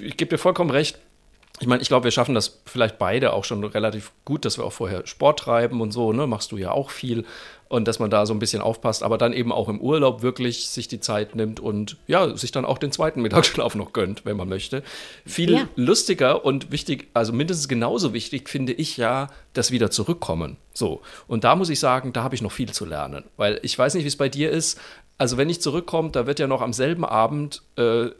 ich 0.00 0.16
gebe 0.16 0.30
dir 0.30 0.38
vollkommen 0.38 0.70
recht, 0.70 0.98
ich 1.60 1.66
meine, 1.66 1.82
ich 1.82 1.88
glaube, 1.88 2.04
wir 2.04 2.10
schaffen 2.10 2.34
das 2.34 2.60
vielleicht 2.64 2.98
beide 2.98 3.32
auch 3.34 3.44
schon 3.44 3.62
relativ 3.62 4.12
gut, 4.24 4.44
dass 4.44 4.58
wir 4.58 4.64
auch 4.64 4.72
vorher 4.72 5.06
Sport 5.06 5.40
treiben 5.40 5.80
und 5.80 5.92
so, 5.92 6.12
ne? 6.12 6.26
Machst 6.26 6.52
du 6.52 6.56
ja 6.56 6.72
auch 6.72 6.90
viel. 6.90 7.24
Und 7.68 7.86
dass 7.86 8.00
man 8.00 8.10
da 8.10 8.26
so 8.26 8.32
ein 8.34 8.40
bisschen 8.40 8.62
aufpasst, 8.62 9.04
aber 9.04 9.16
dann 9.16 9.32
eben 9.32 9.52
auch 9.52 9.68
im 9.68 9.80
Urlaub 9.80 10.22
wirklich 10.22 10.70
sich 10.70 10.88
die 10.88 10.98
Zeit 10.98 11.36
nimmt 11.36 11.60
und 11.60 11.98
ja, 12.08 12.36
sich 12.36 12.50
dann 12.50 12.64
auch 12.64 12.78
den 12.78 12.90
zweiten 12.90 13.22
Mittagsschlaf 13.22 13.76
noch 13.76 13.92
gönnt, 13.92 14.24
wenn 14.24 14.36
man 14.36 14.48
möchte. 14.48 14.82
Viel 15.24 15.52
Ja. 15.52 15.68
lustiger 15.76 16.44
und 16.44 16.72
wichtig, 16.72 17.06
also 17.14 17.32
mindestens 17.32 17.68
genauso 17.68 18.12
wichtig 18.12 18.48
finde 18.48 18.72
ich 18.72 18.96
ja, 18.96 19.28
das 19.52 19.70
wieder 19.70 19.92
zurückkommen. 19.92 20.56
So. 20.72 21.00
Und 21.28 21.44
da 21.44 21.54
muss 21.54 21.68
ich 21.70 21.78
sagen, 21.78 22.12
da 22.12 22.24
habe 22.24 22.34
ich 22.34 22.42
noch 22.42 22.50
viel 22.50 22.72
zu 22.72 22.84
lernen. 22.86 23.22
Weil 23.36 23.60
ich 23.62 23.78
weiß 23.78 23.94
nicht, 23.94 24.02
wie 24.02 24.08
es 24.08 24.16
bei 24.16 24.28
dir 24.28 24.50
ist. 24.50 24.80
Also 25.20 25.36
wenn 25.36 25.50
ich 25.50 25.60
zurückkomme, 25.60 26.08
da 26.12 26.26
wird 26.26 26.38
ja 26.38 26.46
noch 26.46 26.62
am 26.62 26.72
selben 26.72 27.04
Abend 27.04 27.60
äh, 27.76 28.04
äh, 28.06 28.12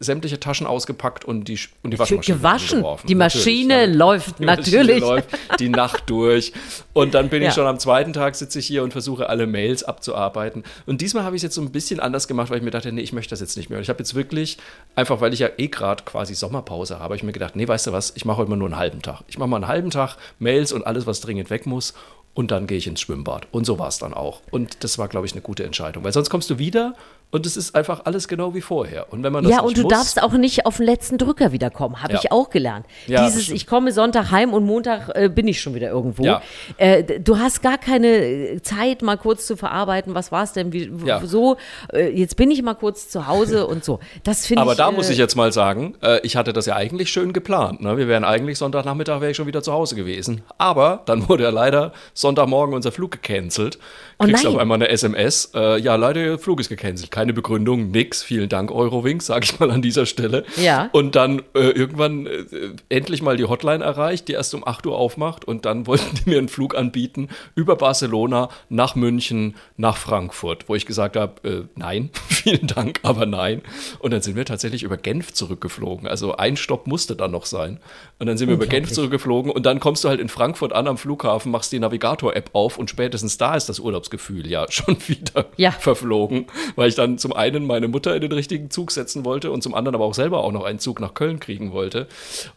sämtliche 0.00 0.38
Taschen 0.38 0.66
ausgepackt 0.66 1.24
und 1.24 1.48
die, 1.48 1.58
und 1.82 1.92
die 1.94 1.98
Waschmaschine 1.98 2.36
Gewaschen. 2.36 2.84
Die 3.08 3.14
Maschine 3.14 3.88
Natürlich, 3.88 3.96
läuft, 3.96 4.38
Die 4.38 4.44
Maschine 4.44 4.76
natürlich. 4.76 5.00
läuft 5.00 5.28
die 5.60 5.68
Nacht 5.70 6.02
durch. 6.10 6.52
Und 6.92 7.14
dann 7.14 7.30
bin 7.30 7.42
Ja. 7.42 7.48
ich 7.48 7.54
schon 7.54 7.66
am 7.66 7.78
zweiten 7.78 8.12
Tag 8.12 8.34
sitze 8.34 8.58
ich 8.58 8.66
hier 8.66 8.82
und 8.82 8.92
versuche 8.92 9.30
alle 9.30 9.46
Mails 9.46 9.82
abzuarbeiten. 9.82 10.62
Und 10.84 11.00
diesmal 11.00 11.24
habe 11.24 11.36
ich 11.36 11.40
es 11.40 11.44
jetzt 11.44 11.54
so 11.54 11.62
ein 11.62 11.72
bisschen 11.72 12.00
anders 12.00 12.28
gemacht, 12.28 12.50
weil 12.50 12.58
ich 12.58 12.62
mir 12.64 12.70
dachte, 12.70 12.92
nee, 12.92 13.00
ich 13.00 13.14
möchte 13.14 13.30
das 13.30 13.40
jetzt 13.40 13.56
nicht 13.56 13.70
mehr. 13.70 13.78
Und 13.78 13.82
ich 13.84 13.88
habe 13.88 14.00
jetzt 14.00 14.14
wirklich, 14.14 14.58
einfach 14.94 15.22
weil 15.22 15.32
ich 15.32 15.38
ja 15.38 15.48
eh 15.56 15.68
gerade 15.68 16.04
quasi 16.04 16.34
Sommerpause 16.34 16.96
habe, 16.96 17.04
habe 17.04 17.16
ich 17.16 17.22
mir 17.22 17.32
gedacht, 17.32 17.56
nee, 17.56 17.66
weißt 17.66 17.86
du 17.86 17.92
was, 17.92 18.12
ich 18.14 18.26
mache 18.26 18.36
heute 18.36 18.50
mal 18.50 18.56
nur 18.56 18.68
einen 18.68 18.76
halben 18.76 19.00
Tag. 19.00 19.22
Ich 19.28 19.38
mache 19.38 19.48
mal 19.48 19.56
einen 19.56 19.68
halben 19.68 19.88
Tag 19.88 20.16
Mails 20.38 20.72
und 20.72 20.86
alles, 20.86 21.06
was 21.06 21.22
dringend 21.22 21.48
weg 21.48 21.64
muss. 21.64 21.94
Und 22.36 22.50
dann 22.50 22.66
gehe 22.66 22.76
ich 22.76 22.86
ins 22.86 23.00
Schwimmbad. 23.00 23.48
Und 23.50 23.64
so 23.64 23.78
war 23.78 23.88
es 23.88 23.98
dann 23.98 24.12
auch. 24.12 24.42
Und 24.50 24.84
das 24.84 24.98
war, 24.98 25.08
glaube 25.08 25.26
ich, 25.26 25.32
eine 25.32 25.40
gute 25.40 25.64
Entscheidung. 25.64 26.04
Weil 26.04 26.12
sonst 26.12 26.28
kommst 26.28 26.50
du 26.50 26.58
wieder 26.58 26.94
und 27.36 27.46
es 27.46 27.56
ist 27.56 27.74
einfach 27.74 28.00
alles 28.04 28.28
genau 28.28 28.54
wie 28.54 28.60
vorher. 28.62 29.12
Und 29.12 29.22
wenn 29.22 29.32
man 29.32 29.44
das 29.44 29.52
Ja, 29.52 29.60
und 29.60 29.76
du 29.76 29.82
muss, 29.82 29.92
darfst 29.92 30.22
auch 30.22 30.32
nicht 30.32 30.66
auf 30.66 30.78
den 30.78 30.86
letzten 30.86 31.18
Drücker 31.18 31.52
wiederkommen, 31.52 32.02
habe 32.02 32.14
Ja. 32.14 32.20
ich 32.22 32.32
auch 32.32 32.50
gelernt. 32.50 32.86
Ja, 33.06 33.24
Dieses, 33.26 33.50
ich 33.50 33.66
komme 33.66 33.92
Sonntag 33.92 34.30
heim 34.30 34.52
und 34.54 34.64
Montag 34.64 35.10
äh, 35.14 35.28
bin 35.28 35.46
ich 35.46 35.60
schon 35.60 35.74
wieder 35.74 35.90
irgendwo. 35.90 36.24
Ja. 36.24 36.40
Äh, 36.78 37.20
du 37.20 37.38
hast 37.38 37.62
gar 37.62 37.78
keine 37.78 38.06
äh, 38.08 38.62
Zeit, 38.62 39.02
mal 39.02 39.16
kurz 39.18 39.46
zu 39.46 39.56
verarbeiten, 39.56 40.14
was 40.14 40.32
war 40.32 40.42
es 40.44 40.52
denn, 40.52 40.72
wie, 40.72 40.90
so, 41.24 41.56
äh, 41.92 42.08
jetzt 42.08 42.36
bin 42.36 42.50
ich 42.50 42.62
mal 42.62 42.74
kurz 42.74 43.08
zu 43.10 43.26
Hause 43.26 43.66
und 43.66 43.84
so. 43.84 44.00
Das 44.24 44.46
finde 44.46 44.62
ich. 44.62 44.66
Aber 44.66 44.74
da 44.74 44.88
äh, 44.88 44.92
muss 44.92 45.10
ich 45.10 45.18
jetzt 45.18 45.36
mal 45.36 45.52
sagen, 45.52 45.94
äh, 46.02 46.20
ich 46.22 46.36
hatte 46.36 46.52
das 46.52 46.64
ja 46.66 46.74
eigentlich 46.74 47.10
schön 47.10 47.32
geplant. 47.34 47.82
Ne? 47.82 47.98
Wir 47.98 48.08
wären 48.08 48.24
eigentlich 48.24 48.56
Sonntagnachmittag 48.58 49.20
wäre 49.20 49.30
ich 49.30 49.36
schon 49.36 49.46
wieder 49.46 49.62
zu 49.62 49.72
Hause 49.72 49.94
gewesen. 49.94 50.42
Aber 50.58 51.02
dann 51.04 51.28
wurde 51.28 51.44
ja 51.44 51.50
leider 51.50 51.92
Sonntagmorgen 52.14 52.74
unser 52.74 52.92
Flug 52.92 53.10
gecancelt. 53.12 53.78
Oh 54.18 54.24
Kriegst 54.24 54.44
nein. 54.44 54.54
auf 54.54 54.58
einmal 54.58 54.76
eine 54.76 54.88
SMS. 54.88 55.50
Ja, 55.52 55.96
leider, 55.96 56.20
Ihr 56.22 56.38
Flug 56.38 56.60
ist 56.60 56.68
gecancelt. 56.70 57.10
Keine 57.10 57.25
Begründung, 57.32 57.90
nix. 57.90 58.22
Vielen 58.22 58.48
Dank, 58.48 58.70
Eurowings, 58.70 59.26
sage 59.26 59.44
ich 59.44 59.58
mal 59.60 59.70
an 59.70 59.82
dieser 59.82 60.06
Stelle. 60.06 60.44
Ja. 60.56 60.88
Und 60.92 61.14
dann 61.16 61.40
äh, 61.54 61.70
irgendwann 61.70 62.26
äh, 62.26 62.44
endlich 62.88 63.22
mal 63.22 63.36
die 63.36 63.44
Hotline 63.44 63.84
erreicht, 63.84 64.28
die 64.28 64.32
erst 64.32 64.54
um 64.54 64.66
8 64.66 64.86
Uhr 64.86 64.96
aufmacht. 64.96 65.44
Und 65.44 65.64
dann 65.64 65.86
wollten 65.86 66.16
die 66.16 66.30
mir 66.30 66.38
einen 66.38 66.48
Flug 66.48 66.74
anbieten 66.76 67.28
über 67.54 67.76
Barcelona 67.76 68.48
nach 68.68 68.94
München, 68.94 69.54
nach 69.76 69.96
Frankfurt, 69.96 70.68
wo 70.68 70.74
ich 70.74 70.86
gesagt 70.86 71.16
habe, 71.16 71.48
äh, 71.48 71.62
nein, 71.76 72.10
vielen 72.28 72.66
Dank, 72.66 73.00
aber 73.02 73.26
nein. 73.26 73.62
Und 73.98 74.12
dann 74.12 74.22
sind 74.22 74.36
wir 74.36 74.44
tatsächlich 74.44 74.82
über 74.82 74.96
Genf 74.96 75.32
zurückgeflogen. 75.32 76.08
Also 76.08 76.36
ein 76.36 76.56
Stopp 76.56 76.86
musste 76.86 77.16
dann 77.16 77.30
noch 77.30 77.46
sein. 77.46 77.78
Und 78.18 78.26
dann 78.26 78.36
sind 78.38 78.48
wir 78.48 78.54
über 78.54 78.66
Genf 78.66 78.90
zurückgeflogen 78.92 79.50
und 79.50 79.66
dann 79.66 79.78
kommst 79.80 80.02
du 80.04 80.08
halt 80.08 80.20
in 80.20 80.28
Frankfurt 80.28 80.72
an 80.72 80.88
am 80.88 80.96
Flughafen, 80.98 81.52
machst 81.52 81.70
die 81.72 81.78
Navigator-App 81.78 82.50
auf 82.54 82.78
und 82.78 82.88
spätestens 82.90 83.36
da 83.38 83.54
ist 83.54 83.68
das 83.68 83.78
Urlaubsgefühl 83.78 84.46
ja 84.46 84.66
schon 84.70 84.96
wieder 85.06 85.46
Ja. 85.56 85.70
verflogen, 85.70 86.46
weil 86.76 86.88
ich 86.88 86.94
dann 86.94 87.05
zum 87.18 87.32
einen 87.32 87.66
meine 87.66 87.88
Mutter 87.88 88.14
in 88.14 88.20
den 88.20 88.32
richtigen 88.32 88.70
Zug 88.70 88.90
setzen 88.90 89.24
wollte 89.24 89.50
und 89.50 89.62
zum 89.62 89.74
anderen 89.74 89.94
aber 89.94 90.04
auch 90.04 90.14
selber 90.14 90.44
auch 90.44 90.52
noch 90.52 90.64
einen 90.64 90.78
Zug 90.78 91.00
nach 91.00 91.14
Köln 91.14 91.40
kriegen 91.40 91.72
wollte. 91.72 92.06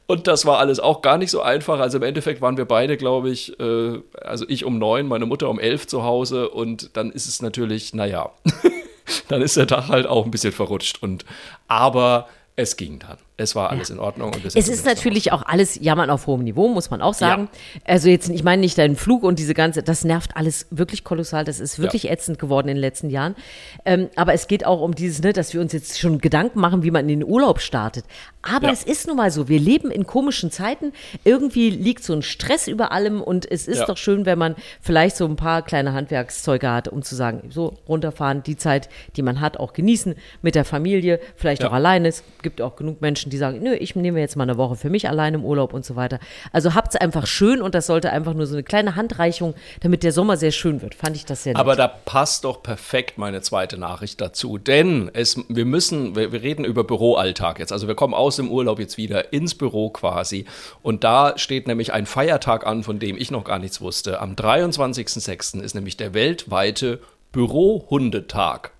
Und 0.07 0.27
das 0.27 0.45
war 0.45 0.59
alles 0.59 0.79
auch 0.79 1.01
gar 1.01 1.17
nicht 1.17 1.31
so 1.31 1.41
einfach. 1.41 1.79
Also 1.79 1.97
im 1.97 2.03
Endeffekt 2.03 2.41
waren 2.41 2.57
wir 2.57 2.65
beide, 2.65 2.97
glaube 2.97 3.29
ich, 3.29 3.59
äh, 3.59 3.99
also 4.21 4.45
ich 4.47 4.65
um 4.65 4.79
neun, 4.79 5.07
meine 5.07 5.25
Mutter 5.25 5.49
um 5.49 5.59
elf 5.59 5.87
zu 5.87 6.03
Hause 6.03 6.49
und 6.49 6.97
dann 6.97 7.11
ist 7.11 7.27
es 7.27 7.41
natürlich, 7.41 7.93
naja, 7.93 8.31
dann 9.27 9.41
ist 9.41 9.57
der 9.57 9.67
Tag 9.67 9.89
halt 9.89 10.07
auch 10.07 10.25
ein 10.25 10.31
bisschen 10.31 10.53
verrutscht. 10.53 11.01
Und 11.01 11.25
aber 11.67 12.27
es 12.55 12.75
ging 12.75 12.99
dann. 12.99 13.17
Es 13.39 13.55
war 13.55 13.69
alles 13.69 13.89
in 13.89 13.99
Ordnung. 13.99 14.31
Es 14.43 14.67
ist 14.67 14.85
natürlich 14.85 15.31
auch 15.31 15.43
alles 15.45 15.79
Jammern 15.81 16.09
auf 16.09 16.27
hohem 16.27 16.43
Niveau, 16.43 16.67
muss 16.67 16.89
man 16.91 17.01
auch 17.01 17.13
sagen. 17.13 17.49
Also 17.85 18.09
jetzt, 18.09 18.29
ich 18.29 18.43
meine 18.43 18.59
nicht 18.61 18.77
deinen 18.77 18.95
Flug 18.95 19.23
und 19.23 19.39
diese 19.39 19.53
ganze, 19.53 19.81
das 19.81 20.03
nervt 20.03 20.35
alles 20.35 20.67
wirklich 20.71 21.03
kolossal. 21.03 21.45
Das 21.45 21.59
ist 21.59 21.79
wirklich 21.79 22.09
ätzend 22.11 22.37
geworden 22.39 22.67
in 22.67 22.75
den 22.75 22.81
letzten 22.81 23.09
Jahren. 23.09 23.35
Ähm, 23.85 24.09
aber 24.15 24.33
es 24.33 24.47
geht 24.47 24.65
auch 24.65 24.81
um 24.81 24.93
dieses, 24.93 25.21
ne, 25.21 25.31
dass 25.33 25.53
wir 25.53 25.61
uns 25.61 25.71
jetzt 25.73 25.99
schon 25.99 26.19
Gedanken 26.19 26.59
machen, 26.59 26.83
wie 26.83 26.91
man 26.91 27.07
in 27.07 27.19
den 27.19 27.23
Urlaub 27.27 27.61
startet. 27.61 28.03
Aber 28.41 28.67
Ja. 28.67 28.73
es 28.73 28.83
ist 28.83 29.07
nun 29.07 29.17
mal 29.17 29.31
so, 29.31 29.47
wir 29.47 29.59
leben 29.59 29.91
in 29.91 30.05
komischen 30.05 30.51
Zeiten. 30.51 30.91
Irgendwie 31.23 31.69
liegt 31.69 32.03
so 32.03 32.13
ein 32.13 32.21
Stress 32.21 32.67
über 32.67 32.91
allem 32.91 33.21
und 33.21 33.49
es 33.49 33.67
ist 33.67 33.79
Ja. 33.79 33.85
doch 33.85 33.97
schön, 33.97 34.25
wenn 34.25 34.37
man 34.37 34.55
vielleicht 34.81 35.15
so 35.17 35.25
ein 35.25 35.35
paar 35.35 35.61
kleine 35.61 35.93
Handwerkszeuge 35.93 36.69
hat, 36.69 36.87
um 36.87 37.01
zu 37.03 37.15
sagen, 37.15 37.49
so 37.51 37.77
runterfahren, 37.87 38.43
die 38.43 38.57
Zeit, 38.57 38.89
die 39.15 39.21
man 39.21 39.39
hat, 39.41 39.57
auch 39.57 39.73
genießen 39.73 40.15
mit 40.41 40.55
der 40.55 40.65
Familie, 40.65 41.19
vielleicht 41.35 41.63
Ja. 41.63 41.69
auch 41.69 41.73
alleine. 41.73 42.07
Es 42.09 42.23
gibt 42.41 42.61
auch 42.61 42.75
genug 42.75 43.01
Menschen, 43.01 43.28
Menschen, 43.29 43.31
die 43.31 43.37
sagen, 43.37 43.59
nö, 43.63 43.73
ich 43.73 43.95
nehme 43.95 44.19
jetzt 44.19 44.35
mal 44.35 44.43
eine 44.43 44.57
Woche 44.57 44.75
für 44.75 44.89
mich 44.89 45.07
allein 45.07 45.33
im 45.33 45.45
Urlaub 45.45 45.73
und 45.73 45.85
so 45.85 45.95
weiter. 45.95 46.19
Also 46.51 46.73
habt's 46.73 46.95
einfach 46.95 47.27
schön 47.27 47.61
und 47.61 47.75
das 47.75 47.87
sollte 47.87 48.11
einfach 48.11 48.33
nur 48.33 48.45
so 48.45 48.55
eine 48.55 48.63
kleine 48.63 48.95
Handreichung, 48.95 49.53
damit 49.81 50.03
der 50.03 50.11
Sommer 50.11 50.37
sehr 50.37 50.51
schön 50.51 50.81
wird. 50.81 50.95
Fand 50.95 51.15
ich 51.15 51.25
das 51.25 51.43
sehr 51.43 51.53
nett. 51.53 51.59
Aber 51.59 51.75
da 51.75 51.87
passt 51.87 52.43
doch 52.43 52.63
perfekt 52.63 53.17
meine 53.17 53.41
zweite 53.41 53.77
Nachricht 53.77 54.19
dazu. 54.21 54.57
Denn 54.57 55.09
es, 55.13 55.39
wir 55.47 55.65
müssen, 55.65 56.15
wir, 56.15 56.31
wir 56.31 56.41
reden 56.41 56.65
über 56.65 56.83
Büroalltag 56.83 57.59
jetzt. 57.59 57.71
Also 57.71 57.87
wir 57.87 57.95
kommen 57.95 58.13
aus 58.13 58.35
dem 58.35 58.51
Urlaub 58.51 58.79
jetzt 58.79 58.97
wieder 58.97 59.31
ins 59.33 59.55
Büro 59.55 59.89
quasi. 59.89 60.45
Und 60.81 61.03
da 61.03 61.37
steht 61.37 61.67
nämlich 61.67 61.93
ein 61.93 62.05
Feiertag 62.05 62.65
an, 62.65 62.83
von 62.83 62.99
dem 62.99 63.17
ich 63.17 63.31
noch 63.31 63.43
gar 63.43 63.59
nichts 63.59 63.81
wusste. 63.81 64.19
Am 64.19 64.33
23.06. 64.33 65.61
ist 65.61 65.75
nämlich 65.75 65.97
der 65.97 66.13
weltweite 66.13 66.99
Bürohundetag. 67.31 68.71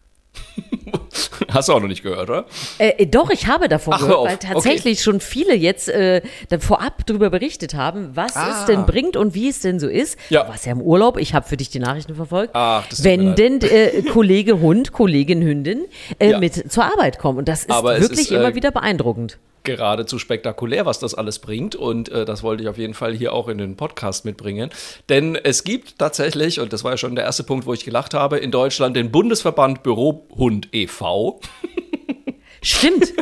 Hast 1.50 1.70
du 1.70 1.74
auch 1.74 1.80
noch 1.80 1.88
nicht 1.88 2.04
gehört, 2.04 2.30
oder? 2.30 2.46
Äh, 2.78 3.06
doch, 3.08 3.30
ich 3.30 3.48
habe 3.48 3.68
davon 3.70 3.94
Ach, 3.94 4.02
hör 4.02 4.08
gehört, 4.08 4.26
weil 4.30 4.38
tatsächlich 4.38 5.02
schon 5.02 5.20
viele 5.20 5.56
jetzt 5.56 5.90
äh, 5.90 6.22
vorab 6.60 7.06
darüber 7.06 7.30
berichtet 7.30 7.74
haben, 7.74 8.12
was 8.14 8.36
Ah. 8.36 8.60
es 8.60 8.66
denn 8.66 8.86
bringt 8.86 9.18
und 9.18 9.34
wie 9.34 9.50
es 9.50 9.60
denn 9.62 9.80
so 9.80 9.88
ist. 9.88 10.18
Ja. 10.30 10.44
Du 10.44 10.50
warst 10.50 10.66
ja 10.66 10.72
im 10.74 10.82
Urlaub, 10.82 11.18
ich 11.18 11.34
habe 11.34 11.48
für 11.48 11.58
dich 11.58 11.70
die 11.70 11.80
Nachrichten 11.80 12.16
verfolgt. 12.16 12.52
Ach, 12.54 12.86
das 12.88 13.04
Wenn 13.04 13.36
denn 13.36 13.62
äh, 13.62 14.02
Kollege 14.04 14.60
Hund, 14.60 14.92
Kollegin 14.92 15.42
Hündin 15.42 15.86
äh, 16.20 16.32
Ja. 16.32 16.40
mit 16.40 16.72
zur 16.72 16.84
Arbeit 16.86 17.18
kommen. 17.20 17.38
Und 17.40 17.48
das 17.48 17.62
ist 17.62 17.72
Aber 17.72 18.00
wirklich 18.00 18.20
ist, 18.22 18.32
äh, 18.32 18.36
immer 18.36 18.56
wieder 18.56 18.72
beeindruckend. 18.72 19.38
Geradezu 19.64 20.20
spektakulär, 20.20 20.86
was 20.86 21.00
das 21.00 21.14
alles 21.14 21.40
bringt. 21.40 21.76
Und 21.76 22.10
äh, 22.10 22.26
das 22.26 22.44
wollte 22.44 22.64
ich 22.64 22.70
auf 22.70 22.78
jeden 22.78 22.94
Fall 22.94 23.14
hier 23.14 23.34
auch 23.34 23.48
in 23.48 23.58
den 23.58 23.76
Podcast 23.76 24.26
mitbringen. 24.26 24.70
Denn 25.10 25.36
es 25.36 25.64
gibt 25.64 25.98
tatsächlich, 25.98 26.60
und 26.60 26.74
das 26.74 26.84
war 26.84 26.92
ja 26.92 26.98
schon 26.98 27.16
der 27.16 27.26
erste 27.26 27.44
Punkt, 27.44 27.66
wo 27.66 27.74
ich 27.74 27.86
gelacht 27.86 28.14
habe, 28.14 28.38
in 28.38 28.52
Deutschland 28.52 28.96
den 28.96 29.12
Bundesverband 29.12 29.84
Bürohund 29.84 30.70
e.V. 30.72 31.40
Stimmt. 32.62 33.14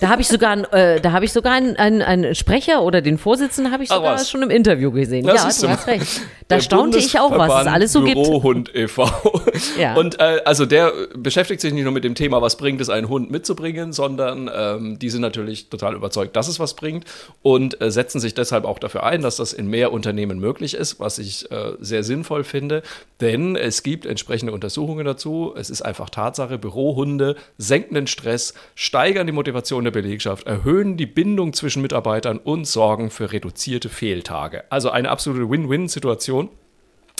Da 0.00 0.08
habe 0.08 0.22
ich 0.22 0.28
sogar, 0.28 0.72
äh, 0.72 1.00
da 1.00 1.12
habe 1.12 1.24
ich 1.24 1.32
sogar 1.32 1.52
einen, 1.52 1.76
einen, 1.76 2.02
einen 2.02 2.34
Sprecher 2.34 2.82
oder 2.82 3.00
den 3.00 3.18
Vorsitzenden 3.18 3.72
habe 3.72 3.82
ich 3.82 3.90
Ach, 3.90 3.96
sogar 3.96 4.18
schon 4.24 4.42
im 4.42 4.50
Interview 4.50 4.92
gesehen. 4.92 5.26
Das 5.26 5.60
ja, 5.60 5.68
du 5.68 5.72
hast 5.72 5.86
recht. 5.86 6.22
Da 6.46 6.60
staunte 6.60 6.98
ich 6.98 7.18
auch, 7.18 7.30
was 7.38 7.62
es 7.62 7.66
alles 7.72 7.92
so 7.92 8.04
gibt. 8.04 8.16
Bürohund 8.16 8.74
e.V. 8.74 9.08
Ja. 9.78 9.94
Und 9.94 10.20
äh, 10.20 10.42
also 10.44 10.66
der 10.66 10.92
beschäftigt 11.16 11.62
sich 11.62 11.72
nicht 11.72 11.84
nur 11.84 11.92
mit 11.92 12.04
dem 12.04 12.14
Thema, 12.14 12.42
was 12.42 12.58
bringt 12.58 12.82
es, 12.82 12.90
einen 12.90 13.08
Hund 13.08 13.30
mitzubringen, 13.30 13.94
sondern 13.94 14.50
ähm, 14.54 14.98
die 14.98 15.08
sind 15.08 15.22
natürlich 15.22 15.70
total 15.70 15.94
überzeugt, 15.94 16.36
dass 16.36 16.48
es 16.48 16.60
was 16.60 16.74
bringt 16.74 17.06
und 17.40 17.80
äh, 17.80 17.90
setzen 17.90 18.20
sich 18.20 18.34
deshalb 18.34 18.66
auch 18.66 18.78
dafür 18.78 19.04
ein, 19.04 19.22
dass 19.22 19.36
das 19.36 19.54
in 19.54 19.68
mehr 19.68 19.90
Unternehmen 19.90 20.38
möglich 20.38 20.74
ist, 20.74 21.00
was 21.00 21.18
ich 21.18 21.50
äh, 21.50 21.72
sehr 21.80 22.04
sinnvoll 22.04 22.44
finde. 22.44 22.82
Denn 23.22 23.56
es 23.56 23.82
gibt 23.82 24.04
entsprechende 24.04 24.52
Untersuchungen 24.52 25.06
dazu. 25.06 25.54
Es 25.56 25.70
ist 25.70 25.80
einfach 25.80 26.10
Tatsache, 26.10 26.58
Bürohunde 26.58 27.36
senken 27.56 27.94
den 27.94 28.06
Stress, 28.06 28.52
steigern 28.74 29.26
die 29.26 29.32
Motivation 29.32 29.84
der 29.84 29.90
Belegschaft, 29.90 30.46
erhöhen 30.46 30.96
die 30.96 31.06
Bindung 31.06 31.52
zwischen 31.52 31.82
Mitarbeitern 31.82 32.38
und 32.38 32.66
sorgen 32.66 33.10
für 33.10 33.32
reduzierte 33.32 33.88
Fehltage. 33.88 34.64
Also 34.70 34.90
eine 34.90 35.10
absolute 35.10 35.48
Win-Win-Situation. 35.48 36.48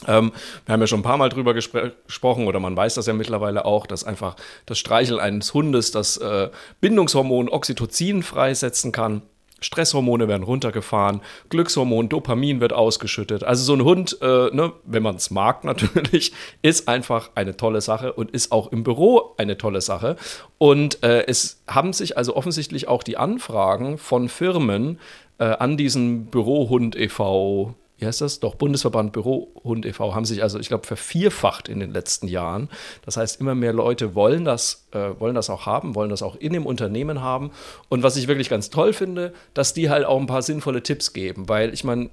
Ähm, 0.06 0.32
wir 0.66 0.72
haben 0.72 0.80
ja 0.80 0.86
schon 0.86 1.00
ein 1.00 1.04
paar 1.04 1.16
Mal 1.16 1.28
drüber 1.28 1.54
gespr 1.54 1.92
gesprochen 2.06 2.46
oder 2.46 2.60
man 2.60 2.76
weiß 2.76 2.94
das 2.94 3.06
ja 3.06 3.12
mittlerweile 3.12 3.64
auch, 3.64 3.86
dass 3.86 4.04
einfach 4.04 4.36
das 4.66 4.78
Streicheln 4.78 5.20
eines 5.20 5.54
Hundes 5.54 5.90
das 5.92 6.16
äh, 6.16 6.50
Bindungshormon 6.80 7.48
Oxytocin 7.48 8.22
freisetzen 8.22 8.92
kann. 8.92 9.22
Stresshormone 9.64 10.28
werden 10.28 10.42
runtergefahren, 10.42 11.22
Glückshormon, 11.48 12.08
Dopamin 12.08 12.60
wird 12.60 12.72
ausgeschüttet. 12.72 13.44
Also 13.44 13.64
so 13.64 13.74
ein 13.74 13.82
Hund, 13.84 14.18
äh, 14.20 14.54
ne, 14.54 14.72
wenn 14.84 15.02
man 15.02 15.16
es 15.16 15.30
mag 15.30 15.64
natürlich, 15.64 16.32
ist 16.62 16.88
einfach 16.88 17.30
eine 17.34 17.56
tolle 17.56 17.80
Sache 17.80 18.12
und 18.12 18.30
ist 18.30 18.52
auch 18.52 18.70
im 18.72 18.84
Büro 18.84 19.34
eine 19.38 19.56
tolle 19.56 19.80
Sache. 19.80 20.16
Und 20.58 21.02
äh, 21.02 21.24
es 21.26 21.62
haben 21.66 21.92
sich 21.92 22.16
also 22.16 22.36
offensichtlich 22.36 22.88
auch 22.88 23.02
die 23.02 23.16
Anfragen 23.16 23.98
von 23.98 24.28
Firmen 24.28 24.98
äh, 25.38 25.44
an 25.44 25.76
diesen 25.76 26.26
Bürohund 26.26 26.96
e.V 26.96 27.74
wie 27.98 28.06
heißt 28.06 28.20
das? 28.20 28.40
Doch, 28.40 28.56
Bundesverband 28.56 29.12
Bürohund 29.12 29.86
e.V. 29.86 30.14
haben 30.14 30.24
sich 30.24 30.42
also, 30.42 30.58
ich 30.58 30.68
glaube, 30.68 30.86
vervierfacht 30.86 31.68
in 31.68 31.78
den 31.78 31.92
letzten 31.92 32.26
Jahren. 32.26 32.68
Das 33.04 33.16
heißt, 33.16 33.40
immer 33.40 33.54
mehr 33.54 33.72
Leute 33.72 34.14
wollen 34.14 34.44
das, 34.44 34.88
äh, 34.92 35.10
wollen 35.18 35.34
das 35.34 35.48
auch 35.48 35.66
haben, 35.66 35.94
wollen 35.94 36.10
das 36.10 36.22
auch 36.22 36.34
in 36.36 36.52
dem 36.52 36.66
Unternehmen 36.66 37.20
haben. 37.20 37.52
Und 37.88 38.02
was 38.02 38.16
ich 38.16 38.26
wirklich 38.26 38.48
ganz 38.48 38.70
toll 38.70 38.92
finde, 38.92 39.32
dass 39.54 39.74
die 39.74 39.90
halt 39.90 40.04
auch 40.04 40.18
ein 40.18 40.26
paar 40.26 40.42
sinnvolle 40.42 40.82
Tipps 40.82 41.12
geben, 41.12 41.48
weil 41.48 41.72
ich 41.72 41.84
meine, 41.84 42.10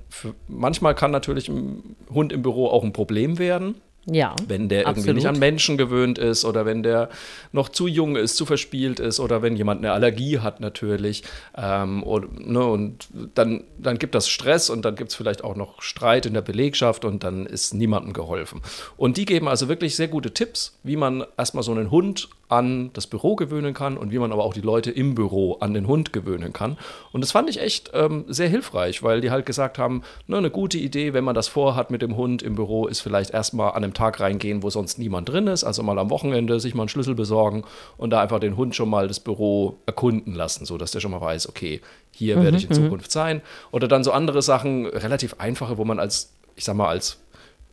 manchmal 0.48 0.94
kann 0.94 1.12
natürlich 1.12 1.50
ein 1.50 1.96
Hund 2.14 2.32
im 2.32 2.44
Büro 2.44 2.68
auch 2.68 2.84
ein 2.84 2.94
Problem 2.94 3.40
werden. 3.40 3.82
Ja, 4.14 4.36
Wenn 4.46 4.68
der 4.68 4.82
irgendwie 4.82 5.00
absolut. 5.00 5.16
nicht 5.16 5.28
an 5.28 5.40
Menschen 5.40 5.78
gewöhnt 5.78 6.18
ist 6.18 6.44
oder 6.44 6.66
wenn 6.66 6.84
der 6.84 7.10
noch 7.54 7.70
zu 7.70 7.88
jung 7.88 8.18
ist, 8.18 8.36
zu 8.36 8.46
verspielt 8.46 9.00
ist 9.00 9.22
oder 9.22 9.42
wenn 9.42 9.56
jemand 9.56 9.80
eine 9.80 9.94
Allergie 9.94 10.40
hat 10.40 10.60
natürlich. 10.60 11.24
Ähm, 11.56 12.04
und, 12.04 12.46
ne, 12.46 12.66
und 12.66 13.08
dann, 13.36 13.64
dann 13.78 13.98
gibt 14.00 14.14
das 14.14 14.28
Stress 14.28 14.70
und 14.70 14.84
dann 14.84 14.96
gibt 14.96 15.12
es 15.12 15.16
vielleicht 15.16 15.46
auch 15.46 15.56
noch 15.56 15.82
Streit 15.82 16.26
in 16.26 16.34
der 16.34 16.42
Belegschaft 16.42 17.06
und 17.06 17.24
dann 17.24 17.46
ist 17.46 17.74
niemandem 17.74 18.12
geholfen. 18.12 18.62
Und 18.98 19.16
die 19.16 19.26
geben 19.26 19.48
also 19.48 19.70
wirklich 19.70 19.96
sehr 19.96 20.10
gute 20.10 20.34
Tipps, 20.34 20.78
wie 20.84 20.98
man 20.98 21.24
erstmal 21.38 21.64
so 21.64 21.72
einen 21.72 21.90
Hund 21.90 22.28
an 22.52 22.92
das 22.94 23.08
Büro 23.08 23.36
gewöhnen 23.36 23.74
kann 23.74 23.98
und 23.98 24.12
wie 24.12 24.20
man 24.20 24.32
aber 24.34 24.44
auch 24.44 24.54
die 24.54 24.62
Leute 24.62 24.92
im 24.92 25.16
Büro 25.16 25.54
an 25.62 25.74
den 25.74 25.88
Hund 25.88 26.12
gewöhnen 26.12 26.52
kann. 26.52 26.78
Und 27.14 27.22
das 27.22 27.32
fand 27.32 27.50
ich 27.50 27.62
echt 27.62 27.92
ähm, 27.94 28.26
sehr 28.28 28.50
hilfreich, 28.50 29.04
weil 29.04 29.22
die 29.22 29.32
halt 29.32 29.46
gesagt 29.46 29.80
haben, 29.80 30.04
ne, 30.28 30.38
eine 30.38 30.50
gute 30.50 30.78
Idee, 30.78 31.14
wenn 31.14 31.24
man 31.24 31.34
das 31.34 31.48
vorhat 31.48 31.92
mit 31.92 32.02
dem 32.02 32.18
Hund 32.18 32.44
im 32.44 32.56
Büro, 32.56 32.88
ist 32.88 33.00
vielleicht 33.00 33.32
erstmal 33.32 33.70
an 33.70 33.84
einem 33.84 33.94
Tag 33.94 34.20
reingehen, 34.20 34.64
wo 34.64 34.70
sonst 34.70 35.00
niemand 35.00 35.30
drin 35.30 35.48
ist, 35.48 35.64
also 35.64 35.82
mal 35.82 35.98
am 35.98 36.10
Wochenende 36.10 36.60
sich 36.60 36.76
mal 36.76 36.84
einen 36.84 36.90
Schlüssel 36.90 37.16
besorgen 37.16 37.64
und 37.96 38.10
da 38.10 38.22
einfach 38.22 38.40
den 38.40 38.58
Hund 38.58 38.76
schon 38.76 38.90
mal 38.90 39.08
das 39.08 39.22
Büro 39.22 39.78
erkunden 39.86 40.36
lassen, 40.36 40.66
sodass 40.66 40.92
der 40.92 41.00
schon 41.00 41.12
mal 41.12 41.22
weiß, 41.22 41.48
okay, 41.48 41.80
hier 42.12 42.44
werde 42.44 42.58
ich 42.58 42.66
in 42.70 42.74
Zukunft 42.74 43.12
sein. 43.12 43.42
Oder 43.72 43.88
dann 43.88 44.04
so 44.04 44.12
andere 44.12 44.42
Sachen, 44.42 44.88
relativ 44.88 45.36
einfache, 45.38 45.78
wo 45.78 45.86
man 45.86 46.00
als, 46.00 46.34
ich 46.58 46.66
sag 46.66 46.76
mal, 46.76 46.90
als 46.90 47.21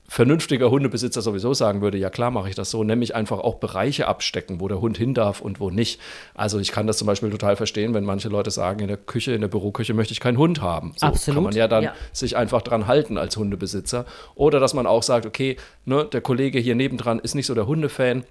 vernünftiger 0.09 0.71
Hundebesitzer 0.71 1.21
sowieso 1.21 1.53
sagen 1.53 1.83
würde, 1.83 1.99
ja 1.99 2.09
klar 2.09 2.31
mache 2.31 2.49
ich 2.49 2.55
das 2.55 2.71
so, 2.71 2.83
nämlich 2.83 3.15
einfach 3.15 3.41
auch 3.41 3.57
Bereiche 3.57 4.09
abstecken, 4.09 4.59
wo 4.59 4.67
der 4.67 4.81
Hund 4.81 4.97
hin 4.97 5.13
darf 5.13 5.43
und 5.43 5.61
wo 5.61 5.69
nicht. 5.69 6.01
Also 6.35 6.59
ich 6.59 6.73
kann 6.73 6.87
das 6.87 6.97
zum 6.97 7.07
Beispiel 7.07 7.31
total 7.31 7.57
verstehen, 7.57 7.93
wenn 7.93 8.05
manche 8.05 8.31
Leute 8.31 8.51
sagen, 8.51 8.81
in 8.81 8.89
der 8.89 8.97
Küche, 8.97 9.33
in 9.33 9.43
der 9.43 9.49
Büroküche 9.49 9.93
möchte 9.93 10.13
ich 10.13 10.21
keinen 10.21 10.39
Hund 10.39 10.63
haben. 10.63 10.95
So 10.97 11.07
Absolut, 11.07 11.37
kann 11.37 11.45
man 11.45 11.55
ja 11.55 11.69
dann 11.69 11.85
ja. 11.85 11.95
sich 12.13 12.37
einfach 12.37 12.63
dran 12.63 12.87
halten 12.87 13.19
als 13.19 13.37
Hundebesitzer. 13.37 14.07
Oder 14.35 14.61
dass 14.61 14.73
man 14.73 14.87
auch 14.87 15.03
sagt, 15.03 15.27
okay, 15.27 15.57
ne, 15.85 16.07
der 16.11 16.23
Kollege 16.23 16.59
hier 16.59 16.75
nebendran 16.75 17.19
ist 17.19 17.35
nicht 17.35 17.47
so 17.47 17.55
der 17.55 17.67
Hundefan, 17.67 18.25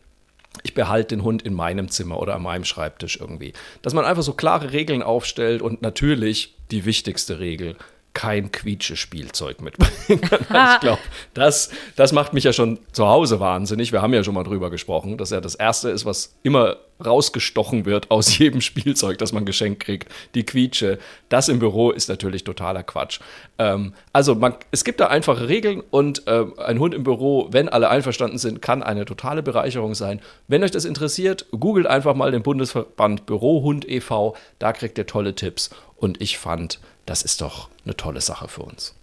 ich 0.64 0.74
behalte 0.74 1.16
den 1.16 1.24
Hund 1.24 1.44
in 1.44 1.54
meinem 1.54 1.90
Zimmer 1.90 2.20
oder 2.20 2.36
an 2.36 2.42
meinem 2.42 2.64
Schreibtisch 2.64 3.20
irgendwie. 3.20 3.54
Dass 3.84 3.94
man 3.94 4.06
einfach 4.06 4.24
so 4.24 4.34
klare 4.34 4.72
Regeln 4.74 5.04
aufstellt 5.04 5.62
und 5.62 5.84
natürlich 5.84 6.56
die 6.72 6.86
wichtigste 6.86 7.40
Regel, 7.40 7.76
kein 8.18 8.52
Quietsche-Spielzeug 8.52 9.62
mitbringen. 9.62 9.92
ich 10.10 10.80
glaube, 10.80 10.98
das, 11.36 11.70
das 11.96 12.14
macht 12.14 12.34
mich 12.34 12.46
ja 12.46 12.52
schon 12.52 12.80
zu 12.92 13.06
Hause 13.06 13.40
wahnsinnig. 13.40 13.92
Wir 13.92 14.02
haben 14.02 14.12
ja 14.12 14.24
schon 14.24 14.34
mal 14.34 14.44
drüber 14.44 14.72
gesprochen, 14.72 15.20
dass 15.20 15.30
ja 15.30 15.40
das 15.40 15.54
Erste 15.54 15.92
ist, 15.92 16.04
was 16.04 16.34
immer 16.42 16.78
rausgestochen 17.06 17.86
wird 17.86 18.10
aus 18.10 18.36
jedem 18.40 18.62
Spielzeug, 18.62 19.20
das 19.20 19.34
man 19.34 19.46
geschenkt 19.46 19.84
kriegt, 19.84 20.12
die 20.34 20.44
Quietsche. 20.44 20.98
Das 21.30 21.48
im 21.48 21.60
Büro 21.60 21.92
ist 21.92 22.10
natürlich 22.10 22.44
totaler 22.44 22.82
Quatsch. 22.82 23.20
Ähm, 23.60 23.94
also 24.14 24.34
man, 24.34 24.56
es 24.72 24.84
gibt 24.84 25.00
da 25.00 25.10
einfache 25.10 25.48
Regeln 25.48 25.84
und 25.92 26.26
äh, 26.26 26.44
ein 26.58 26.80
Hund 26.80 26.96
im 26.96 27.04
Büro, 27.04 27.50
wenn 27.52 27.70
alle 27.70 27.88
einverstanden 27.88 28.40
sind, 28.40 28.64
kann 28.64 28.82
eine 28.82 29.06
totale 29.06 29.44
Bereicherung 29.44 29.94
sein. 29.94 30.22
Wenn 30.48 30.64
euch 30.64 30.72
das 30.72 30.86
interessiert, 30.86 31.46
googelt 31.52 31.86
einfach 31.86 32.16
mal 32.16 32.32
den 32.32 32.42
Bundesverband 32.42 33.28
Bürohund 33.28 33.88
e.V., 33.88 34.36
da 34.58 34.74
kriegt 34.74 34.98
ihr 34.98 35.06
tolle 35.06 35.36
Tipps. 35.36 35.70
Und 35.98 36.20
ich 36.20 36.40
fand, 36.40 36.80
das 37.08 37.24
ist 37.24 37.42
doch 37.42 37.70
eine 37.84 37.98
tolle 37.98 38.22
Sache 38.22 38.48
für 38.48 38.62
uns. 38.62 38.94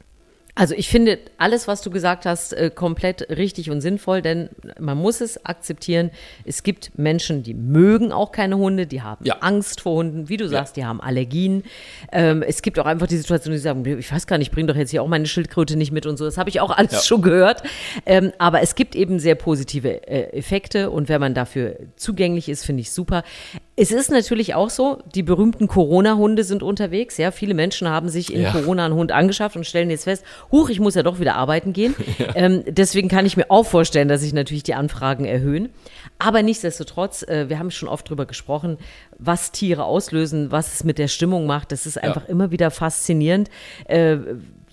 Also 0.57 0.77
ich 0.77 0.89
finde 0.89 1.19
alles, 1.37 1.67
was 1.67 1.83
du 1.83 1.91
gesagt 1.91 2.27
hast, 2.27 2.53
äh, 2.53 2.71
komplett 2.73 3.29
richtig 3.29 3.71
und 3.73 3.81
sinnvoll, 3.81 4.23
denn 4.23 4.51
man 4.79 4.97
muss 4.97 5.21
es 5.21 5.45
akzeptieren. 5.45 6.13
Es 6.45 6.63
gibt 6.63 6.97
Menschen, 6.97 7.43
die 7.43 7.55
mögen 7.55 8.13
auch 8.13 8.31
keine 8.31 8.57
Hunde, 8.57 8.87
die 8.87 9.03
haben 9.03 9.25
Ja. 9.27 9.39
Angst 9.41 9.81
vor 9.81 9.95
Hunden, 9.97 10.29
wie 10.29 10.37
du 10.37 10.47
sagst, 10.49 10.77
die 10.77 10.85
haben 10.85 11.01
Allergien. 11.01 11.65
Ähm, 12.13 12.43
es 12.43 12.63
gibt 12.63 12.79
auch 12.79 12.87
einfach 12.87 13.09
die 13.09 13.17
Situation, 13.17 13.51
die 13.53 13.59
sagen, 13.59 13.85
ich 13.99 14.13
weiß 14.13 14.29
gar 14.29 14.39
nicht, 14.39 14.47
ich 14.51 14.55
bring 14.55 14.69
doch 14.69 14.77
jetzt 14.77 14.91
hier 14.93 15.03
auch 15.03 15.09
meine 15.09 15.27
Schildkröte 15.27 15.75
nicht 15.75 15.91
mit 15.91 16.07
und 16.07 16.19
so. 16.19 16.25
Das 16.25 16.39
habe 16.39 16.51
ich 16.51 16.61
auch 16.61 16.71
alles 16.71 16.93
Ja. 16.93 17.01
schon 17.01 17.23
gehört. 17.23 17.65
Ähm, 18.07 18.33
aber 18.39 18.61
es 18.63 18.77
gibt 18.77 18.95
eben 18.95 19.19
sehr 19.19 19.35
positive 19.35 20.07
äh, 20.07 20.39
Effekte 20.39 20.91
und 20.93 21.09
wenn 21.09 21.21
man 21.21 21.35
dafür 21.35 21.79
zugänglich 21.97 22.49
ist, 22.49 22.65
finde 22.65 22.83
ich 22.83 22.93
super. 22.93 23.25
Es 23.77 23.91
ist 23.91 24.09
natürlich 24.11 24.55
auch 24.55 24.71
so, 24.71 24.99
die 25.17 25.25
berühmten 25.25 25.67
Corona-Hunde 25.67 26.45
sind 26.45 26.63
unterwegs. 26.63 27.17
Ja, 27.17 27.33
viele 27.33 27.55
Menschen 27.55 27.89
haben 27.89 28.09
sich 28.09 28.33
in 28.33 28.43
Ja. 28.43 28.53
Corona 28.53 28.85
einen 28.85 28.95
Hund 28.95 29.11
angeschafft 29.11 29.57
und 29.57 29.67
stellen 29.67 29.91
jetzt 29.91 30.05
fest, 30.05 30.25
huch, 30.53 30.69
ich 30.71 30.79
muss 30.79 30.95
ja 30.95 31.03
doch 31.03 31.19
wieder 31.19 31.35
arbeiten 31.35 31.73
gehen. 31.73 31.95
Ähm, 32.37 32.63
deswegen 32.67 33.09
kann 33.09 33.27
ich 33.27 33.37
mir 33.37 33.51
auch 33.51 33.65
vorstellen, 33.65 34.09
dass 34.09 34.21
sich 34.21 34.33
natürlich 34.33 34.63
die 34.65 34.75
Anfragen 34.75 35.25
erhöhen. 35.25 35.69
Aber 36.19 36.43
nichtsdestotrotz, 36.43 37.23
äh, 37.23 37.49
wir 37.49 37.59
haben 37.59 37.71
schon 37.71 37.89
oft 37.89 38.09
drüber 38.09 38.27
gesprochen, 38.27 38.79
was 39.19 39.53
Tiere 39.53 39.85
auslösen, 39.85 40.51
was 40.51 40.75
es 40.75 40.85
mit 40.85 40.99
der 40.99 41.09
Stimmung 41.09 41.47
macht. 41.47 41.71
Das 41.73 41.87
ist 41.87 42.01
einfach 42.03 42.29
immer 42.29 42.51
wieder 42.51 42.71
faszinierend. 42.71 43.51
Äh, 43.87 44.17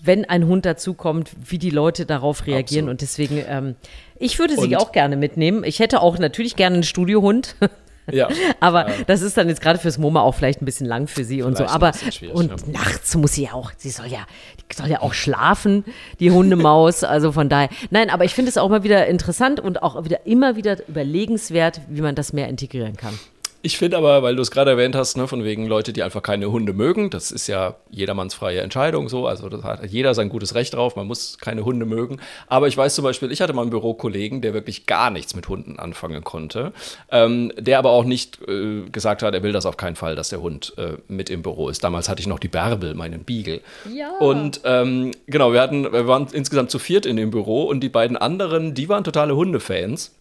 wenn 0.04 0.24
ein 0.24 0.46
Hund 0.48 0.64
dazukommt, 0.66 1.30
wie 1.48 1.58
die 1.58 1.70
Leute 1.70 2.06
darauf 2.06 2.46
reagieren. 2.46 2.88
Absolut. 2.88 2.90
Und 2.90 3.02
deswegen, 3.02 3.44
ähm, 3.48 3.76
ich 4.18 4.38
würde 4.40 4.54
sie 4.56 4.74
Und- 4.74 4.76
auch 4.76 4.90
gerne 4.92 5.16
mitnehmen. 5.16 5.62
Ich 5.64 5.78
hätte 5.78 6.00
auch 6.00 6.18
natürlich 6.18 6.56
gerne 6.56 6.74
einen 6.74 6.82
Studiohund. 6.84 7.54
Ja. 8.10 8.28
Aber 8.60 8.86
das 9.06 9.22
ist 9.22 9.36
dann 9.36 9.48
jetzt 9.48 9.60
gerade 9.60 9.78
fürs 9.78 9.98
MoMA 9.98 10.20
auch 10.20 10.34
vielleicht 10.34 10.62
ein 10.62 10.64
bisschen 10.64 10.86
lang 10.86 11.06
für 11.06 11.24
sie 11.24 11.42
und 11.42 11.56
so. 11.56 11.64
Aber 11.66 11.92
und 12.32 12.50
ja. 12.50 12.56
nachts 12.72 13.14
muss 13.16 13.34
sie 13.34 13.44
ja 13.44 13.52
auch, 13.52 13.72
sie 13.76 13.90
soll 13.90 14.06
ja, 14.06 14.26
die 14.70 14.76
soll 14.76 14.88
ja 14.88 15.00
auch 15.00 15.14
schlafen, 15.14 15.84
die 16.20 16.30
Hundemaus. 16.30 17.02
Also 17.12 17.32
von 17.32 17.50
daher. 17.50 17.68
Nein, 17.90 18.08
aber 18.08 18.24
ich 18.24 18.34
finde 18.34 18.48
es 18.48 18.56
auch 18.56 18.70
mal 18.70 18.84
wieder 18.84 19.06
interessant 19.06 19.60
und 19.60 19.82
auch 19.82 20.02
wieder 20.04 20.24
immer 20.24 20.56
wieder 20.56 20.78
überlegenswert, 20.88 21.82
wie 21.88 22.00
man 22.00 22.14
das 22.14 22.32
mehr 22.32 22.48
integrieren 22.48 22.96
kann. 22.96 23.18
Ich 23.64 23.78
finde 23.78 23.96
aber, 23.96 24.24
weil 24.24 24.34
du 24.34 24.42
es 24.42 24.50
gerade 24.50 24.72
erwähnt 24.72 24.96
hast, 24.96 25.16
ne, 25.16 25.28
von 25.28 25.44
wegen 25.44 25.68
Leute, 25.68 25.92
die 25.92 26.02
einfach 26.02 26.22
keine 26.22 26.50
Hunde 26.50 26.72
mögen, 26.72 27.10
das 27.10 27.30
ist 27.30 27.46
ja 27.46 27.76
jedermanns 27.90 28.34
freie 28.34 28.60
Entscheidung 28.60 29.08
so, 29.08 29.28
also 29.28 29.48
das 29.48 29.62
hat 29.62 29.86
jeder 29.86 30.14
sein 30.14 30.28
gutes 30.28 30.56
Recht 30.56 30.74
drauf, 30.74 30.96
man 30.96 31.06
muss 31.06 31.38
keine 31.38 31.64
Hunde 31.64 31.86
mögen. 31.86 32.18
Aber 32.48 32.66
ich 32.66 32.76
weiß 32.76 32.96
zum 32.96 33.04
Beispiel, 33.04 33.30
ich 33.30 33.40
hatte 33.40 33.52
mal 33.52 33.62
einen 33.62 33.70
Bürokollegen, 33.70 34.40
der 34.40 34.52
wirklich 34.52 34.86
gar 34.86 35.10
nichts 35.10 35.36
mit 35.36 35.48
Hunden 35.48 35.78
anfangen 35.78 36.24
konnte, 36.24 36.72
ähm, 37.10 37.52
der 37.56 37.78
aber 37.78 37.90
auch 37.90 38.04
nicht 38.04 38.40
äh, 38.48 38.82
gesagt 38.90 39.22
hat, 39.22 39.32
er 39.32 39.44
will 39.44 39.52
das 39.52 39.64
auf 39.64 39.76
keinen 39.76 39.94
Fall, 39.94 40.16
dass 40.16 40.30
der 40.30 40.42
Hund 40.42 40.74
äh, 40.76 40.94
mit 41.06 41.30
im 41.30 41.42
Büro 41.42 41.68
ist. 41.68 41.84
Damals 41.84 42.08
hatte 42.08 42.20
ich 42.20 42.26
noch 42.26 42.40
die 42.40 42.48
Bärbel, 42.48 42.94
meinen 42.94 43.22
Beagle. 43.22 43.60
Ja. 43.92 44.16
Und 44.18 44.60
ähm, 44.64 45.12
genau, 45.26 45.52
wir 45.52 45.60
hatten, 45.60 45.84
wir 45.84 46.08
waren 46.08 46.26
insgesamt 46.32 46.72
zu 46.72 46.80
viert 46.80 47.06
in 47.06 47.16
dem 47.16 47.30
Büro 47.30 47.62
und 47.64 47.80
die 47.80 47.88
beiden 47.88 48.16
anderen, 48.16 48.74
die 48.74 48.88
waren 48.88 49.04
totale 49.04 49.36
Hundefans. 49.36 50.12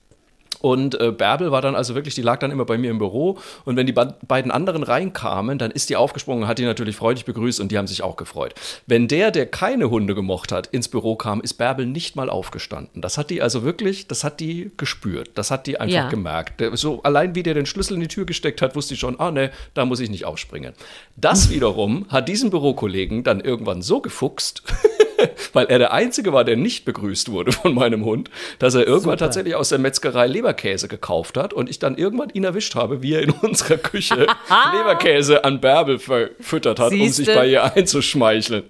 Und 0.60 0.99
äh, 0.99 1.12
Bärbel 1.12 1.52
war 1.52 1.62
dann 1.62 1.76
also 1.76 1.95
wirklich, 1.95 2.14
die 2.14 2.22
lag 2.22 2.39
dann 2.39 2.52
immer 2.52 2.66
bei 2.66 2.78
mir 2.78 2.91
im 2.91 2.99
Büro. 2.99 3.39
Und 3.66 3.76
wenn 3.78 3.88
die 3.88 3.93
beiden 3.93 4.52
anderen 4.52 4.84
reinkamen, 4.84 5.58
dann 5.58 5.72
ist 5.72 5.89
die 5.89 5.95
aufgesprungen 5.95 6.43
und 6.43 6.47
hat 6.49 6.60
die 6.60 6.66
natürlich 6.66 6.95
freudig 6.95 7.26
begrüßt 7.26 7.60
und 7.60 7.72
die 7.72 7.78
haben 7.78 7.88
sich 7.88 8.04
auch 8.04 8.16
gefreut. 8.16 8.54
Wenn 8.86 9.08
der, 9.08 9.32
der 9.32 9.47
keine 9.47 9.89
Hunde 9.89 10.14
gemocht 10.14 10.52
hat, 10.52 10.68
ins 10.68 10.88
Büro 10.88 11.16
kam, 11.16 11.41
ist 11.41 11.56
Bärbel 11.56 11.86
nicht 11.88 12.16
mal 12.16 12.30
aufgestanden. 12.30 13.02
Das 13.02 13.18
hat 13.18 13.30
die 13.30 13.41
also 13.41 13.64
wirklich, 13.64 14.08
das 14.08 14.24
hat 14.24 14.39
die 14.39 14.72
gespürt. 14.78 15.32
Das 15.36 15.49
hat 15.52 15.66
die 15.68 15.80
einfach 15.80 15.91
Ja. 15.95 16.10
gemerkt. 16.10 16.62
So 16.74 17.02
allein 17.04 17.34
wie 17.36 17.43
der 17.43 17.54
den 17.56 17.66
Schlüssel 17.66 17.95
in 17.95 18.02
die 18.02 18.08
Tür 18.08 18.26
gesteckt 18.26 18.62
hat, 18.62 18.76
wusste 18.76 18.93
ich 18.93 18.99
schon, 18.99 19.20
ah 19.20 19.32
ne, 19.32 19.52
da 19.74 19.86
muss 19.86 19.99
ich 19.99 20.10
nicht 20.10 20.26
aufspringen. 20.26 20.74
Das 21.16 21.49
wiederum 21.52 22.06
hat 22.10 22.28
diesen 22.30 22.49
Bürokollegen 22.52 23.24
dann 23.24 23.39
irgendwann 23.39 23.82
so 23.82 23.99
gefuchst, 24.02 24.62
weil 25.54 25.66
er 25.68 25.80
der 25.80 25.94
Einzige 25.94 26.34
war, 26.34 26.44
der 26.44 26.56
nicht 26.58 26.86
begrüßt 26.86 27.32
wurde 27.32 27.52
von 27.52 27.74
meinem 27.74 28.06
Hund, 28.06 28.30
dass 28.60 28.74
er 28.76 28.82
irgendwann 28.82 29.18
Super. 29.18 29.18
tatsächlich 29.18 29.56
aus 29.56 29.70
der 29.70 29.80
Metzgerei 29.80 30.28
Leberkäse 30.28 30.88
gekauft 30.88 31.38
hat 31.38 31.54
und 31.54 31.70
ich 31.70 31.80
dann 31.80 31.96
irgendwann 31.98 32.30
ihn 32.30 32.44
erwischt 32.44 32.76
habe, 32.76 33.02
wie 33.02 33.14
er 33.14 33.22
in 33.22 33.30
unserer 33.42 33.78
Küche 33.78 34.28
Leberkäse 34.74 35.44
an 35.44 35.60
Bärbel 35.62 36.00
verfüttert 36.00 36.80
hat, 36.80 36.92
um 36.92 36.98
Siehste. 36.98 37.26
sich 37.26 37.34
bei 37.36 37.48
ihr 37.48 37.64
einzuschmeicheln. 37.76 38.64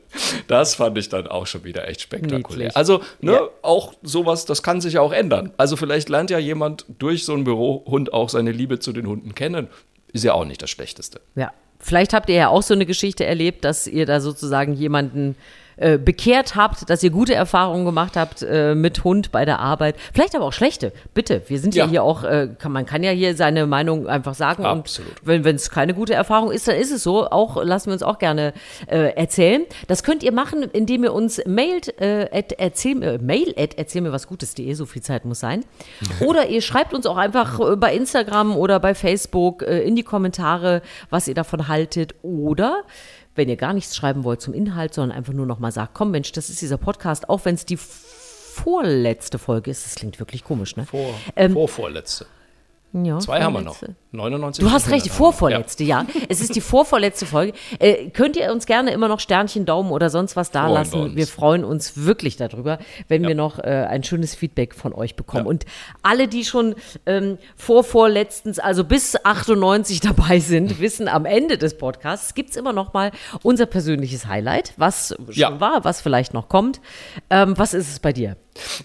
Das 0.48 0.76
fand 0.76 0.98
ich 0.98 1.10
dann 1.10 1.28
auch 1.28 1.48
schon 1.48 1.64
wieder 1.64 1.88
echt 1.88 2.02
spektakulär. 2.02 2.40
Niedlich. 2.68 2.76
Also, 2.78 3.02
ne, 3.22 3.34
Ja. 3.34 3.50
auch 3.62 3.94
sowas, 4.04 4.46
das 4.46 4.64
kann 4.64 4.82
sich 4.82 4.94
ja 4.94 5.02
auch 5.02 5.14
ändern. 5.14 5.52
Also 5.58 5.76
vielleicht 5.76 6.10
lernt 6.10 6.30
ja 6.30 6.40
jemand 6.40 6.86
durch 7.00 7.26
so 7.26 7.34
einen 7.34 7.44
Bürohund 7.44 8.14
auch 8.14 8.30
seine 8.30 8.52
Liebe 8.52 8.80
zu 8.80 8.92
den 8.94 9.08
Hunden 9.08 9.36
kennen. 9.36 9.68
Ist 10.14 10.24
ja 10.24 10.34
auch 10.34 10.46
nicht 10.46 10.62
das 10.62 10.70
Schlechteste. 10.70 11.22
Ja. 11.36 11.52
Vielleicht 11.84 12.14
habt 12.14 12.30
ihr 12.30 12.36
ja 12.36 12.48
auch 12.50 12.62
so 12.62 12.76
eine 12.76 12.86
Geschichte 12.86 13.26
erlebt, 13.26 13.66
dass 13.66 13.88
ihr 13.88 14.06
da 14.06 14.20
sozusagen 14.20 14.74
jemanden 14.74 15.36
äh, 15.82 15.98
bekehrt 15.98 16.56
habt, 16.56 16.90
dass 16.90 17.04
ihr 17.04 17.10
gute 17.10 17.34
Erfahrungen 17.34 17.86
gemacht 17.86 18.16
habt 18.16 18.42
äh, 18.44 18.76
mit 18.76 19.04
Hund 19.04 19.32
bei 19.32 19.46
der 19.46 19.60
Arbeit. 19.60 19.96
Vielleicht 20.14 20.36
aber 20.36 20.46
auch 20.46 20.54
schlechte. 20.54 20.94
Bitte, 21.14 21.42
wir 21.48 21.60
sind 21.60 21.76
ja, 21.76 21.86
Ja. 21.86 21.90
hier 21.90 22.04
auch, 22.04 22.24
äh, 22.24 22.50
kann, 22.60 22.72
man 22.72 22.86
kann 22.86 23.04
ja 23.04 23.12
hier 23.12 23.36
seine 23.36 23.66
Meinung 23.66 24.08
einfach 24.08 24.36
sagen. 24.36 24.64
Absolut. 24.66 25.12
Und 25.26 25.44
wenn 25.44 25.56
es 25.56 25.70
keine 25.72 25.94
gute 25.94 26.14
Erfahrung 26.14 26.52
ist, 26.52 26.68
dann 26.68 26.76
ist 26.76 26.92
es 26.92 27.04
so. 27.04 27.30
Auch 27.30 27.64
lassen 27.64 27.88
wir 27.88 27.94
uns 27.94 28.04
auch 28.04 28.20
gerne 28.20 28.54
äh, 28.88 29.16
erzählen. 29.16 29.64
Das 29.88 30.04
könnt 30.04 30.24
ihr 30.24 30.32
machen, 30.32 30.64
indem 30.64 31.04
ihr 31.04 31.14
uns 31.14 31.42
mailt, 31.46 32.00
äh, 32.00 32.28
at, 32.32 32.52
erzähl, 32.54 33.02
äh, 33.04 33.18
mail 33.18 33.54
at 33.58 33.78
erzähl 33.78 34.02
mir 34.02 34.12
was 34.12 34.28
Gutes.de, 34.28 34.74
so 34.74 34.86
viel 34.86 35.02
Zeit 35.02 35.26
muss 35.26 35.40
sein. 35.40 35.66
Oder 36.20 36.48
ihr 36.48 36.62
schreibt 36.62 36.94
uns 36.94 37.06
auch 37.08 37.18
einfach 37.18 37.60
äh, 37.60 37.76
bei 37.76 37.94
Instagram 37.96 38.56
oder 38.56 38.80
bei 38.80 38.94
Facebook 38.94 39.64
äh, 39.64 39.82
in 39.82 39.96
die 39.96 40.04
Kommentare, 40.04 40.82
was 41.10 41.28
ihr 41.28 41.34
davon 41.34 41.68
haltet. 41.68 42.14
Oder 42.22 42.84
wenn 43.36 43.50
ihr 43.50 43.56
gar 43.58 43.74
nichts 43.74 43.96
schreiben 43.96 44.24
wollt 44.24 44.42
zum 44.42 44.54
Inhalt, 44.54 44.94
sondern 44.94 45.18
einfach 45.18 45.34
nur 45.34 45.46
noch 45.46 45.60
mal 45.60 45.72
sagt, 45.72 45.94
komm 45.94 46.12
Mensch, 46.12 46.32
das 46.32 46.50
ist 46.50 46.62
dieser 46.62 46.78
Podcast, 46.78 47.30
auch 47.30 47.46
wenn 47.46 47.56
es 47.56 47.66
die 47.66 47.78
vorletzte 47.78 49.40
Folge 49.40 49.72
ist. 49.72 49.86
Das 49.86 49.96
klingt 49.96 50.20
wirklich 50.20 50.44
komisch, 50.44 50.76
ne? 50.76 50.86
Vor, 50.86 51.14
Ähm, 51.36 51.54
vorvorletzte. 51.54 52.26
Ja, 52.94 53.20
Zwei 53.20 53.42
haben 53.42 53.54
wir 53.54 53.62
noch. 53.62 53.82
Vorletzte. 54.12 54.18
99. 54.18 54.64
Du 54.64 54.72
hast 54.72 54.90
recht, 54.92 55.06
die 55.06 55.10
500 55.10 55.10
haben 55.10 55.12
wir. 55.12 55.24
vorvorletzte, 55.66 55.84
ja. 55.84 56.06
Es 56.30 56.42
ist 56.42 56.56
die 56.56 56.62
vorvorletzte 56.62 57.26
Folge. 57.26 57.54
Äh, 57.80 58.10
könnt 58.10 58.36
ihr 58.36 58.52
uns 58.52 58.66
gerne 58.66 58.92
immer 58.92 59.08
noch 59.08 59.20
Sternchen, 59.20 59.66
Daumen 59.66 59.92
oder 59.92 60.10
sonst 60.10 60.36
was 60.36 60.52
da 60.52 60.68
lassen. 60.68 61.00
uns. 61.00 61.16
Wir 61.16 61.28
freuen 61.28 61.64
uns 61.64 61.98
wirklich 61.98 62.36
darüber, 62.38 62.80
wenn 63.08 63.24
Ja. 63.24 63.30
wir 63.30 63.36
noch 63.36 63.60
äh, 63.60 63.86
ein 63.90 64.04
schönes 64.04 64.36
Feedback 64.36 64.76
von 64.76 64.94
euch 64.94 65.16
bekommen. 65.16 65.46
Ja. 65.46 65.50
Und 65.50 65.66
alle, 66.04 66.28
die 66.28 66.44
schon 66.46 66.76
ähm, 67.06 67.38
vorvorletztens, 67.56 68.60
also 68.60 68.84
bis 68.84 69.16
98 69.24 70.00
dabei 70.02 70.40
sind, 70.40 70.80
wissen, 70.80 71.08
am 71.08 71.26
Ende 71.26 71.58
des 71.58 71.78
Podcasts 71.78 72.34
gibt's 72.34 72.56
immer 72.56 72.74
noch 72.74 72.94
mal 72.94 73.12
unser 73.44 73.66
persönliches 73.66 74.26
Highlight, 74.28 74.74
was 74.78 75.10
schon 75.10 75.34
Ja. 75.34 75.60
war, 75.60 75.84
was 75.84 76.02
vielleicht 76.02 76.34
noch 76.34 76.50
kommt. 76.50 76.82
Ähm, 77.30 77.54
was 77.58 77.74
ist 77.74 77.90
es 77.90 78.00
bei 78.00 78.14
dir? 78.14 78.36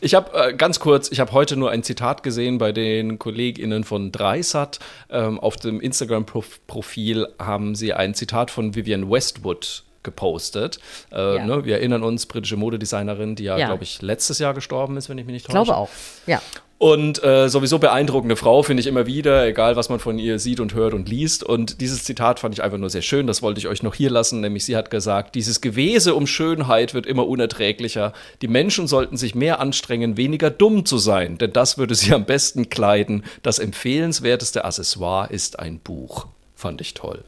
Ich 0.00 0.14
habe 0.14 0.30
äh, 0.50 0.54
ganz 0.54 0.78
kurz, 0.78 1.10
ich 1.10 1.18
habe 1.18 1.32
heute 1.32 1.56
nur 1.56 1.70
ein 1.72 1.82
Zitat 1.82 2.22
gesehen 2.22 2.58
bei 2.58 2.70
den 2.70 3.18
KollegInnen 3.18 3.82
von 3.82 4.12
Dreisat. 4.12 4.78
Ähm, 5.16 5.40
auf 5.40 5.56
dem 5.56 5.80
Instagram-Profil 5.80 7.28
haben 7.38 7.74
sie 7.74 7.92
ein 7.92 8.14
Zitat 8.14 8.50
von 8.50 8.74
Vivienne 8.74 9.10
Westwood 9.10 9.84
gepostet. 10.02 10.78
Äh, 11.10 11.36
Ja. 11.36 11.44
ne, 11.46 11.64
wir 11.64 11.76
erinnern 11.76 12.02
uns, 12.02 12.26
britische 12.26 12.56
Modedesignerin, 12.56 13.34
die 13.34 13.44
ja, 13.44 13.56
Ja. 13.58 13.66
glaube 13.66 13.82
ich, 13.84 14.02
letztes 14.02 14.38
Jahr 14.38 14.54
gestorben 14.54 14.96
ist, 14.96 15.08
wenn 15.08 15.18
ich 15.18 15.24
mich 15.26 15.32
nicht 15.32 15.46
Ich 15.48 15.52
täusche. 15.52 15.64
glaube 15.64 15.76
auch. 15.76 15.88
Ja. 16.26 16.40
Und 16.78 17.24
äh, 17.24 17.48
sowieso 17.48 17.78
beeindruckende 17.78 18.36
Frau 18.36 18.62
finde 18.62 18.82
ich 18.82 18.86
immer 18.86 19.06
wieder, 19.06 19.46
egal 19.46 19.76
was 19.76 19.88
man 19.88 19.98
von 19.98 20.18
ihr 20.18 20.38
sieht 20.38 20.60
und 20.60 20.74
hört 20.74 20.92
und 20.92 21.08
liest. 21.08 21.42
Und 21.42 21.80
dieses 21.80 22.04
Zitat 22.04 22.38
fand 22.38 22.54
ich 22.54 22.62
einfach 22.62 22.76
nur 22.76 22.90
sehr 22.90 23.00
schön, 23.00 23.26
das 23.26 23.40
wollte 23.40 23.58
ich 23.58 23.66
euch 23.66 23.82
noch 23.82 23.94
hier 23.94 24.10
lassen, 24.10 24.42
nämlich 24.42 24.66
sie 24.66 24.76
hat 24.76 24.90
gesagt, 24.90 25.34
dieses 25.36 25.62
Gewese 25.62 26.14
um 26.14 26.26
Schönheit 26.26 26.92
wird 26.92 27.06
immer 27.06 27.26
unerträglicher. 27.26 28.12
Die 28.42 28.48
Menschen 28.48 28.88
sollten 28.88 29.16
sich 29.16 29.34
mehr 29.34 29.58
anstrengen, 29.58 30.18
weniger 30.18 30.50
dumm 30.50 30.84
zu 30.84 30.98
sein, 30.98 31.38
denn 31.38 31.54
das 31.54 31.78
würde 31.78 31.94
sie 31.94 32.12
am 32.12 32.26
besten 32.26 32.68
kleiden. 32.68 33.24
Das 33.42 33.58
empfehlenswerteste 33.58 34.66
Accessoire 34.66 35.30
ist 35.30 35.58
ein 35.58 35.78
Buch. 35.78 36.26
Fand 36.54 36.82
ich 36.82 36.92
toll. 36.92 37.24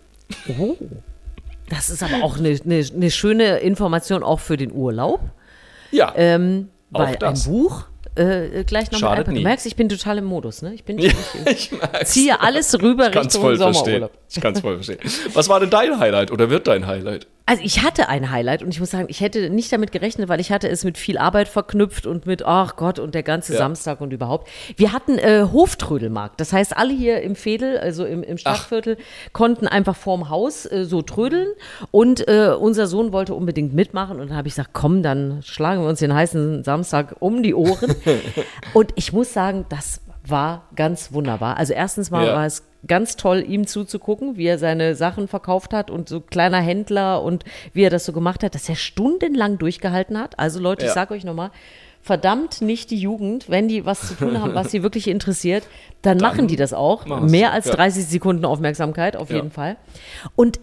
Oh. 0.59 0.77
Das 1.71 1.89
ist 1.89 2.03
aber 2.03 2.23
auch 2.23 2.37
eine, 2.39 2.59
eine, 2.65 2.85
eine 2.95 3.11
schöne 3.11 3.59
Information 3.59 4.23
auch 4.23 4.41
für 4.41 4.59
den 4.59 4.73
Urlaub. 4.73 5.21
Ja, 5.91 6.13
Ähm, 6.17 6.69
Auch 6.93 7.01
weil 7.01 7.17
das. 7.17 7.47
ein 7.47 7.53
Buch 7.53 7.85
äh, 8.19 8.65
gleich 8.65 8.91
nochmal. 8.91 9.25
Du 9.25 9.33
merkst, 9.33 9.67
ich 9.67 9.77
bin 9.77 9.89
total 9.89 10.19
im 10.19 10.25
Modus, 10.25 10.63
ne? 10.63 10.75
Ich 10.75 10.85
bin 10.85 10.99
ich, 10.99 11.15
ich 11.47 11.73
merk's. 11.73 12.11
ziehe 12.11 12.41
alles 12.41 12.81
rüber 12.81 13.11
Ich 13.11 13.17
Richtung 13.17 13.41
voll 13.43 13.57
verstehen. 13.57 13.85
Sommerurlaub. 13.85 14.13
Ich 14.31 14.41
kann 14.41 14.55
es 14.55 14.61
voll 14.61 14.75
verstehen. 14.75 14.99
Was 15.35 15.49
war 15.49 15.61
denn 15.61 15.71
dein 15.71 15.99
Highlight 15.99 16.31
oder 16.31 16.51
wird 16.51 16.67
dein 16.67 16.87
Highlight? 16.87 17.27
Also 17.47 17.63
ich 17.65 17.83
hatte 17.83 18.11
ein 18.11 18.31
Highlight 18.31 18.63
und 18.63 18.69
ich 18.75 18.79
muss 18.79 18.91
sagen, 18.91 19.07
ich 19.09 19.23
hätte 19.23 19.49
nicht 19.49 19.73
damit 19.73 19.91
gerechnet, 19.91 20.29
weil 20.29 20.39
ich 20.39 20.53
hatte 20.53 20.69
es 20.69 20.85
mit 20.85 20.99
viel 20.99 21.17
Arbeit 21.17 21.49
verknüpft 21.49 22.07
und 22.07 22.27
mit, 22.27 22.45
ach 22.45 22.77
Gott, 22.77 22.99
und 22.99 23.15
der 23.15 23.23
ganze 23.23 23.55
Ja. 23.55 23.59
Samstag 23.61 24.03
und 24.03 24.13
überhaupt. 24.13 24.51
Wir 24.77 24.93
hatten 24.93 25.17
äh, 25.17 25.47
Hoftrödelmarkt. 25.51 26.39
Das 26.41 26.53
heißt, 26.53 26.77
alle 26.77 26.93
hier 26.93 27.23
im 27.23 27.37
Fädel, 27.37 27.79
also 27.79 28.05
im, 28.05 28.23
im 28.23 28.37
Stadtviertel, 28.37 28.99
konnten 29.33 29.67
einfach 29.67 29.97
vorm 29.97 30.29
Haus 30.29 30.67
äh, 30.71 30.85
so 30.85 31.01
trödeln. 31.01 31.49
Und 31.91 32.29
äh, 32.29 32.51
unser 32.59 32.87
Sohn 32.87 33.13
wollte 33.15 33.33
unbedingt 33.35 33.73
mitmachen. 33.73 34.21
Und 34.21 34.29
dann 34.29 34.37
habe 34.37 34.47
ich 34.49 34.55
gesagt, 34.55 34.75
komm, 34.75 35.03
dann 35.03 35.41
schlagen 35.43 35.81
wir 35.81 35.89
uns 35.89 36.01
den 36.01 36.13
heißen 36.13 36.65
Samstag 36.65 37.17
um 37.21 37.43
die 37.43 37.55
Ohren. 37.55 37.95
und 38.75 38.93
ich 38.97 39.13
muss 39.13 39.33
sagen, 39.33 39.67
das 39.69 40.01
war 40.27 40.69
ganz 40.77 41.13
wunderbar. 41.13 41.57
Also 41.57 41.73
erstens 41.73 42.11
mal 42.11 42.27
Ja. 42.27 42.35
war 42.35 42.47
es 42.47 42.65
ganz 42.87 43.17
toll, 43.17 43.45
ihm 43.47 43.67
zuzugucken, 43.67 44.37
wie 44.37 44.47
er 44.47 44.59
seine 44.59 44.95
Sachen 44.95 45.27
verkauft 45.27 45.73
hat 45.73 45.91
und 45.91 46.09
so 46.09 46.21
kleiner 46.21 46.61
Händler 46.61 47.23
und 47.23 47.45
wie 47.73 47.83
er 47.83 47.91
das 47.91 48.05
so 48.05 48.13
gemacht 48.13 48.43
hat, 48.45 48.55
dass 48.55 48.69
er 48.69 48.77
stundenlang 48.77 49.59
durchgehalten 49.59 50.19
hat. 50.19 50.39
Also 50.39 50.61
Leute, 50.61 50.83
ich 50.83 50.89
Ja. 50.89 50.95
sage 50.95 51.15
euch 51.15 51.25
nochmal, 51.25 51.51
verdammt 52.03 52.61
nicht 52.63 52.91
die 52.91 52.99
Jugend, 52.99 53.49
wenn 53.51 53.69
die 53.69 53.85
was 53.85 54.07
zu 54.09 54.15
tun 54.15 54.41
haben, 54.41 54.55
was 54.55 54.71
sie 54.71 54.83
wirklich 54.83 55.09
interessiert, 55.09 55.65
dann, 56.03 56.19
machen 56.19 56.47
die 56.47 56.57
das 56.57 56.73
auch. 56.73 57.05
Mehr 57.07 57.53
als 57.53 57.67
Ja. 57.67 57.75
30 57.75 58.07
Sekunden 58.07 58.45
Aufmerksamkeit, 58.45 59.17
auf 59.17 59.31
jeden 59.31 59.51
Fall. 59.51 59.77
Und 60.37 60.61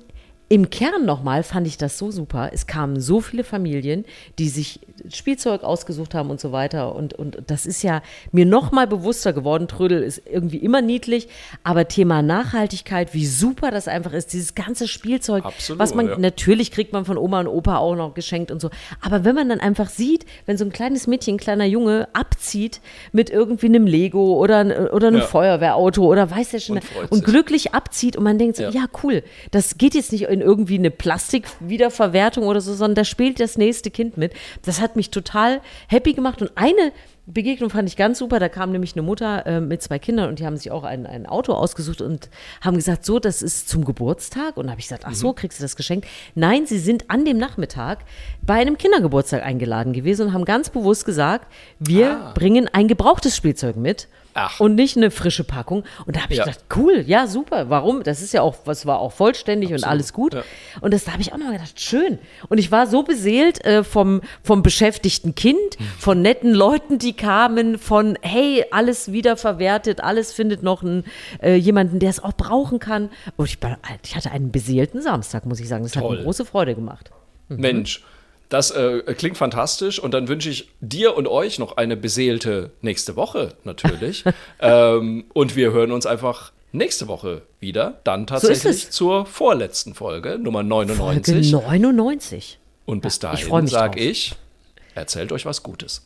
im 0.47 0.69
Kern 0.69 1.05
nochmal 1.05 1.41
fand 1.43 1.65
ich 1.67 1.77
das 1.77 1.97
so 1.97 2.11
super. 2.11 2.51
Es 2.53 2.67
kamen 2.67 3.01
so 3.01 3.19
viele 3.19 3.43
Familien, 3.43 4.05
die 4.39 4.47
sich 4.47 4.79
Spielzeug 5.13 5.63
ausgesucht 5.63 6.13
haben 6.13 6.29
und 6.29 6.39
so 6.39 6.51
weiter. 6.51 6.95
Und, 6.95 7.13
und 7.13 7.37
das 7.47 7.65
ist 7.65 7.83
ja 7.83 8.01
mir 8.31 8.45
nochmal 8.45 8.87
bewusster 8.87 9.33
geworden. 9.33 9.67
Trödel 9.67 10.01
ist 10.03 10.21
irgendwie 10.25 10.57
immer 10.57 10.81
niedlich, 10.81 11.27
aber 11.63 11.87
Thema 11.87 12.21
Nachhaltigkeit, 12.21 13.13
wie 13.13 13.25
super 13.25 13.71
das 13.71 13.87
einfach 13.87 14.13
ist, 14.13 14.33
dieses 14.33 14.55
ganze 14.55 14.87
Spielzeug, 14.87 15.45
Absolut, 15.45 15.79
was 15.79 15.93
man 15.95 16.07
ja. 16.07 16.17
natürlich 16.17 16.71
kriegt 16.71 16.93
man 16.93 17.05
von 17.05 17.17
Oma 17.17 17.41
und 17.41 17.47
Opa 17.47 17.77
auch 17.77 17.95
noch 17.95 18.13
geschenkt 18.13 18.51
und 18.51 18.61
so. 18.61 18.69
Aber 19.01 19.23
wenn 19.25 19.35
man 19.35 19.49
dann 19.49 19.59
einfach 19.59 19.89
sieht, 19.89 20.25
wenn 20.45 20.57
so 20.57 20.65
ein 20.65 20.71
kleines 20.71 21.07
Mädchen, 21.07 21.35
ein 21.35 21.39
kleiner 21.39 21.65
Junge 21.65 22.07
abzieht 22.13 22.81
mit 23.11 23.29
irgendwie 23.29 23.67
einem 23.67 23.87
Lego 23.87 24.37
oder, 24.37 24.93
oder 24.93 25.07
einem 25.07 25.17
Ja. 25.19 25.25
Feuerwehrauto 25.25 26.05
oder 26.05 26.29
weiß 26.31 26.51
der 26.51 26.59
schon 26.59 26.77
Und 26.77 27.11
und 27.11 27.25
glücklich 27.25 27.73
abzieht 27.73 28.15
und 28.17 28.23
man 28.23 28.37
denkt 28.37 28.57
so, 28.57 28.63
Ja. 28.63 28.69
ja. 28.69 28.85
cool, 29.03 29.23
das 29.51 29.77
geht 29.77 29.95
jetzt 29.95 30.11
nicht 30.11 30.23
in 30.25 30.41
irgendwie 30.41 30.75
eine 30.77 30.91
Plastikwiederverwertung 30.91 32.45
oder 32.45 32.61
so, 32.61 32.73
sondern 32.73 32.95
da 32.95 33.03
spielt 33.03 33.39
das 33.39 33.57
nächste 33.57 33.91
Kind 33.91 34.17
mit. 34.17 34.33
Das 34.63 34.81
hat 34.81 34.84
mich 34.95 35.09
total 35.09 35.61
happy 35.87 36.13
gemacht 36.13 36.41
und 36.41 36.51
eine 36.55 36.91
Begegnung 37.27 37.71
fand 37.71 37.89
ich 37.89 37.97
ganz 37.97 38.19
super. 38.19 38.39
Da 38.39 38.49
kam 38.49 38.71
nämlich 38.71 38.93
eine 38.93 39.01
Mutter 39.01 39.47
äh, 39.47 39.59
mit 39.59 39.81
zwei 39.81 39.97
Kindern 39.97 40.29
und 40.29 40.37
die 40.37 40.45
haben 40.45 40.57
sich 40.57 40.69
auch 40.69 40.83
ein, 40.83 41.07
ein 41.07 41.25
Auto 41.25 41.53
ausgesucht 41.53 42.01
und 42.01 42.29
haben 42.61 42.75
gesagt, 42.75 43.03
so, 43.03 43.17
das 43.17 43.41
ist 43.41 43.67
zum 43.67 43.83
Geburtstag. 43.83 44.57
Und 44.57 44.69
habe 44.69 44.79
ich 44.79 44.85
gesagt, 44.85 45.05
ach 45.07 45.15
so, 45.15 45.33
kriegst 45.33 45.57
du 45.59 45.63
das 45.63 45.75
geschenkt? 45.75 46.07
Nein, 46.35 46.67
sie 46.67 46.77
sind 46.77 47.09
an 47.09 47.25
dem 47.25 47.39
Nachmittag 47.39 48.05
bei 48.43 48.53
einem 48.53 48.77
Kindergeburtstag 48.77 49.41
eingeladen 49.43 49.91
gewesen 49.91 50.27
und 50.27 50.33
haben 50.33 50.45
ganz 50.45 50.69
bewusst 50.69 51.03
gesagt, 51.05 51.51
wir 51.79 52.11
Ah. 52.11 52.33
bringen 52.35 52.69
ein 52.71 52.87
gebrauchtes 52.87 53.35
Spielzeug 53.35 53.75
mit. 53.75 54.07
Ach. 54.37 54.59
Und 54.59 54.75
nicht 54.75 54.97
eine 54.97 55.11
frische 55.11 55.45
Packung. 55.45 55.85
Und 56.05 56.17
da 56.17 56.21
habe 56.23 56.33
ich 56.33 56.39
Ja. 56.39 56.43
gedacht, 56.45 56.65
cool, 56.75 57.03
ja, 57.07 57.25
super. 57.25 57.69
Warum? 57.69 58.03
Das 58.03 58.21
ist 58.21 58.33
ja 58.33 58.41
auch, 58.41 58.57
was 58.65 58.85
war 58.85 58.99
auch 58.99 59.13
vollständig 59.13 59.71
und 59.71 59.83
alles 59.85 60.11
gut. 60.11 60.33
ja. 60.33 60.43
Und 60.81 60.93
das 60.93 61.05
da 61.05 61.13
habe 61.13 61.21
ich 61.21 61.31
auch 61.31 61.37
noch 61.37 61.51
gedacht, 61.51 61.79
schön. 61.79 62.19
Und 62.49 62.57
ich 62.57 62.69
war 62.71 62.85
so 62.85 63.03
beseelt 63.03 63.63
äh, 63.63 63.83
vom, 63.85 64.19
vom 64.43 64.61
beschäftigten 64.61 65.35
Kind, 65.35 65.77
von 65.97 66.21
netten 66.21 66.53
Leuten, 66.53 66.99
die 66.99 67.13
kamen, 67.13 67.77
von 67.79 68.17
hey, 68.21 68.65
alles 68.71 69.11
wiederverwertet, 69.13 70.01
alles 70.01 70.33
findet 70.33 70.63
noch 70.63 70.83
einen, 70.83 71.05
äh, 71.41 71.55
jemanden, 71.55 71.99
der 71.99 72.09
es 72.09 72.21
auch 72.21 72.33
brauchen 72.33 72.79
kann. 72.79 73.09
Und 73.37 73.45
ich, 73.45 73.57
ich 74.03 74.15
hatte 74.17 74.31
einen 74.31 74.51
beseelten 74.51 75.01
Samstag, 75.01 75.45
muss 75.45 75.61
ich 75.61 75.69
sagen. 75.69 75.83
Das 75.83 75.95
hat 75.95 76.03
Toll. 76.03 76.17
mir 76.17 76.23
große 76.23 76.43
Freude 76.43 76.75
gemacht. 76.75 77.09
Mensch, 77.47 78.03
das 78.49 78.71
äh, 78.71 79.01
klingt 79.17 79.37
fantastisch 79.37 79.99
und 79.99 80.13
dann 80.13 80.27
wünsche 80.27 80.49
ich 80.49 80.69
dir 80.79 81.15
und 81.15 81.27
euch 81.27 81.59
noch 81.59 81.77
eine 81.77 81.97
beseelte 81.97 82.71
nächste 82.81 83.15
Woche 83.15 83.55
natürlich. 83.63 84.23
ähm, 84.59 85.25
und 85.33 85.55
wir 85.55 85.71
hören 85.71 85.91
uns 85.91 86.05
einfach 86.05 86.51
nächste 86.71 87.07
Woche 87.07 87.43
wieder, 87.59 87.99
dann 88.03 88.27
tatsächlich 88.27 88.83
es. 88.83 88.91
zur 88.91 89.25
vorletzten 89.25 89.95
Folge, 89.95 90.37
Nummer 90.37 90.59
Folge 90.59 90.69
99. 90.69 91.51
99. 91.51 92.59
und 92.85 93.01
bis 93.01 93.17
freu 93.17 93.27
dahin 93.29 93.63
mich 93.63 93.71
sag 93.71 93.93
drauf. 93.93 94.01
ich, 94.01 94.35
erzählt 94.93 95.31
euch 95.31 95.45
was 95.45 95.63
Gutes. 95.63 96.05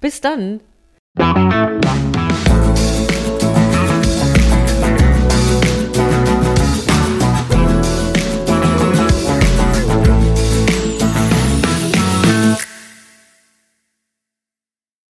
Bis 0.00 0.20
dann. 0.20 0.60